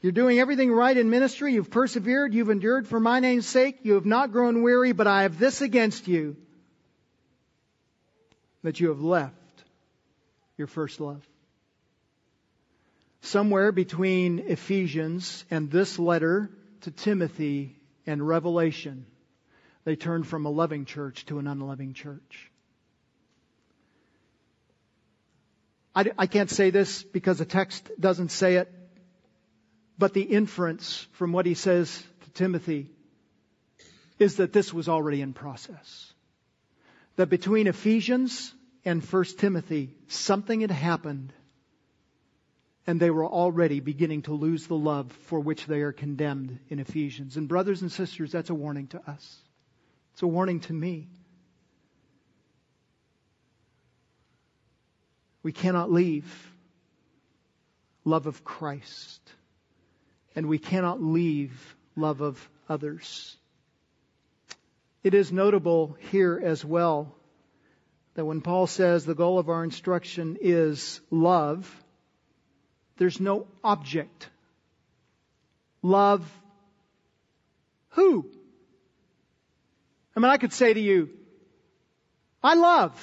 you're 0.00 0.12
doing 0.12 0.38
everything 0.38 0.70
right 0.70 0.96
in 0.96 1.10
ministry, 1.10 1.54
you've 1.54 1.70
persevered, 1.70 2.32
you've 2.32 2.50
endured 2.50 2.86
for 2.86 3.00
my 3.00 3.20
name's 3.20 3.46
sake, 3.46 3.80
you 3.82 3.94
have 3.94 4.06
not 4.06 4.30
grown 4.30 4.62
weary, 4.62 4.92
but 4.92 5.06
I 5.06 5.22
have 5.22 5.38
this 5.38 5.60
against 5.60 6.06
you, 6.06 6.36
that 8.62 8.78
you 8.78 8.88
have 8.88 9.00
left 9.00 9.34
your 10.56 10.68
first 10.68 11.00
love. 11.00 11.26
Somewhere 13.22 13.72
between 13.72 14.38
Ephesians 14.38 15.44
and 15.50 15.70
this 15.70 15.98
letter 15.98 16.50
to 16.82 16.92
Timothy 16.92 17.76
and 18.06 18.26
Revelation, 18.26 19.04
they 19.84 19.96
turned 19.96 20.28
from 20.28 20.46
a 20.46 20.50
loving 20.50 20.84
church 20.84 21.26
to 21.26 21.40
an 21.40 21.48
unloving 21.48 21.94
church. 21.94 22.50
I, 25.94 26.12
I 26.16 26.26
can't 26.28 26.50
say 26.50 26.70
this 26.70 27.02
because 27.02 27.38
the 27.38 27.44
text 27.44 27.90
doesn't 27.98 28.30
say 28.30 28.56
it, 28.56 28.72
but 29.98 30.14
the 30.14 30.22
inference 30.22 31.06
from 31.12 31.32
what 31.32 31.46
he 31.46 31.54
says 31.54 32.02
to 32.22 32.30
Timothy 32.30 32.90
is 34.18 34.36
that 34.36 34.52
this 34.52 34.72
was 34.72 34.88
already 34.88 35.20
in 35.20 35.32
process. 35.32 36.12
That 37.16 37.28
between 37.28 37.66
Ephesians 37.66 38.54
and 38.84 39.04
1 39.04 39.24
Timothy, 39.38 39.94
something 40.06 40.60
had 40.60 40.70
happened 40.70 41.32
and 42.86 42.98
they 42.98 43.10
were 43.10 43.26
already 43.26 43.80
beginning 43.80 44.22
to 44.22 44.32
lose 44.32 44.66
the 44.66 44.74
love 44.74 45.12
for 45.26 45.38
which 45.38 45.66
they 45.66 45.82
are 45.82 45.92
condemned 45.92 46.58
in 46.70 46.78
Ephesians. 46.78 47.36
And 47.36 47.46
brothers 47.46 47.82
and 47.82 47.92
sisters, 47.92 48.32
that's 48.32 48.48
a 48.48 48.54
warning 48.54 48.86
to 48.88 49.10
us. 49.10 49.36
It's 50.14 50.22
a 50.22 50.26
warning 50.26 50.60
to 50.60 50.72
me. 50.72 51.08
We 55.42 55.52
cannot 55.52 55.92
leave 55.92 56.50
love 58.06 58.26
of 58.26 58.42
Christ, 58.42 59.20
and 60.38 60.46
we 60.46 60.60
cannot 60.60 61.02
leave 61.02 61.76
love 61.96 62.20
of 62.20 62.48
others. 62.68 63.36
It 65.02 65.12
is 65.12 65.32
notable 65.32 65.96
here 66.12 66.40
as 66.40 66.64
well 66.64 67.12
that 68.14 68.24
when 68.24 68.40
Paul 68.40 68.68
says 68.68 69.04
the 69.04 69.16
goal 69.16 69.40
of 69.40 69.48
our 69.48 69.64
instruction 69.64 70.38
is 70.40 71.00
love, 71.10 71.68
there's 72.98 73.18
no 73.18 73.48
object. 73.64 74.28
Love 75.82 76.24
who? 77.88 78.24
I 80.14 80.20
mean, 80.20 80.30
I 80.30 80.36
could 80.36 80.52
say 80.52 80.72
to 80.72 80.80
you, 80.80 81.10
I 82.44 82.54
love. 82.54 82.94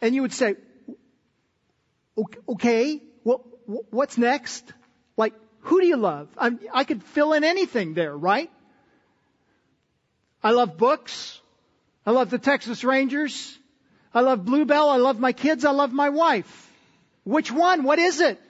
And 0.00 0.12
you 0.12 0.22
would 0.22 0.32
say, 0.32 0.56
okay, 2.48 3.00
what's 3.64 4.18
next? 4.18 4.72
Who 5.60 5.80
do 5.80 5.86
you 5.86 5.96
love? 5.96 6.28
I, 6.38 6.52
I 6.72 6.84
could 6.84 7.02
fill 7.02 7.32
in 7.32 7.44
anything 7.44 7.94
there, 7.94 8.16
right? 8.16 8.50
I 10.42 10.52
love 10.52 10.76
books. 10.76 11.40
I 12.06 12.12
love 12.12 12.30
the 12.30 12.38
Texas 12.38 12.84
Rangers. 12.84 13.58
I 14.14 14.20
love 14.20 14.44
Bluebell. 14.44 14.88
I 14.88 14.96
love 14.96 15.18
my 15.18 15.32
kids. 15.32 15.64
I 15.64 15.72
love 15.72 15.92
my 15.92 16.10
wife. 16.10 16.72
Which 17.24 17.50
one? 17.52 17.82
What 17.82 17.98
is 17.98 18.20
it? 18.20 18.40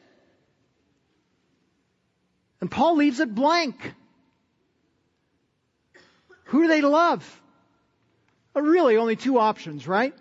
And 2.60 2.70
Paul 2.70 2.96
leaves 2.96 3.20
it 3.20 3.34
blank. 3.34 3.94
Who 6.44 6.62
do 6.62 6.68
they 6.68 6.82
love? 6.82 7.40
Really, 8.54 8.96
only 8.96 9.16
two 9.16 9.38
options, 9.38 9.86
right? 9.86 10.14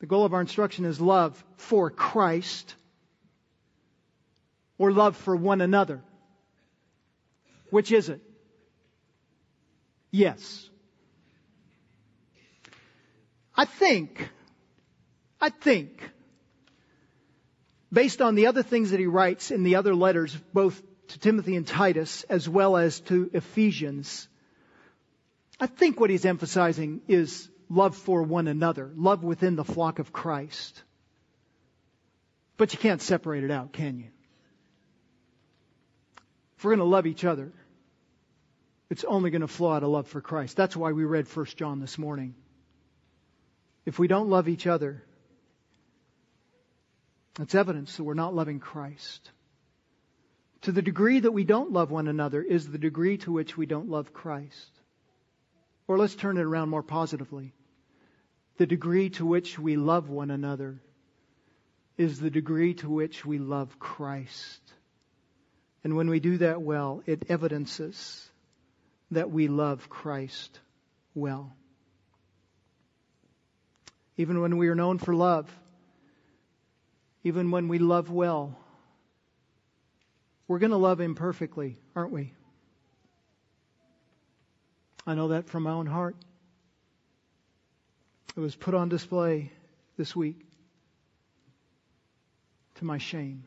The 0.00 0.06
goal 0.06 0.24
of 0.24 0.34
our 0.34 0.40
instruction 0.40 0.84
is 0.84 1.00
love 1.00 1.42
for 1.56 1.90
Christ 1.90 2.74
or 4.78 4.92
love 4.92 5.16
for 5.16 5.36
one 5.36 5.60
another. 5.60 6.00
Which 7.70 7.92
is 7.92 8.08
it? 8.08 8.22
Yes. 10.10 10.70
I 13.54 13.64
think 13.64 14.30
I 15.40 15.50
think, 15.50 16.02
based 17.92 18.20
on 18.20 18.34
the 18.34 18.46
other 18.46 18.62
things 18.62 18.90
that 18.90 19.00
he 19.00 19.06
writes 19.06 19.50
in 19.50 19.62
the 19.62 19.76
other 19.76 19.94
letters, 19.94 20.36
both 20.52 20.82
to 21.08 21.18
Timothy 21.18 21.56
and 21.56 21.66
Titus, 21.66 22.24
as 22.24 22.48
well 22.48 22.76
as 22.76 23.00
to 23.00 23.30
Ephesians, 23.32 24.28
I 25.60 25.66
think 25.66 26.00
what 26.00 26.10
he's 26.10 26.24
emphasizing 26.24 27.02
is 27.08 27.48
love 27.68 27.96
for 27.96 28.22
one 28.22 28.48
another, 28.48 28.90
love 28.96 29.22
within 29.22 29.56
the 29.56 29.64
flock 29.64 29.98
of 29.98 30.12
Christ. 30.12 30.82
But 32.56 32.72
you 32.72 32.78
can't 32.78 33.00
separate 33.00 33.44
it 33.44 33.50
out, 33.50 33.72
can 33.72 33.98
you? 33.98 34.08
If 36.58 36.64
we're 36.64 36.72
going 36.72 36.80
to 36.80 36.84
love 36.86 37.06
each 37.06 37.24
other, 37.24 37.52
it's 38.90 39.04
only 39.04 39.30
going 39.30 39.42
to 39.42 39.46
flow 39.46 39.74
out 39.74 39.84
of 39.84 39.90
love 39.90 40.08
for 40.08 40.20
Christ. 40.20 40.56
That's 40.56 40.76
why 40.76 40.90
we 40.90 41.04
read 41.04 41.28
1 41.28 41.46
John 41.54 41.78
this 41.78 41.96
morning. 41.98 42.34
If 43.86 44.00
we 44.00 44.08
don't 44.08 44.28
love 44.28 44.48
each 44.48 44.66
other, 44.66 45.04
that's 47.34 47.54
evidence 47.54 47.96
that 47.96 48.02
we're 48.02 48.14
not 48.14 48.34
loving 48.34 48.58
Christ. 48.58 49.30
To 50.62 50.72
the 50.72 50.82
degree 50.82 51.20
that 51.20 51.30
we 51.30 51.44
don't 51.44 51.70
love 51.70 51.92
one 51.92 52.08
another 52.08 52.42
is 52.42 52.68
the 52.68 52.76
degree 52.76 53.18
to 53.18 53.30
which 53.30 53.56
we 53.56 53.66
don't 53.66 53.88
love 53.88 54.12
Christ. 54.12 54.72
Or 55.86 55.96
let's 55.96 56.16
turn 56.16 56.38
it 56.38 56.42
around 56.42 56.70
more 56.70 56.82
positively. 56.82 57.54
The 58.56 58.66
degree 58.66 59.10
to 59.10 59.24
which 59.24 59.60
we 59.60 59.76
love 59.76 60.08
one 60.08 60.32
another 60.32 60.82
is 61.96 62.18
the 62.18 62.30
degree 62.30 62.74
to 62.74 62.90
which 62.90 63.24
we 63.24 63.38
love 63.38 63.78
Christ. 63.78 64.60
And 65.88 65.96
when 65.96 66.10
we 66.10 66.20
do 66.20 66.36
that 66.36 66.60
well, 66.60 67.02
it 67.06 67.30
evidences 67.30 68.28
that 69.10 69.30
we 69.30 69.48
love 69.48 69.88
Christ 69.88 70.60
well. 71.14 71.56
Even 74.18 74.42
when 74.42 74.58
we 74.58 74.68
are 74.68 74.74
known 74.74 74.98
for 74.98 75.14
love, 75.14 75.50
even 77.24 77.50
when 77.50 77.68
we 77.68 77.78
love 77.78 78.10
well, 78.10 78.54
we're 80.46 80.58
going 80.58 80.72
to 80.72 80.76
love 80.76 81.00
imperfectly, 81.00 81.78
aren't 81.96 82.12
we? 82.12 82.34
I 85.06 85.14
know 85.14 85.28
that 85.28 85.48
from 85.48 85.62
my 85.62 85.70
own 85.70 85.86
heart. 85.86 86.16
It 88.36 88.40
was 88.40 88.54
put 88.54 88.74
on 88.74 88.90
display 88.90 89.50
this 89.96 90.14
week 90.14 90.44
to 92.74 92.84
my 92.84 92.98
shame. 92.98 93.44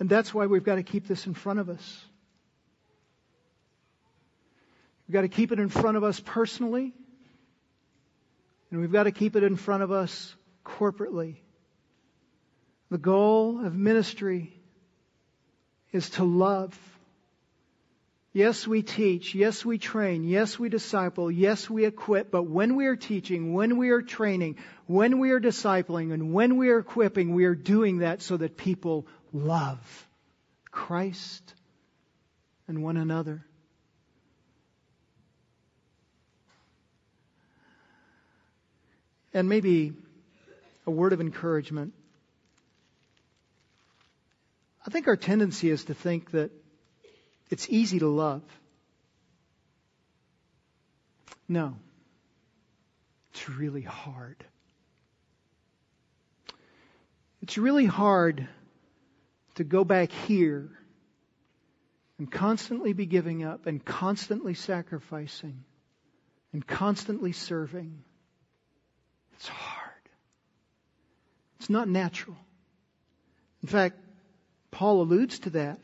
And 0.00 0.08
that's 0.08 0.32
why 0.32 0.46
we've 0.46 0.64
got 0.64 0.76
to 0.76 0.82
keep 0.82 1.08
this 1.08 1.26
in 1.26 1.34
front 1.34 1.58
of 1.58 1.68
us. 1.68 2.04
We've 5.06 5.14
got 5.14 5.22
to 5.22 5.28
keep 5.28 5.52
it 5.52 5.58
in 5.58 5.70
front 5.70 5.96
of 5.96 6.04
us 6.04 6.20
personally, 6.20 6.92
and 8.70 8.80
we've 8.80 8.92
got 8.92 9.04
to 9.04 9.12
keep 9.12 9.36
it 9.36 9.42
in 9.42 9.56
front 9.56 9.82
of 9.82 9.90
us 9.90 10.34
corporately. 10.64 11.36
The 12.90 12.98
goal 12.98 13.64
of 13.64 13.74
ministry 13.74 14.52
is 15.92 16.10
to 16.10 16.24
love. 16.24 16.78
Yes, 18.34 18.66
we 18.66 18.82
teach. 18.82 19.34
Yes, 19.34 19.64
we 19.64 19.78
train. 19.78 20.24
Yes, 20.24 20.58
we 20.58 20.68
disciple. 20.68 21.30
Yes, 21.30 21.68
we 21.68 21.86
equip. 21.86 22.30
But 22.30 22.42
when 22.42 22.76
we 22.76 22.86
are 22.86 22.96
teaching, 22.96 23.54
when 23.54 23.78
we 23.78 23.88
are 23.88 24.02
training, 24.02 24.56
when 24.86 25.18
we 25.18 25.30
are 25.30 25.40
discipling, 25.40 26.12
and 26.12 26.32
when 26.34 26.58
we 26.58 26.68
are 26.68 26.78
equipping, 26.78 27.34
we 27.34 27.46
are 27.46 27.54
doing 27.54 27.98
that 27.98 28.20
so 28.20 28.36
that 28.36 28.58
people 28.58 29.06
love 29.32 30.06
Christ 30.70 31.54
and 32.66 32.82
one 32.82 32.96
another. 32.96 33.44
And 39.34 39.48
maybe 39.48 39.92
a 40.86 40.90
word 40.90 41.12
of 41.12 41.20
encouragement. 41.20 41.92
I 44.86 44.90
think 44.90 45.06
our 45.06 45.16
tendency 45.16 45.70
is 45.70 45.84
to 45.84 45.94
think 45.94 46.30
that 46.30 46.50
it's 47.50 47.68
easy 47.68 47.98
to 47.98 48.08
love. 48.08 48.42
No. 51.46 51.76
It's 53.32 53.48
really 53.48 53.82
hard. 53.82 54.42
It's 57.42 57.58
really 57.58 57.86
hard 57.86 58.48
to 59.58 59.64
go 59.64 59.82
back 59.82 60.12
here 60.12 60.70
and 62.16 62.30
constantly 62.30 62.92
be 62.92 63.06
giving 63.06 63.42
up 63.42 63.66
and 63.66 63.84
constantly 63.84 64.54
sacrificing 64.54 65.64
and 66.52 66.64
constantly 66.64 67.32
serving. 67.32 68.04
It's 69.34 69.48
hard. 69.48 69.92
It's 71.58 71.68
not 71.68 71.88
natural. 71.88 72.36
In 73.62 73.68
fact, 73.68 73.96
Paul 74.70 75.02
alludes 75.02 75.40
to 75.40 75.50
that 75.50 75.80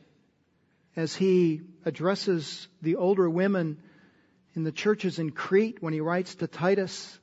as 0.95 1.17
he 1.17 1.63
addresses 1.85 2.69
the 2.81 2.95
older 2.95 3.29
women 3.29 3.79
in 4.55 4.63
the 4.63 4.71
churches 4.71 5.19
in 5.19 5.33
Crete 5.33 5.83
when 5.83 5.93
he 5.93 6.01
writes 6.01 6.37
to 6.37 6.47
Titus 6.47 7.19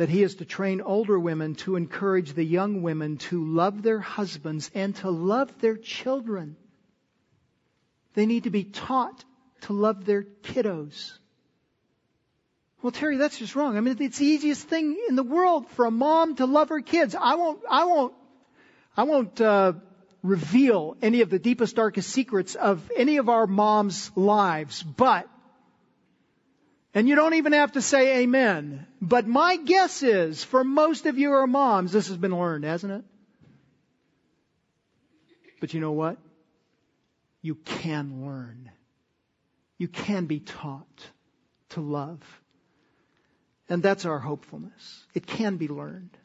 that 0.00 0.08
he 0.08 0.22
is 0.22 0.36
to 0.36 0.46
train 0.46 0.80
older 0.80 1.20
women 1.20 1.54
to 1.54 1.76
encourage 1.76 2.32
the 2.32 2.42
young 2.42 2.80
women 2.80 3.18
to 3.18 3.44
love 3.44 3.82
their 3.82 4.00
husbands 4.00 4.70
and 4.74 4.96
to 4.96 5.10
love 5.10 5.52
their 5.60 5.76
children. 5.76 6.56
They 8.14 8.24
need 8.24 8.44
to 8.44 8.50
be 8.50 8.64
taught 8.64 9.22
to 9.66 9.74
love 9.74 10.06
their 10.06 10.22
kiddos. 10.22 11.18
Well, 12.80 12.92
Terry, 12.92 13.18
that's 13.18 13.36
just 13.36 13.54
wrong. 13.54 13.76
I 13.76 13.82
mean, 13.82 13.98
it's 14.00 14.16
the 14.16 14.24
easiest 14.24 14.66
thing 14.68 14.96
in 15.10 15.16
the 15.16 15.22
world 15.22 15.68
for 15.72 15.84
a 15.84 15.90
mom 15.90 16.36
to 16.36 16.46
love 16.46 16.70
her 16.70 16.80
kids. 16.80 17.14
I 17.14 17.34
won't, 17.34 17.60
I 17.70 17.84
won't, 17.84 18.14
I 18.96 19.02
won't, 19.02 19.38
uh, 19.38 19.74
reveal 20.22 20.96
any 21.02 21.20
of 21.20 21.28
the 21.28 21.38
deepest, 21.38 21.76
darkest 21.76 22.08
secrets 22.08 22.54
of 22.54 22.90
any 22.96 23.18
of 23.18 23.28
our 23.28 23.46
moms' 23.46 24.10
lives, 24.16 24.82
but 24.82 25.28
and 26.94 27.08
you 27.08 27.14
don't 27.14 27.34
even 27.34 27.52
have 27.52 27.72
to 27.72 27.82
say 27.82 28.22
amen. 28.22 28.86
But 29.00 29.26
my 29.26 29.56
guess 29.56 30.02
is, 30.02 30.42
for 30.42 30.64
most 30.64 31.06
of 31.06 31.18
you 31.18 31.32
are 31.32 31.46
moms, 31.46 31.92
this 31.92 32.08
has 32.08 32.16
been 32.16 32.36
learned, 32.36 32.64
hasn't 32.64 32.92
it? 32.92 33.04
But 35.60 35.74
you 35.74 35.80
know 35.80 35.92
what? 35.92 36.18
You 37.42 37.54
can 37.54 38.26
learn. 38.26 38.70
You 39.78 39.88
can 39.88 40.26
be 40.26 40.40
taught 40.40 41.06
to 41.70 41.80
love. 41.80 42.20
And 43.68 43.82
that's 43.82 44.04
our 44.04 44.18
hopefulness. 44.18 45.06
It 45.14 45.26
can 45.26 45.56
be 45.56 45.68
learned. 45.68 46.16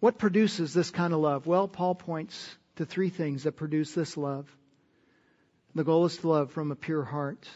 What 0.00 0.18
produces 0.18 0.72
this 0.72 0.90
kind 0.90 1.12
of 1.12 1.20
love? 1.20 1.46
Well, 1.46 1.68
Paul 1.68 1.94
points 1.94 2.56
to 2.76 2.86
three 2.86 3.10
things 3.10 3.42
that 3.44 3.52
produce 3.52 3.92
this 3.92 4.16
love. 4.16 4.48
The 5.74 5.84
goal 5.84 6.06
is 6.06 6.16
to 6.18 6.28
love 6.28 6.52
from 6.52 6.70
a 6.72 6.76
pure 6.76 7.04
heart. 7.04 7.46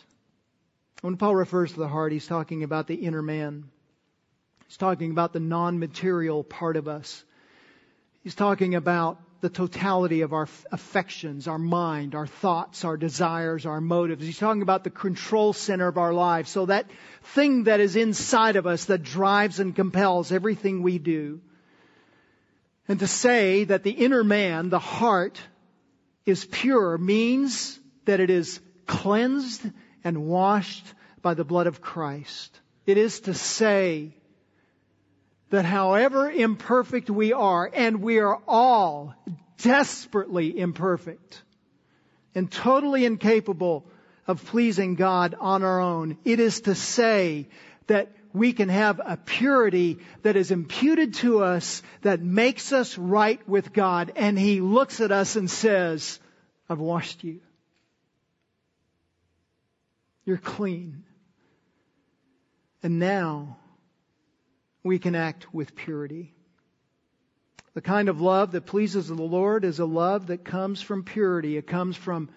When 1.01 1.17
Paul 1.17 1.35
refers 1.35 1.73
to 1.73 1.79
the 1.79 1.89
heart, 1.89 2.13
he's 2.13 2.27
talking 2.27 2.63
about 2.63 2.87
the 2.87 2.95
inner 2.95 3.23
man. 3.23 3.71
He's 4.67 4.77
talking 4.77 5.11
about 5.11 5.33
the 5.33 5.41
non-material 5.41 6.45
part 6.45 6.77
of 6.77 6.89
us. 6.89 7.25
He's 8.23 8.35
talking 8.35 8.75
about 8.75 9.19
the 9.41 9.49
totality 9.49 10.21
of 10.21 10.35
our 10.35 10.47
affections, 10.71 11.49
our 11.49 11.59
mind, 11.59 12.15
our 12.15 12.27
thoughts, 12.27 12.85
our 12.85 12.99
desires, 12.99 13.65
our 13.65 13.81
motives. 13.81 14.25
He's 14.25 14.39
talking 14.39 14.61
about 14.61 14.85
the 14.85 14.91
control 14.91 15.55
center 15.55 15.89
of 15.89 15.97
our 15.97 16.13
lives. 16.13 16.51
So 16.51 16.67
that 16.67 16.87
thing 17.23 17.65
that 17.65 17.81
is 17.81 17.97
inside 17.97 18.57
of 18.57 18.67
us 18.67 18.85
that 18.87 19.03
drives 19.03 19.59
and 19.59 19.75
compels 19.75 20.31
everything 20.31 20.83
we 20.83 20.99
do. 20.99 21.41
And 22.87 23.01
to 23.01 23.07
say 23.07 23.65
that 23.65 23.83
the 23.83 23.93
inner 23.93 24.23
man, 24.23 24.69
the 24.69 24.79
heart, 24.79 25.41
is 26.27 26.45
pure 26.45 26.99
means 26.99 27.79
that 28.05 28.21
it 28.21 28.29
is 28.29 28.61
cleansed 28.87 29.63
and 30.05 30.27
washed 30.27 30.87
by 31.23 31.35
the 31.35 31.45
blood 31.45 31.67
of 31.67 31.81
Christ. 31.81 32.59
It 32.87 32.97
is 32.97 33.21
to 33.21 33.35
say 33.35 34.15
that 35.51 35.65
however 35.65 36.31
imperfect 36.31 37.11
we 37.11 37.33
are, 37.33 37.71
and 37.73 38.03
we 38.03 38.19
are 38.19 38.41
all 38.47 39.15
desperately 39.59 40.59
imperfect 40.59 41.43
and 42.35 42.51
totally 42.51 43.05
incapable 43.05 43.85
of 44.27 44.45
pleasing 44.47 44.95
God 44.95 45.35
on 45.39 45.63
our 45.63 45.81
own, 45.81 46.17
it 46.25 46.41
is 46.41 46.63
to 46.63 46.75
say 46.75 47.49
that 47.89 48.13
we 48.33 48.53
can 48.53 48.69
have 48.69 49.01
a 49.05 49.17
purity 49.17 49.99
that 50.23 50.37
is 50.37 50.53
imputed 50.53 51.15
to 51.15 51.43
us 51.43 51.83
that 52.03 52.21
makes 52.21 52.73
us 52.73 52.97
right 52.97 53.47
with 53.49 53.73
God. 53.73 54.13
And 54.15 54.39
He 54.39 54.61
looks 54.61 55.01
at 55.01 55.11
us 55.11 55.35
and 55.35 55.51
says, 55.51 56.21
I've 56.69 56.79
washed 56.79 57.25
you. 57.25 57.41
You're 60.31 60.39
clean. 60.39 61.03
And 62.85 63.01
now 63.01 63.59
we 64.85 65.01
can 65.01 65.17
act 65.17 65.53
with 65.53 65.75
purity. 65.75 66.33
The 67.75 67.81
kind 67.81 68.09
of 68.09 68.21
love 68.21 68.53
that 68.53 68.65
pleases 68.65 69.09
the 69.09 69.15
Lord 69.15 69.65
is 69.65 69.81
a 69.81 69.85
love 69.85 70.29
that 70.29 70.45
comes 70.45 70.81
from 70.81 71.03
purity. 71.03 71.57
It 71.57 71.67
comes 71.67 71.97
from 71.97 72.31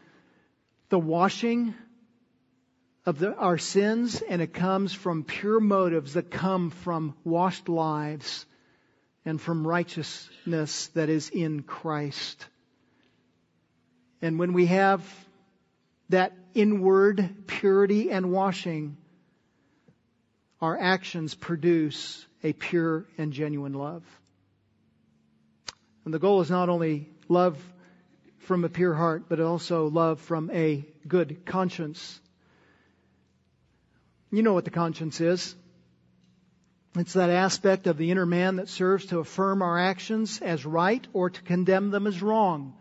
the 0.89 0.97
washing 0.97 1.75
of 3.05 3.19
the, 3.19 3.35
our 3.35 3.59
sins 3.59 4.23
and 4.27 4.41
it 4.41 4.55
comes 4.55 4.91
from 4.91 5.23
pure 5.23 5.59
motives 5.59 6.13
that 6.13 6.31
come 6.31 6.71
from 6.71 7.15
washed 7.23 7.69
lives 7.69 8.47
and 9.23 9.39
from 9.39 9.67
righteousness 9.67 10.87
that 10.95 11.09
is 11.09 11.29
in 11.29 11.61
Christ. 11.61 12.43
And 14.19 14.39
when 14.39 14.53
we 14.53 14.65
have 14.65 15.05
that 16.13 16.33
inward 16.53 17.47
purity 17.47 18.11
and 18.11 18.31
washing, 18.31 18.97
our 20.61 20.79
actions 20.79 21.35
produce 21.35 22.25
a 22.43 22.53
pure 22.53 23.05
and 23.17 23.33
genuine 23.33 23.73
love. 23.73 24.03
And 26.05 26.13
the 26.13 26.19
goal 26.19 26.41
is 26.41 26.49
not 26.49 26.69
only 26.69 27.09
love 27.29 27.57
from 28.39 28.63
a 28.63 28.69
pure 28.69 28.93
heart, 28.93 29.25
but 29.27 29.39
also 29.39 29.87
love 29.87 30.19
from 30.19 30.51
a 30.51 30.85
good 31.07 31.45
conscience. 31.45 32.19
You 34.31 34.43
know 34.43 34.53
what 34.53 34.65
the 34.65 34.71
conscience 34.71 35.19
is. 35.19 35.55
It's 36.95 37.13
that 37.13 37.29
aspect 37.29 37.87
of 37.87 37.97
the 37.97 38.11
inner 38.11 38.25
man 38.25 38.57
that 38.57 38.69
serves 38.69 39.07
to 39.07 39.19
affirm 39.19 39.63
our 39.63 39.79
actions 39.79 40.41
as 40.41 40.65
right 40.65 41.05
or 41.13 41.29
to 41.31 41.41
condemn 41.41 41.89
them 41.89 42.05
as 42.05 42.21
wrong. 42.21 42.75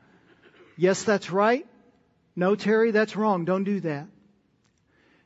Yes, 0.77 1.05
that's 1.05 1.31
right. 1.31 1.67
No, 2.35 2.55
Terry, 2.55 2.91
that's 2.91 3.17
wrong. 3.17 3.45
Don't 3.45 3.65
do 3.65 3.81
that. 3.81 4.07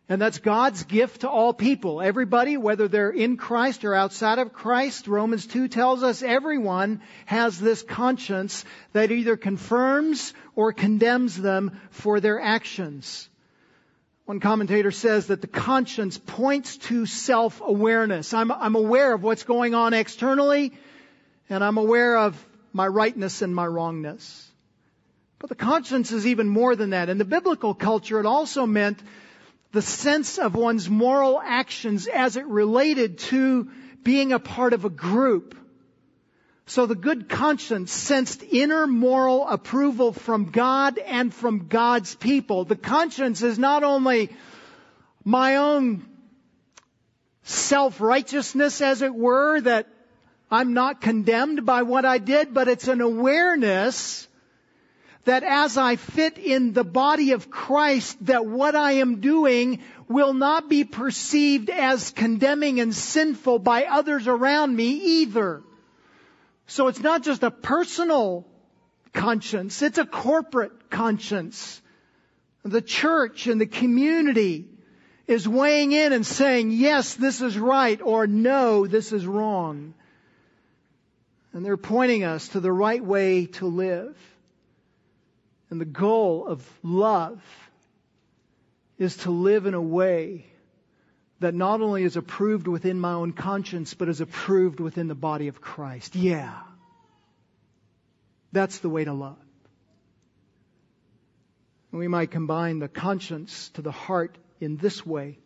And 0.09 0.23
that's 0.23 0.39
God's 0.39 0.85
gift 0.85 1.23
to 1.23 1.29
all 1.29 1.53
people. 1.53 2.01
Everybody, 2.01 2.57
whether 2.57 2.87
they're 2.87 3.11
in 3.11 3.37
Christ 3.37 3.85
or 3.85 3.93
outside 3.93 4.39
of 4.39 4.53
Christ, 4.53 5.09
Romans 5.09 5.47
2 5.47 5.67
tells 5.67 6.05
us 6.05 6.23
everyone 6.23 7.01
has 7.25 7.59
this 7.59 7.83
conscience 7.83 8.65
that 8.93 9.11
either 9.11 9.37
confirms 9.37 10.33
or 10.55 10.73
condemns 10.73 11.37
them 11.37 11.81
for 11.91 12.21
their 12.21 12.41
actions. 12.41 13.29
One 14.27 14.39
commentator 14.39 14.93
says 14.93 15.27
that 15.27 15.41
the 15.41 15.49
conscience 15.49 16.19
points 16.19 16.77
to 16.79 17.07
self-awareness. 17.07 18.33
I'm, 18.33 18.53
I'm 18.53 18.77
aware 18.77 19.13
of 19.13 19.25
what's 19.25 19.43
going 19.45 19.75
on 19.75 19.93
externally, 19.93 20.73
and 21.49 21.65
I'm 21.65 21.79
aware 21.79 22.17
of 22.17 22.47
my 22.73 22.87
rightness 22.87 23.43
and 23.43 23.53
my 23.53 23.67
wrongness. 23.67 24.46
But 25.39 25.49
the 25.51 25.55
conscience 25.55 26.13
is 26.13 26.27
even 26.27 26.49
more 26.49 26.77
than 26.77 26.91
that. 26.91 27.09
In 27.09 27.19
the 27.19 27.25
biblical 27.25 27.75
culture, 27.75 28.19
it 28.19 28.27
also 28.27 28.67
meant 28.67 28.99
the 29.73 29.83
sense 29.83 30.39
of 30.39 30.55
one's 30.55 30.89
moral 30.89 31.41
actions 31.41 32.07
as 32.07 32.37
it 32.37 32.47
related 32.47 33.19
to 33.19 33.71
being 34.03 34.33
a 34.33 34.39
part 34.39 34.73
of 34.73 34.85
a 34.85 34.91
group. 34.91 35.55
So 36.67 36.87
the 36.87 36.95
good 36.95 37.29
conscience 37.29 37.93
sensed 37.93 38.43
inner 38.43 38.87
moral 38.87 39.47
approval 39.47 40.13
from 40.13 40.51
God 40.51 40.99
and 40.99 41.33
from 41.33 41.69
God's 41.69 42.15
people. 42.15 42.65
The 42.65 42.77
conscience 42.77 43.43
is 43.43 43.59
not 43.59 43.85
only 43.85 44.31
my 45.25 45.57
own 45.57 46.07
self-righteousness, 47.43 48.81
as 48.81 49.03
it 49.03 49.15
were, 49.15 49.61
that 49.61 49.87
I'm 50.51 50.75
not 50.75 51.01
condemned 51.01 51.65
by 51.67 51.83
what 51.83 52.05
I 52.05 52.19
did, 52.19 52.55
but 52.55 52.69
it's 52.69 52.89
an 52.89 53.01
awareness 53.01 54.27
that 55.27 55.43
as 55.43 55.77
I 55.77 55.97
fit 55.97 56.39
in 56.39 56.73
the 56.73 56.85
body 56.85 57.33
of 57.33 57.51
Christ, 57.51 58.25
that 58.27 58.47
what 58.47 58.77
I 58.77 58.93
am 58.93 59.21
doing 59.21 59.83
will 60.09 60.33
not 60.33 60.69
be 60.69 60.85
perceived 60.85 61.69
as 61.69 62.13
condemning 62.13 62.79
and 62.79 62.95
sinful 62.95 63.59
by 63.59 63.85
others 63.85 64.29
around 64.29 64.75
me 64.75 65.21
either. 65.21 65.63
So 66.69 66.87
it's 66.87 67.01
not 67.01 67.23
just 67.23 67.43
a 67.43 67.51
personal 67.51 68.47
conscience, 69.13 69.83
it's 69.83 69.99
a 69.99 70.07
corporate 70.07 70.91
conscience. 70.91 71.83
The 72.65 72.83
church 72.83 73.49
and 73.49 73.61
the 73.61 73.67
community 73.67 74.69
is 75.27 75.49
weighing 75.49 75.91
in 75.91 76.13
and 76.13 76.25
saying, 76.25 76.71
yes, 76.71 77.15
this 77.15 77.41
is 77.41 77.59
right, 77.59 78.01
or 78.01 78.29
no, 78.29 78.87
this 78.87 79.13
is 79.13 79.27
wrong. 79.27 79.95
And 81.53 81.65
they're 81.65 81.77
pointing 81.77 82.23
us 82.23 82.49
to 82.49 82.61
the 82.61 82.73
right 82.73 83.05
way 83.05 83.47
to 83.47 83.67
live. 83.67 84.17
And 85.77 85.81
the 85.83 85.85
goal 85.85 86.47
of 86.47 86.67
love 86.83 87.39
is 88.97 89.15
to 89.19 89.31
live 89.31 89.67
in 89.67 89.75
a 89.75 89.81
way 89.81 90.47
that 91.41 91.55
not 91.55 91.83
only 91.83 92.03
is 92.03 92.17
approved 92.17 92.67
within 92.67 92.99
my 92.99 93.13
own 93.13 93.35
conscience, 93.35 93.93
but 93.93 94.09
is 94.09 94.23
approved 94.23 94.81
within 94.81 95.07
the 95.07 95.15
body 95.15 95.49
of 95.49 95.61
Christ. 95.61 96.17
Yeah. 96.17 96.59
That's 98.53 98.79
the 98.79 98.89
way 98.89 99.05
to 99.05 99.13
love. 99.13 99.37
We 101.93 102.09
might 102.09 102.31
combine 102.31 102.79
the 102.79 102.89
conscience 102.89 103.69
to 103.75 103.83
the 103.83 103.93
heart 103.93 104.39
in 104.63 104.79
this 104.79 105.05
way. 105.05 105.39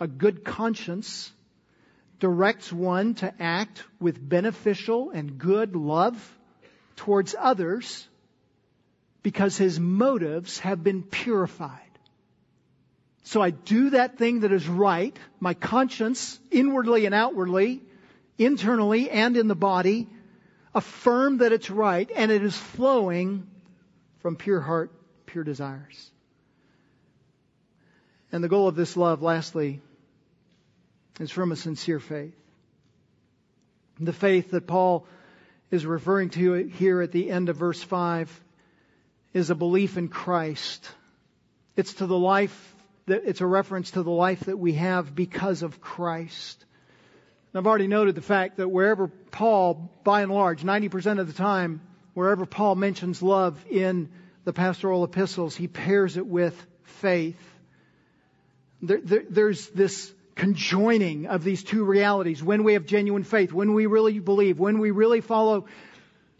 A 0.00 0.06
good 0.06 0.44
conscience 0.44 1.32
directs 2.20 2.70
one 2.70 3.14
to 3.14 3.32
act 3.40 3.84
with 4.00 4.28
beneficial 4.28 5.12
and 5.12 5.38
good 5.38 5.76
love 5.76 6.14
towards 6.96 7.34
others 7.38 8.06
because 9.24 9.56
his 9.56 9.80
motives 9.80 10.58
have 10.60 10.84
been 10.84 11.02
purified. 11.02 11.80
So 13.24 13.40
I 13.40 13.50
do 13.50 13.90
that 13.90 14.18
thing 14.18 14.40
that 14.40 14.52
is 14.52 14.68
right. 14.68 15.16
My 15.40 15.54
conscience, 15.54 16.38
inwardly 16.50 17.06
and 17.06 17.14
outwardly, 17.14 17.82
internally 18.36 19.10
and 19.10 19.38
in 19.38 19.48
the 19.48 19.54
body, 19.54 20.08
affirm 20.74 21.38
that 21.38 21.52
it's 21.52 21.70
right 21.70 22.08
and 22.14 22.30
it 22.30 22.44
is 22.44 22.54
flowing 22.54 23.46
from 24.18 24.36
pure 24.36 24.60
heart, 24.60 24.92
pure 25.24 25.42
desires. 25.42 26.10
And 28.30 28.44
the 28.44 28.48
goal 28.48 28.68
of 28.68 28.76
this 28.76 28.94
love, 28.94 29.22
lastly, 29.22 29.80
is 31.18 31.30
from 31.30 31.50
a 31.50 31.56
sincere 31.56 32.00
faith. 32.00 32.36
The 33.98 34.12
faith 34.12 34.50
that 34.50 34.66
Paul 34.66 35.06
is 35.70 35.86
referring 35.86 36.28
to 36.30 36.52
here 36.52 37.00
at 37.00 37.10
the 37.10 37.30
end 37.30 37.48
of 37.48 37.56
verse 37.56 37.82
5 37.82 38.43
is 39.34 39.50
a 39.50 39.54
belief 39.54 39.98
in 39.98 40.08
Christ. 40.08 40.88
It's 41.76 41.94
to 41.94 42.06
the 42.06 42.18
life 42.18 42.74
that, 43.06 43.24
it's 43.26 43.40
a 43.40 43.46
reference 43.46 43.90
to 43.90 44.02
the 44.02 44.10
life 44.10 44.40
that 44.44 44.56
we 44.56 44.74
have 44.74 45.14
because 45.14 45.62
of 45.62 45.80
Christ. 45.80 46.64
And 47.52 47.58
I've 47.58 47.66
already 47.66 47.88
noted 47.88 48.14
the 48.14 48.22
fact 48.22 48.56
that 48.56 48.68
wherever 48.68 49.08
Paul, 49.08 49.90
by 50.04 50.22
and 50.22 50.32
large, 50.32 50.62
90% 50.62 51.18
of 51.18 51.26
the 51.26 51.32
time, 51.32 51.82
wherever 52.14 52.46
Paul 52.46 52.76
mentions 52.76 53.22
love 53.22 53.62
in 53.68 54.08
the 54.44 54.52
pastoral 54.52 55.04
epistles, 55.04 55.56
he 55.56 55.68
pairs 55.68 56.16
it 56.16 56.26
with 56.26 56.54
faith. 56.84 57.38
There, 58.82 59.00
there, 59.02 59.24
there's 59.28 59.68
this 59.68 60.12
conjoining 60.36 61.26
of 61.26 61.44
these 61.44 61.62
two 61.64 61.84
realities. 61.84 62.42
When 62.42 62.64
we 62.64 62.74
have 62.74 62.86
genuine 62.86 63.24
faith, 63.24 63.52
when 63.52 63.72
we 63.74 63.86
really 63.86 64.18
believe, 64.20 64.58
when 64.58 64.78
we 64.78 64.90
really 64.90 65.20
follow 65.20 65.66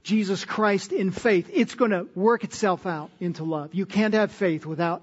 Jesus 0.04 0.44
Christ 0.44 0.92
in 0.92 1.10
faith, 1.10 1.50
it's 1.52 1.74
going 1.74 1.90
to 1.90 2.06
work 2.14 2.44
itself 2.44 2.86
out 2.86 3.10
into 3.20 3.42
love. 3.42 3.74
You 3.74 3.86
can't 3.86 4.12
have 4.14 4.30
faith 4.30 4.66
without 4.66 5.02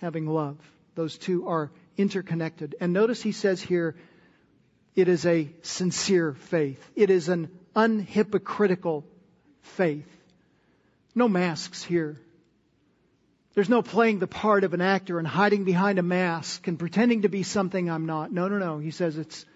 having 0.00 0.26
love. 0.26 0.58
Those 0.94 1.16
two 1.16 1.48
are 1.48 1.70
interconnected. 1.96 2.76
And 2.78 2.92
notice 2.92 3.22
he 3.22 3.32
says 3.32 3.62
here, 3.62 3.96
it 4.94 5.08
is 5.08 5.24
a 5.24 5.48
sincere 5.62 6.34
faith. 6.34 6.86
It 6.94 7.08
is 7.08 7.30
an 7.30 7.50
unhypocritical 7.74 9.04
faith. 9.62 10.08
No 11.14 11.28
masks 11.28 11.82
here. 11.82 12.20
There's 13.54 13.70
no 13.70 13.80
playing 13.80 14.18
the 14.18 14.26
part 14.26 14.64
of 14.64 14.74
an 14.74 14.82
actor 14.82 15.18
and 15.18 15.26
hiding 15.26 15.64
behind 15.64 15.98
a 15.98 16.02
mask 16.02 16.68
and 16.68 16.78
pretending 16.78 17.22
to 17.22 17.30
be 17.30 17.42
something 17.42 17.90
I'm 17.90 18.04
not. 18.04 18.30
No, 18.30 18.48
no, 18.48 18.58
no. 18.58 18.78
He 18.78 18.90
says 18.90 19.16
it's, 19.16 19.46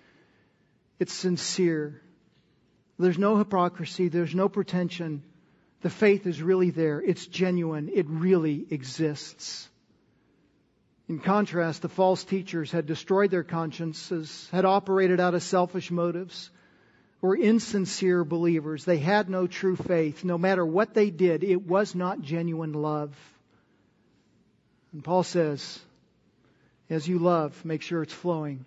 it's 0.99 1.13
sincere. 1.13 2.01
There's 3.01 3.19
no 3.19 3.39
hypocrisy. 3.39 4.09
There's 4.09 4.35
no 4.35 4.49
pretension. 4.49 5.23
The 5.81 5.91
faith 5.91 6.27
is 6.27 6.43
really 6.43 6.71
there. 6.71 7.01
It's 7.01 7.27
genuine. 7.27 7.89
It 7.93 8.07
really 8.09 8.67
exists. 8.71 9.69
In 11.09 11.19
contrast, 11.19 11.83
the 11.83 11.89
false 11.89 12.23
teachers 12.23 12.71
had 12.71 12.87
destroyed 12.87 13.31
their 13.31 13.43
consciences, 13.43 14.49
had 14.53 14.65
operated 14.65 15.19
out 15.19 15.35
of 15.35 15.43
selfish 15.43 15.91
motives, 15.91 16.51
were 17.21 17.37
insincere 17.37 18.23
believers. 18.23 18.85
They 18.85 18.99
had 18.99 19.29
no 19.29 19.47
true 19.47 19.77
faith. 19.77 20.23
No 20.23 20.39
matter 20.39 20.65
what 20.65 20.95
they 20.95 21.11
did, 21.11 21.43
it 21.43 21.67
was 21.67 21.95
not 21.95 22.21
genuine 22.21 22.75
love. 22.75 23.17
And 24.93 25.03
Paul 25.03 25.23
says, 25.23 25.81
as 26.89 27.09
you 27.09 27.19
love, 27.19 27.65
make 27.65 27.83
sure 27.83 28.03
it's 28.03 28.13
flowing 28.13 28.65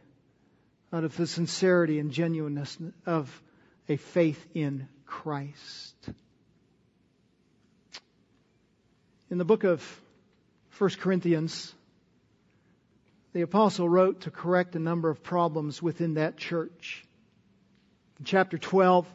out 0.92 1.04
of 1.04 1.16
the 1.16 1.28
sincerity 1.28 2.00
and 2.00 2.12
genuineness 2.12 2.78
of 3.06 3.42
a 3.90 3.98
faith 3.98 4.46
in 4.54 4.88
Christ. 5.06 5.96
In 9.30 9.38
the 9.38 9.46
book 9.46 9.64
of 9.64 10.02
1 10.78 10.90
Corinthians, 11.00 11.74
the 13.34 13.42
apostle 13.42 13.90
wrote 13.90 14.22
to 14.22 14.32
correct 14.32 14.76
a 14.76 14.80
number 14.80 15.10
of 15.10 15.24
problems 15.24 15.82
within 15.82 16.16
that 16.16 16.38
church. 16.38 17.04
In 18.20 18.26
chapter 18.26 18.58
12, 18.58 19.08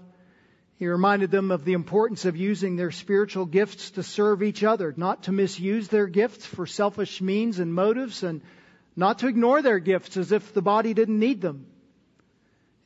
he 0.76 0.86
reminded 0.86 1.30
them 1.30 1.50
of 1.50 1.64
the 1.64 1.72
importance 1.72 2.24
of 2.24 2.36
using 2.36 2.76
their 2.76 2.90
spiritual 2.90 3.46
gifts 3.46 3.92
to 3.92 4.02
serve 4.02 4.42
each 4.42 4.62
other, 4.62 4.94
not 4.96 5.24
to 5.24 5.32
misuse 5.32 5.88
their 5.88 6.06
gifts 6.06 6.46
for 6.46 6.66
selfish 6.66 7.20
means 7.20 7.58
and 7.58 7.74
motives, 7.74 8.22
and 8.22 8.42
not 8.94 9.20
to 9.20 9.28
ignore 9.28 9.62
their 9.62 9.78
gifts 9.78 10.16
as 10.16 10.32
if 10.32 10.52
the 10.52 10.62
body 10.62 10.94
didn't 10.94 11.18
need 11.18 11.40
them. 11.40 11.66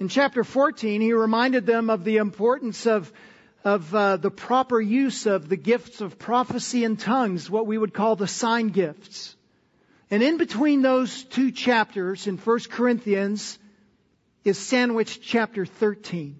In 0.02 0.08
chapter 0.08 0.42
14, 0.42 1.00
he 1.00 1.12
reminded 1.12 1.64
them 1.64 1.88
of 1.88 2.02
the 2.02 2.16
importance 2.16 2.88
of, 2.88 3.12
of 3.62 3.94
uh, 3.94 4.16
the 4.16 4.32
proper 4.32 4.80
use 4.80 5.26
of 5.26 5.48
the 5.48 5.56
gifts 5.56 6.00
of 6.00 6.18
prophecy 6.18 6.82
and 6.82 6.98
tongues, 6.98 7.48
what 7.48 7.68
we 7.68 7.78
would 7.78 7.94
call 7.94 8.16
the 8.16 8.26
sign 8.26 8.70
gifts. 8.70 9.36
And 10.10 10.20
in 10.20 10.38
between 10.38 10.82
those 10.82 11.22
two 11.22 11.52
chapters 11.52 12.26
in 12.26 12.36
1 12.36 12.58
Corinthians, 12.68 13.60
is 14.42 14.58
sandwiched 14.58 15.22
chapter 15.22 15.64
13, 15.64 16.34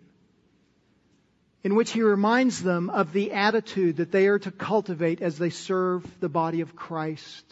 in 1.62 1.76
which 1.76 1.92
he 1.92 2.02
reminds 2.02 2.64
them 2.64 2.90
of 2.90 3.12
the 3.12 3.30
attitude 3.30 3.98
that 3.98 4.10
they 4.10 4.26
are 4.26 4.40
to 4.40 4.50
cultivate 4.50 5.22
as 5.22 5.38
they 5.38 5.50
serve 5.50 6.04
the 6.18 6.28
body 6.28 6.62
of 6.62 6.74
Christ. 6.74 7.44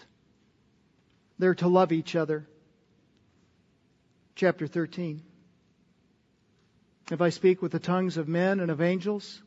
They're 1.39 1.55
to 1.55 1.69
love 1.69 1.93
each 1.93 2.17
other. 2.17 2.49
Chapter 4.35 4.67
13. 4.67 5.23
If 7.11 7.21
I 7.21 7.31
speak 7.31 7.61
with 7.61 7.73
the 7.73 7.81
tongues 7.81 8.17
of 8.17 8.29
men 8.29 8.61
and 8.61 8.71
of 8.71 8.81
angels, 8.81 9.43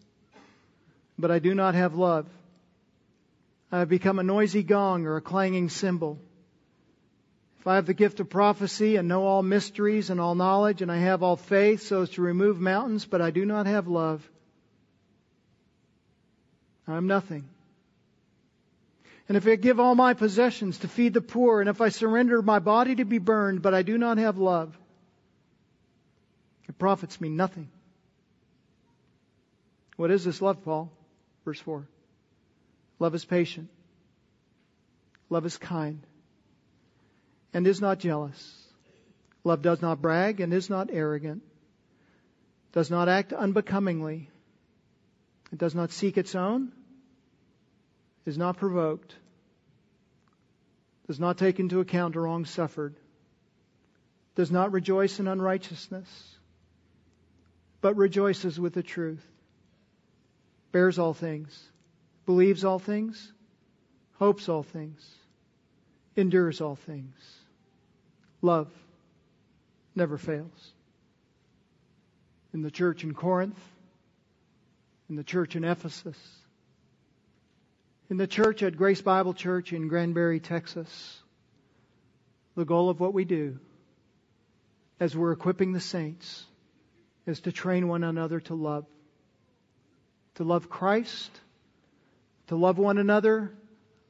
but 1.17 1.31
I 1.31 1.39
do 1.39 1.55
not 1.55 1.75
have 1.75 1.95
love, 1.95 2.27
I 3.71 3.79
have 3.79 3.89
become 3.89 4.19
a 4.19 4.23
noisy 4.23 4.63
gong 4.63 5.05
or 5.05 5.15
a 5.15 5.21
clanging 5.21 5.69
cymbal. 5.69 6.19
If 7.59 7.67
I 7.67 7.75
have 7.75 7.85
the 7.85 7.93
gift 7.93 8.19
of 8.19 8.29
prophecy 8.29 8.97
and 8.97 9.07
know 9.07 9.23
all 9.23 9.41
mysteries 9.41 10.09
and 10.09 10.19
all 10.19 10.35
knowledge, 10.35 10.81
and 10.81 10.91
I 10.91 10.97
have 10.97 11.23
all 11.23 11.37
faith 11.37 11.81
so 11.83 12.01
as 12.01 12.09
to 12.11 12.21
remove 12.21 12.59
mountains, 12.59 13.05
but 13.05 13.21
I 13.21 13.31
do 13.31 13.45
not 13.45 13.65
have 13.65 13.87
love, 13.87 14.29
I 16.85 16.97
am 16.97 17.07
nothing. 17.07 17.47
And 19.29 19.37
if 19.37 19.47
I 19.47 19.55
give 19.55 19.79
all 19.79 19.95
my 19.95 20.13
possessions 20.13 20.79
to 20.79 20.89
feed 20.89 21.13
the 21.13 21.21
poor, 21.21 21.61
and 21.61 21.69
if 21.69 21.79
I 21.79 21.87
surrender 21.87 22.41
my 22.41 22.59
body 22.59 22.95
to 22.95 23.05
be 23.05 23.19
burned, 23.19 23.61
but 23.61 23.73
I 23.73 23.81
do 23.83 23.97
not 23.97 24.17
have 24.17 24.37
love, 24.37 24.77
it 26.73 26.79
profits 26.79 27.21
me 27.21 27.29
nothing. 27.29 27.69
What 29.95 30.09
is 30.09 30.23
this 30.25 30.41
love, 30.41 30.63
Paul? 30.63 30.91
Verse 31.45 31.59
4. 31.59 31.87
Love 32.97 33.13
is 33.13 33.23
patient. 33.23 33.69
Love 35.29 35.45
is 35.45 35.55
kind. 35.55 36.01
And 37.53 37.67
is 37.67 37.79
not 37.79 37.99
jealous. 37.99 38.67
Love 39.43 39.61
does 39.61 39.83
not 39.83 40.01
brag 40.01 40.39
and 40.39 40.51
is 40.51 40.67
not 40.67 40.89
arrogant. 40.91 41.43
Does 42.71 42.89
not 42.89 43.07
act 43.07 43.33
unbecomingly. 43.33 44.31
It 45.51 45.59
does 45.59 45.75
not 45.75 45.91
seek 45.91 46.17
its 46.17 46.33
own. 46.33 46.71
Is 48.25 48.37
not 48.37 48.57
provoked. 48.57 49.13
Does 51.05 51.19
not 51.19 51.37
take 51.37 51.59
into 51.59 51.81
account 51.81 52.15
a 52.15 52.19
wrong 52.19 52.45
suffered. 52.45 52.95
Does 54.33 54.49
not 54.49 54.71
rejoice 54.71 55.19
in 55.19 55.27
unrighteousness 55.27 56.32
but 57.83 57.97
rejoices 57.97 58.57
with 58.57 58.73
the 58.73 58.81
truth, 58.81 59.27
bears 60.71 60.97
all 60.97 61.13
things, 61.13 61.69
believes 62.25 62.63
all 62.63 62.79
things, 62.79 63.33
hopes 64.13 64.47
all 64.47 64.63
things, 64.63 65.05
endures 66.15 66.61
all 66.61 66.77
things. 66.77 67.13
Love 68.41 68.69
never 69.95 70.17
fails. 70.17 70.71
In 72.53 72.61
the 72.61 72.71
church 72.71 73.03
in 73.03 73.13
Corinth, 73.13 73.59
in 75.09 75.17
the 75.17 75.23
church 75.25 75.57
in 75.57 75.65
Ephesus, 75.65 76.17
in 78.09 78.15
the 78.15 78.27
church 78.27 78.63
at 78.63 78.77
Grace 78.77 79.01
Bible 79.01 79.33
Church 79.33 79.73
in 79.73 79.89
Granbury, 79.89 80.39
Texas, 80.39 81.21
the 82.55 82.63
goal 82.63 82.89
of 82.89 83.01
what 83.01 83.13
we 83.13 83.25
do 83.25 83.59
as 85.01 85.17
we're 85.17 85.33
equipping 85.33 85.73
the 85.73 85.81
saints 85.81 86.45
is 87.25 87.41
to 87.41 87.51
train 87.51 87.87
one 87.87 88.03
another 88.03 88.39
to 88.41 88.53
love. 88.53 88.85
To 90.35 90.43
love 90.43 90.69
Christ, 90.69 91.31
to 92.47 92.55
love 92.55 92.77
one 92.77 92.97
another 92.97 93.53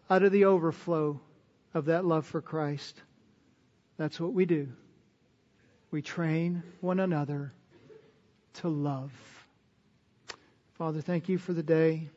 out 0.09 0.23
of 0.23 0.31
the 0.31 0.45
overflow 0.45 1.19
of 1.73 1.85
that 1.85 2.05
love 2.05 2.25
for 2.25 2.41
Christ. 2.41 3.01
That's 3.97 4.19
what 4.19 4.33
we 4.33 4.45
do. 4.45 4.69
We 5.91 6.01
train 6.01 6.63
one 6.81 6.99
another 6.99 7.53
to 8.55 8.69
love. 8.69 9.11
Father, 10.73 11.01
thank 11.01 11.29
you 11.29 11.37
for 11.37 11.53
the 11.53 11.63
day. 11.63 12.09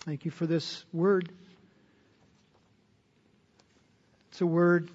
Thank 0.00 0.24
you 0.24 0.30
for 0.30 0.46
this 0.46 0.84
word. 0.92 1.30
It's 4.30 4.40
a 4.40 4.46
word 4.46 4.90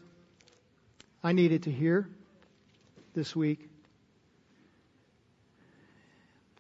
I 1.24 1.32
needed 1.32 1.64
to 1.64 1.72
hear 1.72 2.08
this 3.14 3.36
week. 3.36 3.69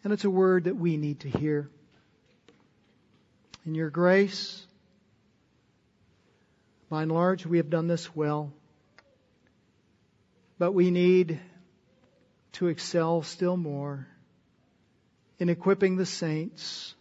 And 0.03 0.13
it's 0.13 0.25
a 0.25 0.29
word 0.29 0.65
that 0.65 0.75
we 0.75 0.97
need 0.97 1.21
to 1.21 1.29
hear. 1.29 1.69
In 3.65 3.75
your 3.75 3.89
grace, 3.89 4.65
by 6.89 7.03
and 7.03 7.11
large, 7.11 7.45
we 7.45 7.57
have 7.57 7.69
done 7.69 7.87
this 7.87 8.15
well. 8.15 8.51
But 10.57 10.71
we 10.71 10.91
need 10.91 11.39
to 12.53 12.67
excel 12.67 13.21
still 13.21 13.57
more 13.57 14.07
in 15.37 15.49
equipping 15.49 15.95
the 15.95 16.05
saints 16.05 16.95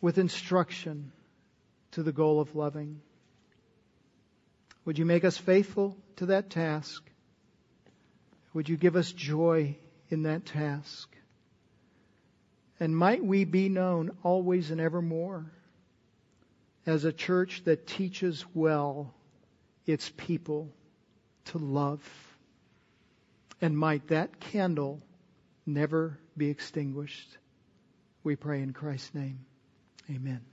with 0.00 0.18
instruction 0.18 1.12
to 1.92 2.02
the 2.02 2.12
goal 2.12 2.40
of 2.40 2.54
loving. 2.54 3.00
Would 4.84 4.98
you 4.98 5.04
make 5.04 5.24
us 5.24 5.36
faithful 5.36 5.96
to 6.16 6.26
that 6.26 6.50
task? 6.50 7.02
Would 8.54 8.68
you 8.68 8.76
give 8.76 8.96
us 8.96 9.12
joy 9.12 9.76
in 10.10 10.22
that 10.22 10.46
task? 10.46 11.14
And 12.80 12.96
might 12.96 13.24
we 13.24 13.44
be 13.44 13.68
known 13.68 14.10
always 14.22 14.70
and 14.70 14.80
evermore 14.80 15.46
as 16.86 17.04
a 17.04 17.12
church 17.12 17.62
that 17.64 17.86
teaches 17.86 18.44
well 18.54 19.12
its 19.86 20.12
people 20.16 20.72
to 21.46 21.58
love. 21.58 22.02
And 23.60 23.76
might 23.76 24.08
that 24.08 24.38
candle 24.38 25.00
never 25.66 26.18
be 26.36 26.48
extinguished. 26.48 27.36
We 28.22 28.36
pray 28.36 28.62
in 28.62 28.72
Christ's 28.72 29.14
name. 29.14 29.44
Amen. 30.10 30.47